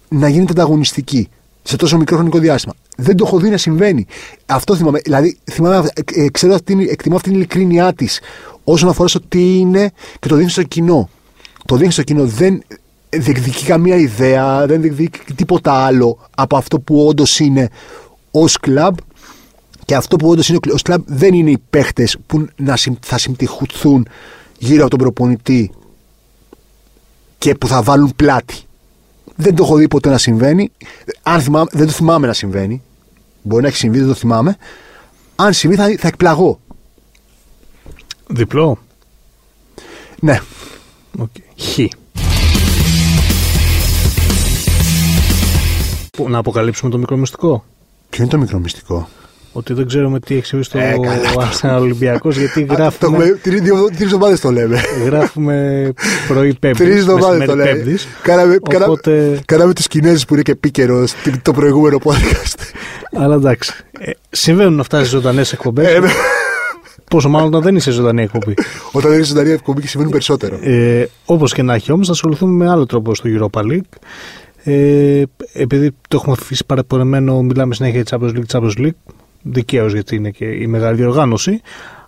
να 0.08 0.28
γίνεται 0.28 0.50
ανταγωνιστική 0.52 1.28
σε 1.62 1.76
τόσο 1.76 1.96
μικρό 1.96 2.16
χρονικό 2.16 2.38
διάστημα. 2.38 2.74
Δεν 2.96 3.16
το 3.16 3.24
έχω 3.26 3.38
δει 3.38 3.48
να 3.50 3.56
συμβαίνει. 3.56 4.06
Αυτό 4.46 4.76
θυμάμαι. 4.76 5.00
Δηλαδή, 5.04 5.38
θυμάμαι, 5.52 5.88
ε, 6.14 6.22
ε, 6.24 6.28
ξέρω 6.30 6.54
αυτή, 6.54 6.76
την- 6.76 6.88
εκτιμώ 6.88 7.16
αυτή 7.16 7.28
την 7.28 7.38
ειλικρίνειά 7.38 7.92
της 7.92 8.20
όσον 8.64 8.88
αφορά 8.88 9.08
στο 9.08 9.20
τι 9.20 9.58
είναι 9.58 9.90
και 10.20 10.28
το 10.28 10.34
δείχνει 10.34 10.50
στο 10.50 10.62
κοινό. 10.62 11.08
Το 11.66 11.76
δείχνει 11.76 11.92
στο 11.92 12.02
κοινό. 12.02 12.24
Δεν 12.26 12.62
διεκδικεί 13.08 13.64
καμία 13.64 13.96
ιδέα, 13.96 14.66
δεν 14.66 14.80
διεκδικεί 14.80 15.34
τίποτα 15.34 15.72
άλλο 15.72 16.18
από 16.36 16.56
αυτό 16.56 16.80
που 16.80 17.06
όντως 17.06 17.38
είναι 17.38 17.68
ως 18.30 18.58
κλαμπ. 18.58 18.96
Και 19.84 19.94
αυτό 19.94 20.16
που 20.16 20.28
όντως 20.28 20.48
είναι 20.48 20.58
ω 20.72 20.76
κλαμπ 20.82 21.02
δεν 21.06 21.34
είναι 21.34 21.50
οι 21.50 21.58
παίχτες 21.70 22.16
που 22.26 22.46
να 22.56 22.76
συμ- 22.76 23.04
θα 23.06 23.18
συμμετηχούν 23.18 24.06
γύρω 24.58 24.80
από 24.80 24.90
τον 24.90 24.98
προπονητή 24.98 25.70
και 27.38 27.54
που 27.54 27.66
θα 27.66 27.82
βάλουν 27.82 28.12
πλάτη. 28.16 28.54
Δεν 29.36 29.54
το 29.54 29.62
έχω 29.64 29.76
δει 29.76 29.88
ποτέ 29.88 30.08
να 30.10 30.18
συμβαίνει. 30.18 30.70
Αν 31.22 31.40
θυμάμαι, 31.40 31.68
δεν 31.72 31.86
το 31.86 31.92
θυμάμαι 31.92 32.26
να 32.26 32.32
συμβαίνει. 32.32 32.82
Μπορεί 33.42 33.62
να 33.62 33.68
έχει 33.68 33.76
συμβεί, 33.76 33.98
δεν 33.98 34.08
το 34.08 34.14
θυμάμαι. 34.14 34.56
Αν 35.36 35.52
συμβεί, 35.52 35.76
θα, 35.76 35.94
θα 35.98 36.08
εκπλαγώ. 36.08 36.60
Διπλό. 38.26 38.78
Ναι. 40.20 40.40
Οκ. 41.18 41.30
Χ. 41.60 41.78
Που- 46.10 46.28
Να 46.30 46.38
αποκαλύψουμε 46.38 46.90
το 46.90 46.98
μικρό 46.98 47.16
μυστικό. 47.16 47.64
Ποιο 48.10 48.22
είναι 48.22 48.32
το 48.32 48.38
μικρό 48.38 48.58
μυστικό. 48.58 49.08
Ότι 49.56 49.72
δεν 49.72 49.86
ξέρουμε 49.86 50.20
τι 50.20 50.36
έχει 50.36 50.44
συμβεί 50.46 50.64
στο 50.64 50.78
Ε, 50.78 50.82
καλά. 51.02 51.50
Arsenal 51.50 51.80
Ολυμπιακός, 51.80 52.36
γιατί 52.36 52.64
Το 52.66 52.74
γράφουμε, 52.74 53.16
έχουμε- 53.24 53.38
τρει- 53.42 53.62
δύο- 53.62 53.84
Τρεις 53.96 54.04
εβδομάδες 54.04 54.36
το 54.36 54.50
λέμε. 54.50 54.80
γράφουμε 55.04 55.92
πρωί 56.28 56.54
Πέμπτης. 56.60 56.86
Τρεις 56.86 56.96
εβδομάδες 56.98 57.44
το 57.44 57.54
λέμε. 57.56 57.96
Κάναμε, 58.22 58.56
κάναμε, 58.70 58.84
Οπότε, 58.92 59.40
κάναμε 59.44 59.72
του 59.72 59.82
Κινέζου 59.88 60.24
που 60.24 60.34
είναι 60.34 60.42
και 60.42 60.50
επίκαιρο 60.50 61.06
στην- 61.06 61.42
το 61.42 61.52
προηγούμενο 61.52 61.98
podcast. 62.04 62.60
αλλά 63.16 63.34
εντάξει. 63.34 63.72
Ε, 63.98 64.10
συμβαίνουν 64.30 64.80
αυτά 64.80 64.98
στις 64.98 65.10
ζωντανές 65.10 65.52
εκπομπές. 65.52 65.94
Ε, 65.94 65.98
ναι. 65.98 66.08
Πόσο 67.10 67.28
μάλλον 67.28 67.48
όταν 67.48 67.62
δεν 67.62 67.76
είσαι 67.76 67.90
ζωντανή 67.90 68.22
εκπομπή. 68.22 68.54
Όταν 68.92 69.10
δεν 69.10 69.20
είσαι 69.20 69.28
ζωντανή 69.28 69.50
εκπομπή 69.50 69.80
και 69.80 69.86
συμβαίνουν 69.88 70.12
περισσότερο. 70.12 70.58
Ε, 70.62 71.04
Όπως 71.24 71.52
και 71.52 71.62
να 71.62 71.74
έχει 71.74 71.92
όμως, 71.92 72.06
θα 72.06 72.12
ασχοληθούμε 72.12 72.64
με 72.64 72.70
άλλο 72.70 72.86
τρόπο 72.86 73.14
στο 73.14 73.28
Europa 73.38 73.60
League. 73.60 73.98
Ε, 74.64 75.22
επειδή 75.52 75.90
το 76.08 76.16
έχουμε 76.20 76.36
αφήσει 76.40 76.64
παραπονεμένο, 76.66 77.42
μιλάμε 77.42 77.74
συνέχεια 77.74 78.02
για 78.06 78.18
Champions 78.18 78.32
League, 78.36 78.58
Champions 78.58 78.78
League. 78.86 79.12
Δικαίως 79.46 79.92
γιατί 79.92 80.16
είναι 80.16 80.30
και 80.30 80.44
η 80.44 80.66
μεγάλη 80.66 80.96
διοργάνωση. 80.96 81.60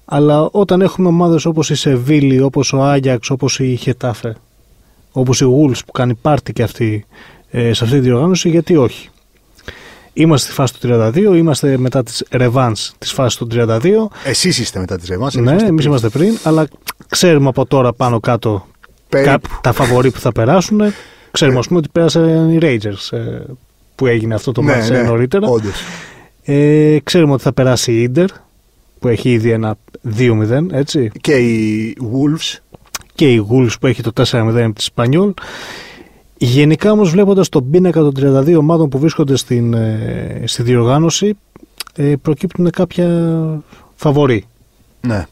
Αλλά 0.05 0.49
όταν 0.51 0.81
έχουμε 0.81 1.09
ομάδες 1.09 1.45
όπως 1.45 1.71
η 1.71 1.75
Σεβίλη, 1.75 2.41
όπως 2.41 2.73
ο 2.73 2.83
Άγιαξ, 2.83 3.31
όπως 3.31 3.59
η 3.61 3.77
Χετάφε, 3.77 4.37
όπως 5.13 5.41
η 5.41 5.45
Wolves 5.45 5.79
που 5.87 5.93
κάνει 5.93 6.15
πάρτι 6.15 6.53
και 6.53 6.63
αυτή 6.63 7.05
ε, 7.51 7.73
σε 7.73 7.85
αυτή 7.85 7.97
τη 7.97 8.03
διοργάνωση, 8.03 8.49
γιατί 8.49 8.77
όχι. 8.77 9.09
Είμαστε 10.13 10.47
στη 10.47 10.55
φάση 10.55 10.81
του 10.81 10.89
32, 10.91 11.37
είμαστε 11.37 11.77
μετά 11.79 12.03
τις 12.03 12.25
revans 12.31 12.73
της 12.99 13.13
φάσης 13.13 13.39
του 13.39 13.49
32. 13.53 13.81
Εσείς 14.25 14.59
είστε 14.59 14.79
μετά 14.79 14.99
τη 14.99 15.07
ρεμά. 15.07 15.31
Ναι, 15.33 15.57
εμείς 15.63 15.85
είμαστε 15.85 16.09
πριν, 16.09 16.39
αλλά 16.43 16.67
ξέρουμε 17.09 17.49
από 17.49 17.67
τώρα 17.67 17.93
πάνω 17.93 18.21
κάτω 18.21 18.67
κα- 19.09 19.41
τα 19.61 19.73
φαβορή 19.73 20.11
που 20.11 20.19
θα 20.21 20.33
περάσουν. 20.33 20.81
Ξέρουμε, 21.31 21.59
ας 21.59 21.67
πούμε, 21.67 21.79
ότι 21.79 21.89
πέρασαν 21.93 22.51
οι 22.51 22.59
Rangers 22.63 23.17
ε, 23.17 23.41
που 23.95 24.07
έγινε 24.07 24.35
αυτό 24.35 24.53
το 24.53 24.63
ναι, 24.63 24.73
μάτς 24.73 24.91
ναι, 24.91 24.99
ε, 24.99 25.03
νωρίτερα. 25.03 25.49
Όντως. 25.49 25.83
Ε, 26.49 26.99
ξέρουμε 27.03 27.33
ότι 27.33 27.43
θα 27.43 27.53
περάσει 27.53 27.93
η 27.93 28.03
Ίντερ 28.03 28.27
που 28.99 29.09
έχει 29.09 29.31
ήδη 29.31 29.51
ένα 29.51 29.77
2-0, 30.19 30.67
έτσι. 30.73 31.11
Και 31.21 31.33
οι 31.37 31.97
Wolves. 32.01 32.59
Και 33.15 33.33
η 33.33 33.47
Wolves 33.51 33.73
που 33.81 33.87
έχει 33.87 34.03
το 34.03 34.13
4-0 34.31 34.71
τη 34.75 34.83
Σπανιόλ. 34.83 35.33
Γενικά 36.37 36.91
όμως 36.91 37.11
βλέποντας 37.11 37.49
τον 37.49 37.71
πίνακα 37.71 38.01
των 38.01 38.13
32 38.21 38.57
ομάδων 38.57 38.89
που 38.89 38.99
βρίσκονται 38.99 39.37
στην, 39.37 39.75
ε, 39.75 40.43
στη 40.45 40.63
διοργάνωση, 40.63 41.37
ε, 41.95 42.15
προκύπτουν 42.23 42.71
κάποια 42.71 43.09
φαβορή. 43.95 44.45
Ναι. 45.01 45.27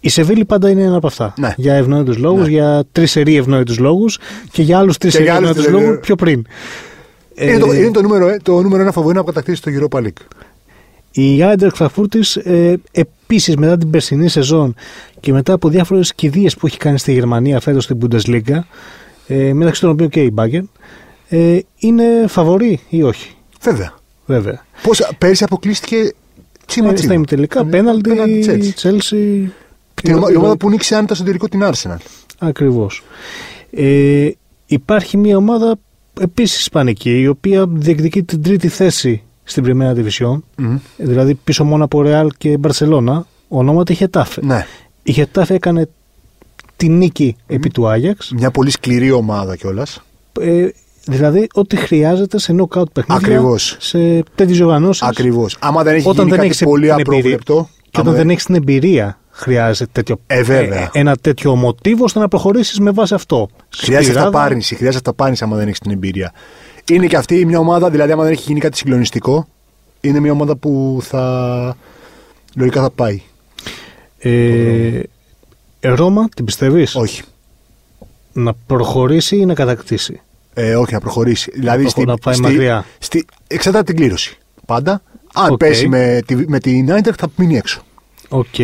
Η 0.00 0.08
Σεβίλη 0.08 0.44
πάντα 0.44 0.70
είναι 0.70 0.82
ένα 0.82 0.96
από 0.96 1.06
αυτά. 1.06 1.34
Ναι. 1.38 1.54
Για 1.56 1.74
ευνόητου 1.74 2.20
λόγους, 2.20 2.42
Ναι. 2.42 2.48
για 2.52 2.84
τρεις 2.92 3.10
σερή 3.10 3.36
ευνόητου 3.36 3.74
λόγους 3.82 4.18
και 4.50 4.62
για 4.62 4.78
άλλους 4.78 4.98
τρεις 4.98 5.12
Και 5.12 5.18
σερή 5.18 5.28
για 5.30 5.38
άλλους 5.38 5.50
ευνόητου 5.50 5.70
τρεις, 5.72 5.82
λόγους 5.82 5.96
ε, 5.96 6.00
πιο 6.00 6.14
πριν. 6.14 6.46
Είναι, 7.40 7.58
το, 7.58 7.72
Ε, 7.72 7.78
είναι 7.78 7.90
το, 7.90 8.02
νούμερο, 8.02 8.28
ε, 8.28 8.36
το 8.42 8.62
νούμερο 8.62 8.82
ένα 8.82 8.92
φαβορή 8.92 9.16
να 9.16 9.22
κατακτήσει 9.22 9.62
το 9.62 9.70
Europa 9.80 9.98
League. 10.02 10.22
Η 11.10 11.42
Άιντερ 11.42 11.74
Φραφούρτη 11.74 12.18
ε, 12.44 12.74
επίσης 12.92 13.56
μετά 13.56 13.78
την 13.78 13.90
περσινή 13.90 14.28
σεζόν 14.28 14.74
και 15.20 15.32
μετά 15.32 15.52
από 15.52 15.68
διάφορες 15.68 16.14
κηδείες 16.14 16.56
που 16.56 16.66
έχει 16.66 16.76
κάνει 16.76 16.98
στη 16.98 17.12
Γερμανία 17.12 17.60
φέτος 17.60 17.84
στην 17.84 17.98
Bundesliga, 18.02 18.58
ε, 19.26 19.52
μεταξύ 19.52 19.80
των 19.80 19.90
οποίων 19.90 20.08
και 20.08 20.22
η 20.22 20.34
Bayern, 20.36 20.64
ε, 21.28 21.58
είναι 21.78 22.04
φαβορή 22.28 22.80
ή 22.88 23.02
όχι; 23.02 23.34
Βέβαια. 23.60 23.94
Βέβαια. 24.26 24.64
Πώς, 24.82 25.10
πέρσι 25.18 25.44
αποκλείστηκε 25.44 26.12
τσίμα 26.66 26.88
Ε, 26.90 26.92
τσίμα. 26.92 27.06
στα 27.08 27.14
ημιτελικά, 27.14 27.62
Ναι, 27.64 27.70
πέναλτι, 27.70 28.44
Chelsea. 28.46 28.82
Chelsea. 28.88 29.48
Την 29.94 30.14
ομα- 30.14 30.30
η 30.32 30.36
ομάδα 30.36 30.56
που 30.56 30.70
νίξε 30.70 30.96
άνετα 30.96 31.14
στο 31.14 31.24
τελικό 31.24 31.48
την 31.48 31.62
Arsenal. 31.64 31.96
Ακριβώς. 32.38 33.02
Ε, 33.70 34.30
υπάρχει 34.66 35.16
μια 35.16 35.36
ομάδα 35.36 35.76
επίσης 36.20 36.60
ισπανική 36.60 37.20
η 37.20 37.26
οποία 37.28 37.66
διεκδικεί 37.68 38.22
την 38.22 38.42
τρίτη 38.42 38.68
θέση 38.68 39.22
στην 39.44 39.62
Πριμέρα 39.62 39.94
Division 39.96 40.38
Μμμ. 40.56 40.78
δηλαδή 40.96 41.34
πίσω 41.34 41.64
μόνο 41.64 41.84
από 41.84 42.02
Ρεάλ 42.02 42.30
και 42.38 42.56
Μπαρσελώνα 42.56 43.26
ονόματι 43.48 43.94
Χετάφε. 43.94 44.40
Ναι. 44.44 44.66
Η 45.02 45.12
Χετάφε 45.12 45.54
έκανε 45.54 45.88
τη 46.76 46.88
νίκη 46.88 47.36
επί 47.46 47.70
του 47.70 47.88
Άγιαξ 47.88 48.32
Μια 48.36 48.50
πολύ 48.50 48.70
σκληρή 48.70 49.10
ομάδα 49.10 49.56
κιόλας. 49.56 50.02
ε, 50.40 50.68
δηλαδή 51.04 51.46
ό,τι 51.54 51.76
χρειάζεται 51.76 52.38
σε 52.38 52.54
knockout 52.58 52.92
παιχνίδια 52.92 53.26
Ακριβώς. 53.28 53.76
σε 53.78 54.22
τέτοιες 54.34 54.60
οργανώσεις 54.60 55.02
Ακριβώς. 55.02 55.56
Άμα 55.60 55.82
δεν 55.82 55.94
έχει 55.94 56.08
Όταν 56.08 56.14
γίνει 56.16 56.28
δεν 56.30 56.38
κάτι 56.38 56.48
έχεις 56.50 56.62
πολύ 56.64 56.80
την 56.88 56.90
εμπειρία- 56.98 57.16
απρόβλεπτο. 57.16 57.68
και 57.90 58.00
όταν 58.00 58.14
δεν 58.14 58.30
έχεις 58.30 58.44
την 58.44 58.54
εμπειρία 58.54 59.17
χρειάζεται 59.38 59.90
τέτοιο, 59.92 60.20
Ε, 60.26 60.42
βέβαια. 60.42 60.78
ε, 60.82 60.88
ένα 60.92 61.16
τέτοιο 61.16 61.56
μοτίβο 61.56 62.04
ώστε 62.04 62.18
να 62.18 62.28
προχωρήσεις 62.28 62.80
με 62.80 62.90
βάση 62.90 63.14
αυτό. 63.14 63.48
Χρειάζεται 63.76 64.02
Σκληράδα, 64.04 64.26
αυταπάρνηση. 64.26 64.74
Χρειάζεται 64.74 64.98
αυταπάρνηση 65.10 65.44
άμα 65.44 65.56
δεν 65.56 65.66
έχεις 65.66 65.78
την 65.78 65.90
εμπειρία. 65.90 66.32
Είναι 66.90 67.06
και 67.06 67.16
αυτή 67.16 67.44
μια 67.44 67.58
ομάδα, 67.58 67.90
δηλαδή, 67.90 68.12
άμα 68.12 68.22
δεν 68.22 68.32
έχει 68.32 68.42
γίνει 68.46 68.60
κάτι 68.60 68.76
συγκλονιστικό, 68.76 69.46
είναι 70.00 70.20
μια 70.20 70.32
ομάδα 70.32 70.56
που 70.56 70.98
θα. 71.02 71.76
λογικά 72.56 72.82
θα 72.82 72.90
πάει. 72.90 73.22
Ε, 74.18 75.00
ε, 75.80 75.88
Ρώμα, 75.94 76.28
την 76.36 76.44
πιστεύεις; 76.44 76.94
Όχι. 76.94 77.22
Να 78.32 78.52
προχωρήσει 78.66 79.36
ή 79.36 79.44
να 79.46 79.54
κατακτήσει; 79.54 80.20
Ε, 80.54 80.74
όχι, 80.76 80.92
να 80.92 81.00
προχωρήσει. 81.00 81.50
Δηλαδή, 81.54 81.82
προχω- 81.82 82.04
να 82.06 82.16
πάει 82.16 82.34
στη, 82.34 82.42
μακριά. 82.42 82.84
Στη, 82.98 83.24
εξαρτάται 83.46 83.78
από 83.78 83.86
την 83.86 83.96
κλήρωση. 83.96 84.38
Πάντα. 84.66 85.02
Αν 85.34 85.50
Οκ. 85.52 85.56
πέσει 85.56 85.88
με, 85.88 86.20
τη, 86.26 86.36
με 86.36 86.58
την 86.58 86.92
Ίντερ 86.92 87.14
θα 87.18 87.28
μείνει 87.36 87.56
έξω. 87.56 87.82
Οκ. 88.28 88.58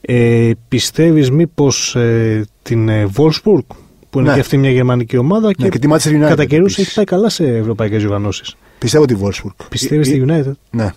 Ε, 0.00 0.50
πιστεύεις 0.68 1.30
μήπως 1.30 1.96
ε, 1.96 2.44
την 2.62 2.88
ε, 2.88 3.06
Wolfsburg 3.16 3.64
που 4.10 4.18
είναι 4.18 4.28
Ναι. 4.28 4.34
και 4.34 4.40
αυτή 4.40 4.56
μια 4.56 4.70
γερμανική 4.70 5.16
ομάδα 5.16 5.50
Ναι, 5.58 5.68
και 5.68 5.78
τη 5.78 5.88
Manchester 5.90 6.08
United 6.08 6.28
κατά 6.28 6.44
καιρούς 6.44 6.72
επίσης. 6.72 6.86
έχει 6.86 6.94
πάει 6.94 7.04
καλά 7.04 7.28
σε 7.28 7.56
ευρωπαϊκές 7.56 7.98
διοργανώσεις. 8.00 8.56
Πιστεύω 8.78 9.04
τη 9.04 9.14
Wolfsburg. 9.22 9.66
Πιστεύεις 9.68 10.08
Ε, 10.08 10.10
στη 10.10 10.24
United; 10.28 10.52
Ναι. 10.70 10.88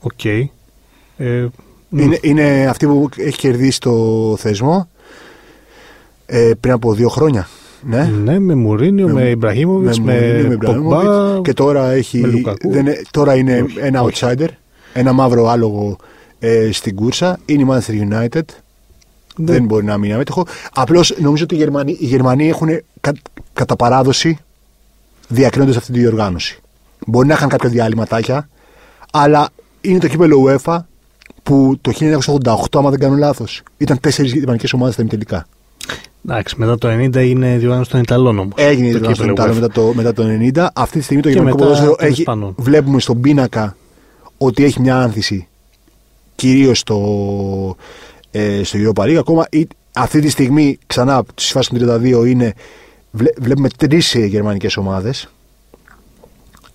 Οκ. 0.00 0.24
Ε, 0.24 0.44
Είναι, 1.90 2.18
είναι 2.22 2.66
αυτή 2.68 2.86
που 2.86 3.08
έχει 3.16 3.36
κερδίσει 3.38 3.80
το 3.80 4.34
θεσμό 4.38 4.88
ε, 6.26 6.50
πριν 6.60 6.72
από 6.72 6.92
δύο 6.94 7.08
χρόνια. 7.08 7.48
Ναι. 7.82 8.10
Ναι, 8.24 8.38
με 8.38 8.54
Μουρίνιο, 8.54 9.08
με 9.08 9.28
Ιμπραχίμοβιτς, 9.28 9.96
με, 9.96 10.40
Mourinho, 10.42 10.48
με 10.48 10.56
Πογκμπά. 10.56 11.00
Ibrahimovic 11.38 11.42
και 11.42 11.52
τώρα, 11.52 11.90
έχει, 11.90 12.18
με 12.18 12.26
Λουκακού. 12.28 12.70
δεν, 12.70 12.80
είναι- 12.80 13.02
τώρα 13.10 13.34
είναι 13.34 13.62
Όχι, 13.62 13.78
ένα 13.78 14.02
όχι. 14.02 14.24
outsider, 14.26 14.46
ένα 14.92 15.12
μαύρο 15.12 15.48
άλογο 15.48 15.96
ε, 16.44 16.72
στην 16.72 16.94
κούρσα. 16.94 17.38
Είναι 17.44 17.62
η 17.62 17.66
Manchester 17.70 18.12
United. 18.12 18.42
Ναι. 19.36 19.52
Δεν 19.52 19.64
μπορεί 19.64 19.84
να 19.84 19.98
μείνει 19.98 20.12
αμέτοχο. 20.12 20.46
Απλώς 20.74 21.14
νομίζω 21.18 21.44
ότι 21.44 21.54
οι 21.54 21.58
Γερμανοί, 21.58 21.96
οι 22.00 22.06
Γερμανοί 22.06 22.48
έχουν 22.48 22.68
κα, 23.00 23.12
κατά 23.52 23.76
παράδοση 23.76 24.38
διακρίνοντας 25.28 25.76
αυτή 25.76 25.92
τη 25.92 25.98
διοργάνωση. 25.98 26.58
Μπορεί 27.06 27.26
να 27.26 27.34
είχαν 27.34 27.48
κάποια 27.48 27.68
διαλυματάκια, 27.68 28.48
αλλά 29.12 29.48
είναι 29.80 29.98
το 29.98 30.08
κύπελο 30.08 30.44
UEFA 30.46 30.78
που 31.42 31.78
το 31.80 31.92
1988, 32.00 32.54
άμα 32.72 32.90
δεν 32.90 32.98
κάνω 32.98 33.16
λάθος, 33.16 33.62
ήταν 33.76 34.00
τέσσερις 34.00 34.32
γερμανικές 34.32 34.72
ομάδες 34.72 34.92
στα 34.94 35.02
ημιτελικά. 35.02 35.46
Εντάξει, 36.28 36.54
μετά 36.58 36.78
το 36.78 36.88
90 36.88 37.16
είναι 37.16 37.56
διοργάνωση 37.56 37.90
των 37.90 38.00
Ιταλών 38.00 38.38
όμως. 38.38 38.52
Έγινε 38.56 38.86
η 38.86 38.90
διοργάνωση 38.90 39.20
των 39.20 39.30
Ιταλών 39.30 39.54
μετά 39.54 39.68
το, 39.68 39.92
μετά 39.94 40.12
το 40.12 40.22
90. 40.54 40.66
Αυτή 40.74 40.98
τη 40.98 41.04
στιγμή 41.04 41.22
το 41.22 41.28
Και 41.28 41.34
γερμανικό 41.34 41.64
μετά 41.64 41.74
ποδόσφαιρο 41.74 41.96
των 41.96 42.06
έχει, 42.06 42.20
Ισπανών. 42.20 42.54
βλέπουμε 42.58 43.00
στον 43.00 43.20
πίνακα 43.20 43.76
ότι 44.38 44.64
έχει 44.64 44.80
μια 44.80 44.96
άνθηση 44.96 45.48
κυρίως 46.34 46.78
στο, 46.78 47.76
ε, 48.30 48.60
στο 48.64 48.78
Europa 48.82 49.02
League. 49.02 49.14
Ακόμα 49.14 49.46
ή- 49.50 49.68
αυτή 49.92 50.20
τη 50.20 50.28
στιγμή, 50.28 50.78
ξανά 50.86 51.24
στη 51.34 51.52
φάσης 51.52 51.68
των 51.68 51.78
32, 51.78 52.24
είναι, 52.26 52.52
βλέ, 53.10 53.28
βλέπουμε 53.40 53.68
τρεις 53.78 54.14
γερμανικές 54.14 54.76
ομάδες. 54.76 55.28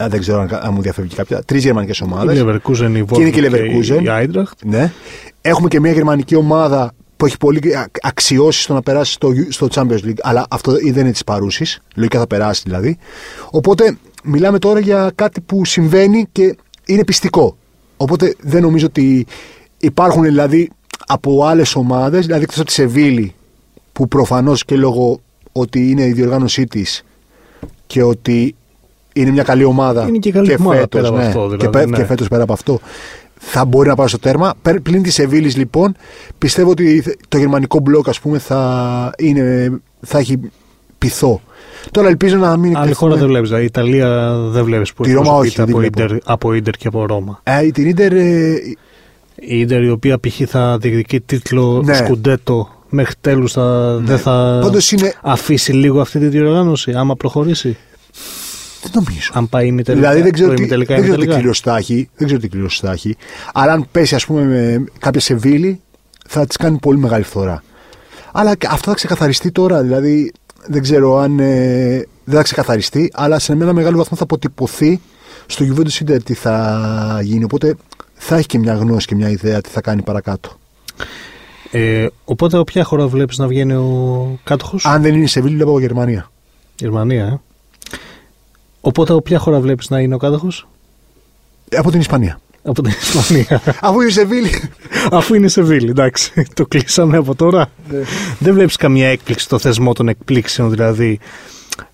Δεν 0.07 0.20
ξέρω 0.20 0.39
αν, 0.41 0.49
αν 0.62 0.74
μου 0.74 0.82
διαφεύγει 0.82 1.16
κάποια. 1.16 1.43
Τρεις 1.43 1.64
γερμανικές 1.64 1.97
Η 1.97 2.03
ομάδες. 2.03 2.43
Leverkusen, 2.45 2.91
η 2.95 3.03
Και 3.05 3.22
είναι 3.22 3.30
και 3.30 3.39
η 3.39 3.49
Wolfsburg 3.51 3.55
Leverkusen. 3.55 4.01
η 4.03 4.07
Eintracht. 4.07 4.51
Ναι. 4.66 4.91
Έχουμε 5.41 5.68
και 5.68 5.80
μια 5.80 5.91
γερμανική 5.91 6.36
ομάδα 6.36 6.93
που 7.18 7.26
έχει 7.26 7.38
πολύ 7.38 7.76
α- 7.76 7.89
αξιώσεις 8.01 8.64
στο 8.64 8.74
να 8.74 8.82
περάσει 8.82 9.12
στο, 9.12 9.32
στο 9.49 9.68
Champions 9.72 10.03
League, 10.05 10.18
αλλά 10.22 10.45
αυτό 10.49 10.72
δεν 10.72 10.86
είναι 10.97 11.12
της 11.12 11.24
παρούσης. 11.24 11.80
Λογικά 11.95 12.20
θα 12.20 12.28
περάσει 12.28 12.62
δηλαδή. 12.66 12.97
Οπότε 13.49 13.97
μιλάμε 14.24 14.60
τώρα 14.60 14.80
για 14.80 15.12
κάτι 15.16 15.41
που 15.41 15.66
συμβαίνει 15.66 16.26
και 16.32 16.55
είναι 16.86 17.03
πιστικό. 17.03 17.57
Οπότε 18.02 18.36
δεν 18.39 18.62
νομίζω 18.62 18.86
ότι 18.86 19.26
υπάρχουν 19.78 20.24
δηλαδή 20.24 20.70
από 21.08 21.45
άλλες 21.45 21.76
ομάδες, 21.76 22.26
δηλαδή 22.26 22.43
εκτός 22.43 22.58
από 22.58 22.68
τη 22.68 22.74
Σεβίλη, 22.74 23.34
που 23.93 24.08
προφανώς 24.08 24.66
και 24.66 24.76
λόγω 24.76 25.20
ότι 25.52 25.89
είναι 25.89 26.04
η 26.06 26.12
διοργάνωσή 26.12 26.66
της 26.66 27.04
και 27.88 28.04
ότι 28.04 28.56
είναι 29.14 29.32
μια 29.32 29.43
καλή 29.43 29.64
ομάδα. 29.64 30.08
Είναι 30.08 30.18
και 30.18 30.32
καλή 30.32 30.56
ομάδα 30.60 30.80
φέτος, 30.80 31.02
πέρα 31.02 31.08
από 31.08 31.18
ναι, 31.18 31.26
αυτό, 31.26 31.39
και, 31.50 31.56
δηλαδή, 31.56 31.78
πέ- 31.78 31.89
ναι. 31.89 31.97
και 31.97 32.06
φέτος 32.06 32.28
πέρα 32.28 32.43
από 32.43 32.54
αυτό 32.54 32.80
θα 33.39 33.66
μπορεί 33.66 33.88
να 33.88 33.95
πάει 33.95 34.08
στο 34.08 34.20
τέρμα. 34.20 34.54
Πε- 34.62 34.80
Πλην 34.80 35.04
της 35.04 35.14
Σεβίλης, 35.14 35.56
λοιπόν, 35.56 35.95
πιστεύω 36.38 36.70
ότι 36.70 37.18
το 37.28 37.38
γερμανικό 37.38 37.80
μπλοκ 37.80 38.10
ας 38.10 38.20
πούμε, 38.20 38.39
θα, 38.39 39.14
είναι, 39.18 39.72
θα 40.02 40.18
έχει 40.18 40.39
πυθό. 40.97 41.41
Τώρα 41.91 42.07
ελπίζω 42.07 42.38
να 42.38 42.57
μην 42.57 42.77
Άλλη 42.77 42.93
χώρα 42.93 43.15
δεν 43.15 43.27
βλέπεις. 43.27 43.47
Δηλαδή, 43.47 43.63
η 43.63 43.67
Ιταλία 43.67 44.34
δεν 44.38 44.63
βλέπεις 44.63 44.93
που 44.93 45.03
Τη 45.03 45.11
Ρώμα 45.13 45.21
εκπροσωπείται 45.25 45.61
όχι, 45.61 45.71
από, 45.71 45.80
δεν 45.82 45.89
βλέπω. 45.93 46.13
Ίντερ, 46.13 46.32
από 46.34 46.53
Ίντερ 46.53 46.73
και 46.73 46.88
από 46.88 47.05
Ρώμα. 47.05 47.39
Ε, 47.43 47.61
την 47.71 47.88
Ίντερ. 47.88 48.13
ε, 48.13 48.53
Η 49.36 49.59
Ίντερ 49.59 49.84
η 49.84 49.89
οποία 49.89 50.19
π.χ. 50.19 50.41
θα 50.47 50.77
διεκδικεί 50.77 51.19
τίτλο 51.19 51.82
Ναι. 51.86 51.93
σκουντέτο 51.95 52.69
μέχρι 52.89 53.13
τέλους 53.21 53.51
θα, 53.51 53.95
δεν 54.01 54.17
θα 54.17 54.59
Πάντως 54.61 54.91
είναι. 54.91 55.13
αφήσει 55.21 55.71
λίγο 55.73 56.01
αυτή 56.01 56.19
τη 56.19 56.27
διοργάνωση 56.27 56.91
άμα 56.91 57.15
προχωρήσει. 57.15 57.77
Δεν 58.82 58.91
νομίζω. 59.05 59.32
Αν 59.34 59.49
πάει 59.49 59.67
ημιτελικά. 59.67 60.03
Δηλαδή 60.03 60.21
δεν 60.23 60.32
ξέρω, 60.34 60.49
το 60.49 60.55
τι, 60.55 60.61
ημιτελικά, 60.61 60.93
δεν 60.93 61.03
ξέρω 61.03 61.15
τι 61.17 61.21
ημιτελικά. 61.23 61.39
κλήρωση 61.41 61.61
θα 61.65 61.77
έχει. 61.77 62.09
Δεν 62.15 62.27
ξέρω 62.27 62.41
τι 62.41 62.47
κλήρωση 62.47 62.80
θα 62.86 62.91
έχει. 62.91 63.15
Αλλά 63.53 63.71
αν 63.71 63.86
πέσει, 63.91 64.15
ας 64.15 64.25
πούμε, 64.25 64.43
με 64.43 64.84
κάποια 64.99 65.21
Σεβίλη, 65.21 65.82
θα 66.27 66.45
της 66.45 66.57
κάνει 66.57 66.77
πολύ 66.82 66.97
μεγάλη 66.97 67.23
φθορά. 67.23 67.63
Αλλά 68.32 68.55
και 68.55 68.67
αυτό 68.71 68.89
θα 68.89 68.95
ξεκαθαριστεί 68.95 69.51
τώρα. 69.51 69.82
Δηλαδή 69.82 70.32
δεν 70.68 70.82
ξέρω 70.82 71.18
αν. 71.18 71.39
ε, 71.39 72.07
δεν 72.24 72.38
θα 72.38 72.43
ξεκαθαριστεί, 72.43 73.12
αλλά 73.14 73.39
σε 73.39 73.51
ένα 73.51 73.74
μεγάλο 73.74 73.97
βαθμό 73.97 74.18
θα 74.18 74.24
αποτυπωθεί 74.24 75.01
στο 75.45 75.66
Juventus 75.66 76.03
Inter 76.03 76.24
τι 76.24 76.34
θα 76.34 77.20
γίνει. 77.24 77.43
Οπότε 77.43 77.76
θα 78.14 78.36
έχει 78.36 78.45
και 78.45 78.60
μια 78.60 78.74
γνώση 78.74 79.07
και 79.07 79.16
μια 79.16 79.30
ιδέα 79.30 79.62
τι 79.62 79.70
θα 79.70 79.82
κάνει 79.82 80.01
παρακάτω. 80.01 80.57
Ε, 81.72 82.07
οπότε 82.26 82.55
από 82.55 82.64
ποια 82.64 82.84
χώρα 82.84 83.07
βλέπεις 83.07 83.38
να 83.38 83.47
βγαίνει 83.47 83.74
ο 83.74 84.39
κάτοχος; 84.43 84.86
Αν 84.86 85.01
δεν 85.01 85.14
είναι 85.14 85.24
η 85.24 85.28
Σεβίλη, 85.28 85.55
λέω 85.55 85.68
από 85.68 85.80
Γερμανία. 85.80 86.32
Γερμανία, 86.80 87.26
ε. 87.26 87.39
Οπότε 88.82 89.12
από 89.12 89.22
ποια 89.22 89.39
χώρα 89.39 89.60
βλέπεις 89.60 89.89
να 89.89 89.99
είναι 89.99 90.16
ο 90.16 90.18
κάτοχος; 90.18 90.68
Από 91.76 91.91
την 91.91 91.99
Ισπανία. 91.99 92.39
Από 92.70 92.82
την 92.82 92.91
Ισπανία. 93.01 93.61
Αφού 93.82 93.99
είναι 93.99 94.09
η 94.09 94.13
Σεβίλη. 94.13 94.51
Αφού 95.11 95.34
είναι 95.34 95.47
σε 95.47 95.61
Βίλη, 95.61 95.89
εντάξει. 95.89 96.45
Το 96.53 96.65
κλείσαμε 96.65 97.17
από 97.17 97.36
τώρα. 97.36 97.70
Δεν 98.39 98.53
βλέπεις 98.53 98.76
καμία 98.76 99.07
έκπληξη 99.07 99.45
στο 99.45 99.59
θεσμό 99.59 99.93
των 99.93 100.07
εκπλήξεων, 100.07 100.70
δηλαδή. 100.70 101.20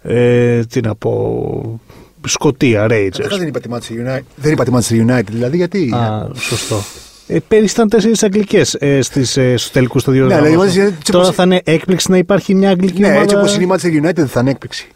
Ε, 0.02 0.64
τι 0.66 0.82
να 0.82 0.96
πω. 0.96 1.80
Σκοτία, 2.28 2.88
Rangers. 2.90 3.28
δεν 3.38 3.48
είπα 3.48 3.60
τη 3.60 3.70
Manchester 3.72 4.08
United. 4.08 4.24
Δεν 4.36 4.52
είπα 4.52 4.64
τη 4.64 4.72
Manchester 4.74 5.12
United, 5.12 5.24
δηλαδή 5.32 5.58
γιατί; 5.58 5.92
Α, 5.94 6.30
σωστό. 6.36 6.84
Ε, 7.28 7.38
πέρυσι 7.48 7.74
ήταν 7.74 7.90
τέσσερις 7.90 8.24
αγγλικές 8.24 8.74
ε, 8.74 9.02
στις, 9.02 9.38
ε, 9.38 9.58
στους 9.58 9.72
τελικούς 9.72 10.04
των 10.04 10.14
δύο 10.14 10.26
Ναι, 10.26 10.34
αλλά 10.36 10.48
η 10.50 10.52
οργανώσεων. 10.52 10.88
Manchester 10.88 10.92
United, 10.92 11.12
Τώρα 11.12 11.24
όπως- 11.24 11.36
θα 11.36 11.44
είναι 11.44 11.62
έκπληξη 11.64 12.12
να 12.12 12.18
υπάρχει 12.18 12.56
μια 12.56 12.70
αγγλική 12.70 13.00
ναι, 13.02 13.08
ομάδα. 13.08 13.22
έτσι 13.22 13.36
όπως 13.36 13.56
είναι 13.56 13.64
η 13.64 13.68
Manchester 13.72 14.06
United 14.08 14.26
θα 14.26 14.40
είναι 14.40 14.50
έκπληξη. 14.50 14.88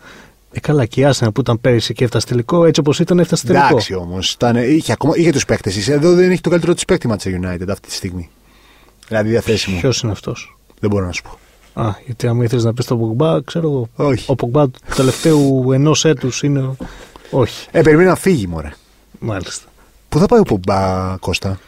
Ε, 0.51 0.59
καλά, 0.59 0.85
και 0.85 1.01
η 1.01 1.05
Arsenal 1.13 1.27
που 1.33 1.41
ήταν 1.41 1.61
πέρυσι 1.61 1.93
και 1.93 2.03
έφτασε 2.03 2.25
τελικό, 2.25 2.65
έτσι 2.65 2.79
όπως 2.79 2.99
ήταν 2.99 3.19
έφτασε 3.19 3.45
τελικό. 3.45 3.65
Εντάξει 3.65 3.93
όμως. 3.93 4.37
Είχε, 4.67 4.91
ακόμα- 4.91 5.17
είχε 5.17 5.31
τους 5.31 5.45
παίκτες. 5.45 5.87
Εδώ 5.87 6.13
δεν 6.13 6.31
έχει 6.31 6.41
το 6.41 6.49
καλύτερο 6.49 6.73
του 6.73 6.85
παίκτη 6.85 7.07
η 7.07 7.11
Manchester 7.13 7.27
United 7.45 7.67
αυτή 7.69 7.87
τη 7.87 7.93
στιγμή. 7.93 8.29
Δηλαδή 9.07 9.29
διαθέσιμο. 9.29 9.79
Ποιος 9.79 10.01
είναι 10.01 10.11
αυτός; 10.11 10.57
Δεν 10.79 10.89
μπορώ 10.89 11.05
να 11.05 11.11
σου 11.11 11.21
πω. 11.23 11.37
Α, 11.81 11.95
γιατί 12.05 12.27
αν 12.27 12.41
ήθελες 12.41 12.63
να 12.63 12.73
πεις 12.73 12.85
τον 12.85 12.99
Πογκμπά, 12.99 13.41
ξέρω 13.43 13.67
εγώ. 13.69 13.89
Όχι. 14.09 14.25
Ο 14.31 14.35
Πογκμπά 14.35 14.65
του 14.69 14.79
τελευταίου 14.95 15.71
ενός 15.71 16.05
έτους 16.05 16.43
είναι. 16.43 16.59
ο- 16.59 16.75
Όχι, 17.31 17.67
Ε, 17.71 17.81
περιμένει 17.81 18.07
να 18.09 18.15
φύγει, 18.15 18.47
μωρέ. 18.47 18.71
μάλιστα. 19.19 19.65
Πού 20.09 20.19
θα 20.19 20.25
πάει 20.25 20.39
ο 20.39 20.43
Πομπά 20.43 21.15
Κώστα; 21.19 21.59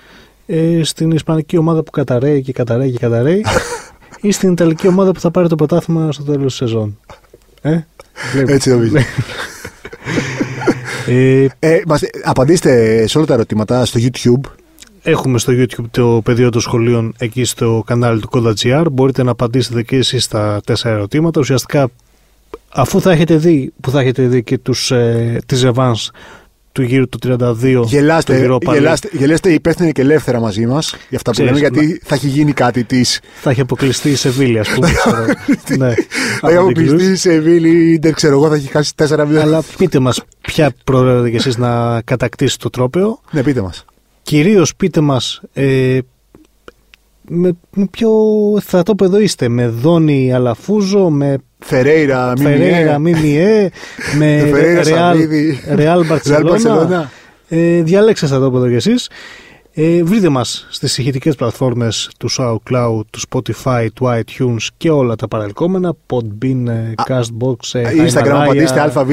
Ε, 0.46 0.84
στην 0.84 1.12
Ισπανική 1.12 1.58
ομάδα 1.58 1.84
που 1.84 1.92
καταραίει 1.92 2.42
και 2.42 2.52
καταραίει 2.54 2.92
και 2.92 2.98
καταραίει, 2.98 3.46
ή 4.22 4.32
στην 4.32 4.52
Ιταλική 4.52 4.88
ομάδα 4.88 5.12
που 5.12 5.20
θα 5.20 5.32
πάρει 5.32 5.48
το 5.48 5.56
πρωτάθλημα 5.56 6.12
στο 6.12 6.24
τέλος 6.24 6.46
της 6.46 6.56
σεζόν. 6.56 7.00
Ε, 7.62 7.80
βλέπεις. 8.32 8.54
Έτσι 8.54 8.70
νομίζω. 8.70 8.96
ε, 11.08 11.48
ε, 11.60 11.82
μας, 11.88 12.02
απαντήστε 12.24 13.08
σε 13.08 13.18
όλα 13.18 13.28
τα 13.28 13.34
ερωτήματα 13.34 13.86
στο 13.86 14.00
YouTube. 14.04 14.50
Έχουμε 15.04 15.40
στο 15.40 15.54
YouTube 15.56 15.86
το 15.92 16.22
πεδίο 16.24 16.50
των 16.50 16.62
σχολείων 16.62 17.14
εκεί 17.18 17.44
στο 17.44 17.84
κανάλι 17.86 18.20
του 18.20 18.30
Koda.gr. 18.32 18.86
Μπορείτε 18.92 19.24
να 19.24 19.32
απαντήσετε 19.32 19.84
και 19.84 19.96
εσείς 19.96 20.24
στα 20.24 20.62
τέσσερα 20.66 20.96
ερωτήματα. 20.96 21.40
Ουσιαστικά, 21.40 21.90
αφού 22.70 23.02
θα 23.02 23.12
έχετε 23.12 23.36
δει, 23.38 23.74
που 23.82 23.92
θα 23.92 24.00
έχετε 24.00 24.28
δει 24.28 24.44
και 24.44 24.58
τους, 24.58 24.92
ε, 24.92 25.42
τις 25.46 25.66
Evans 25.66 26.10
του 26.72 26.82
γύρου 26.82 27.10
του 27.10 27.20
32 27.24 27.84
Γελάστε, 27.86 28.40
του 28.48 28.54
Europa 28.54 28.70
League, 28.70 28.74
γελάστε, 28.74 29.10
γελάστε 29.12 29.52
υπεύθυνοι 29.54 29.92
και 29.92 30.02
ελεύθερα 30.02 30.40
μαζί 30.40 30.66
μας 30.66 30.90
για 31.10 31.18
αυτά 31.18 31.32
που 31.32 31.42
Ξέρεις, 31.42 31.62
λέμε, 31.62 31.68
γιατί 31.76 32.02
θα 32.04 32.16
έχει 32.16 32.28
γίνει 32.28 32.52
κάτι 32.54 32.84
τη. 32.84 33.02
θα 33.42 33.50
έχει 33.50 33.62
αποκλειστεί 33.62 34.10
η 34.10 34.16
Σεβίλη, 34.16 34.60
ας 34.60 34.70
πούμε. 34.70 34.92
ξέρω. 34.92 35.26
ναι, 35.78 35.94
Θα 36.40 36.48
έχει 36.50 36.58
από 36.58 36.72
την 36.74 36.84
αποκλειστεί 36.84 37.08
Cluj. 37.10 37.12
η 37.12 37.16
Σεβίλη, 37.16 37.98
δεν 38.02 38.14
ξέρω 38.14 38.34
εγώ, 38.34 38.48
θα 38.50 38.56
έχει 38.56 38.68
χάσει 38.68 38.92
4-0. 38.98 39.36
Αλλά 39.42 39.64
πείτε 39.78 40.00
μας 40.00 40.24
ποια 40.42 40.72
προορίζετε 40.84 41.30
κι 41.30 41.36
εσείς 41.36 41.58
να 41.58 42.02
κατακτήσετε 42.02 42.64
το 42.64 42.70
τρόπαιο. 42.70 43.22
Ναι, 43.32 43.44
πείτε 43.44 43.62
μας. 43.62 43.86
Κυρίως 44.22 44.76
πείτε 44.76 45.02
μας 45.02 45.42
ε, 45.54 45.98
με, 47.34 47.58
με 47.76 47.86
ποιο 47.92 48.12
στρατόπεδο 48.62 49.20
είστε. 49.20 49.48
Με 49.48 49.68
Δόνι 49.68 50.34
Αλαφούζο, 50.34 51.10
με 51.10 51.38
Φερέιρα, 51.60 52.34
Φερέιρα, 52.38 53.00
Μιμιέ. 53.00 53.22
Μιμιέ, 53.22 53.70
με 54.18 54.40
Φερέιρα, 54.54 54.84
Ρεάλ, 54.84 54.86
Σαββίδη. 54.86 55.60
Ρεάλ 55.74 56.02
Real 56.02 56.08
Μπαρτσελώνα. 56.08 57.04
Barcelona. 57.04 57.10
Ε, 57.48 57.82
διαλέξτε 57.82 58.26
στρατόπεδο 58.26 58.68
κι 58.68 58.76
εσείς. 58.76 59.10
Ε, 59.74 60.04
βρείτε 60.04 60.30
μας 60.30 60.68
στις 60.70 60.98
ηχητικές 60.98 61.36
πλατφόρμες 61.36 62.10
του 62.18 62.30
SoundCloud, 62.32 63.02
του 63.10 63.20
Spotify, 63.30 63.88
του 63.94 64.06
iTunes 64.06 64.68
και 64.78 64.90
όλα 64.90 65.16
τα 65.16 65.28
παρελκόμενα. 65.28 65.94
Podbean, 66.08 66.66
ε, 66.68 66.94
Castbox, 67.08 67.56
ε, 67.72 67.84
Instagram, 68.08 68.26
Himalaya. 68.26 68.44
απαντήστε 68.44 68.82
ΑΒ, 68.82 69.10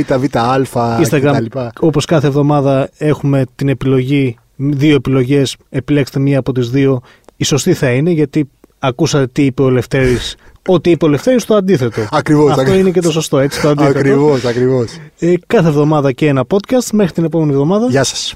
ΒΑ 0.73 1.01
Instagram, 1.01 1.37
κτλ. 1.49 1.59
όπως 1.81 2.05
κάθε 2.05 2.27
εβδομάδα 2.27 2.89
έχουμε 2.99 3.45
την 3.55 3.69
επιλογή, 3.69 4.37
δύο 4.57 4.95
επιλογές, 4.95 5.57
επιλέξτε 5.69 6.19
μία 6.19 6.39
από 6.39 6.53
τις 6.53 6.71
δύο. 6.71 7.03
Η 7.41 7.45
σωστή 7.45 7.75
θα 7.75 7.91
είναι 7.91 8.11
γιατί 8.11 8.49
ακούσατε 8.79 9.27
τι 9.27 9.45
είπε 9.45 9.63
ο 9.63 9.71
Λευτέρης, 9.71 10.37
ότι 10.69 10.91
είπε 10.91 11.05
ο 11.05 11.09
Λευτέρης 11.09 11.45
το 11.45 11.55
αντίθετο. 11.55 12.07
Ακριβώς, 12.11 12.49
Αυτό 12.51 12.61
ακριβώς. 12.61 12.81
είναι 12.81 12.91
και 12.91 13.01
το 13.01 13.11
σωστό, 13.11 13.39
έτσι 13.39 13.61
το 13.61 13.69
αντίθετο. 13.69 13.99
Ακριβώς, 13.99 14.45
ακριβώς. 14.45 14.97
Ε, 15.19 15.33
κάθε 15.47 15.69
εβδομάδα 15.69 16.13
και 16.13 16.27
ένα 16.27 16.45
podcast. 16.49 16.89
Μέχρι 16.93 17.13
την 17.13 17.25
επόμενη 17.25 17.51
εβδομάδα. 17.53 17.87
Γεια 17.91 18.05
σας. 18.05 18.35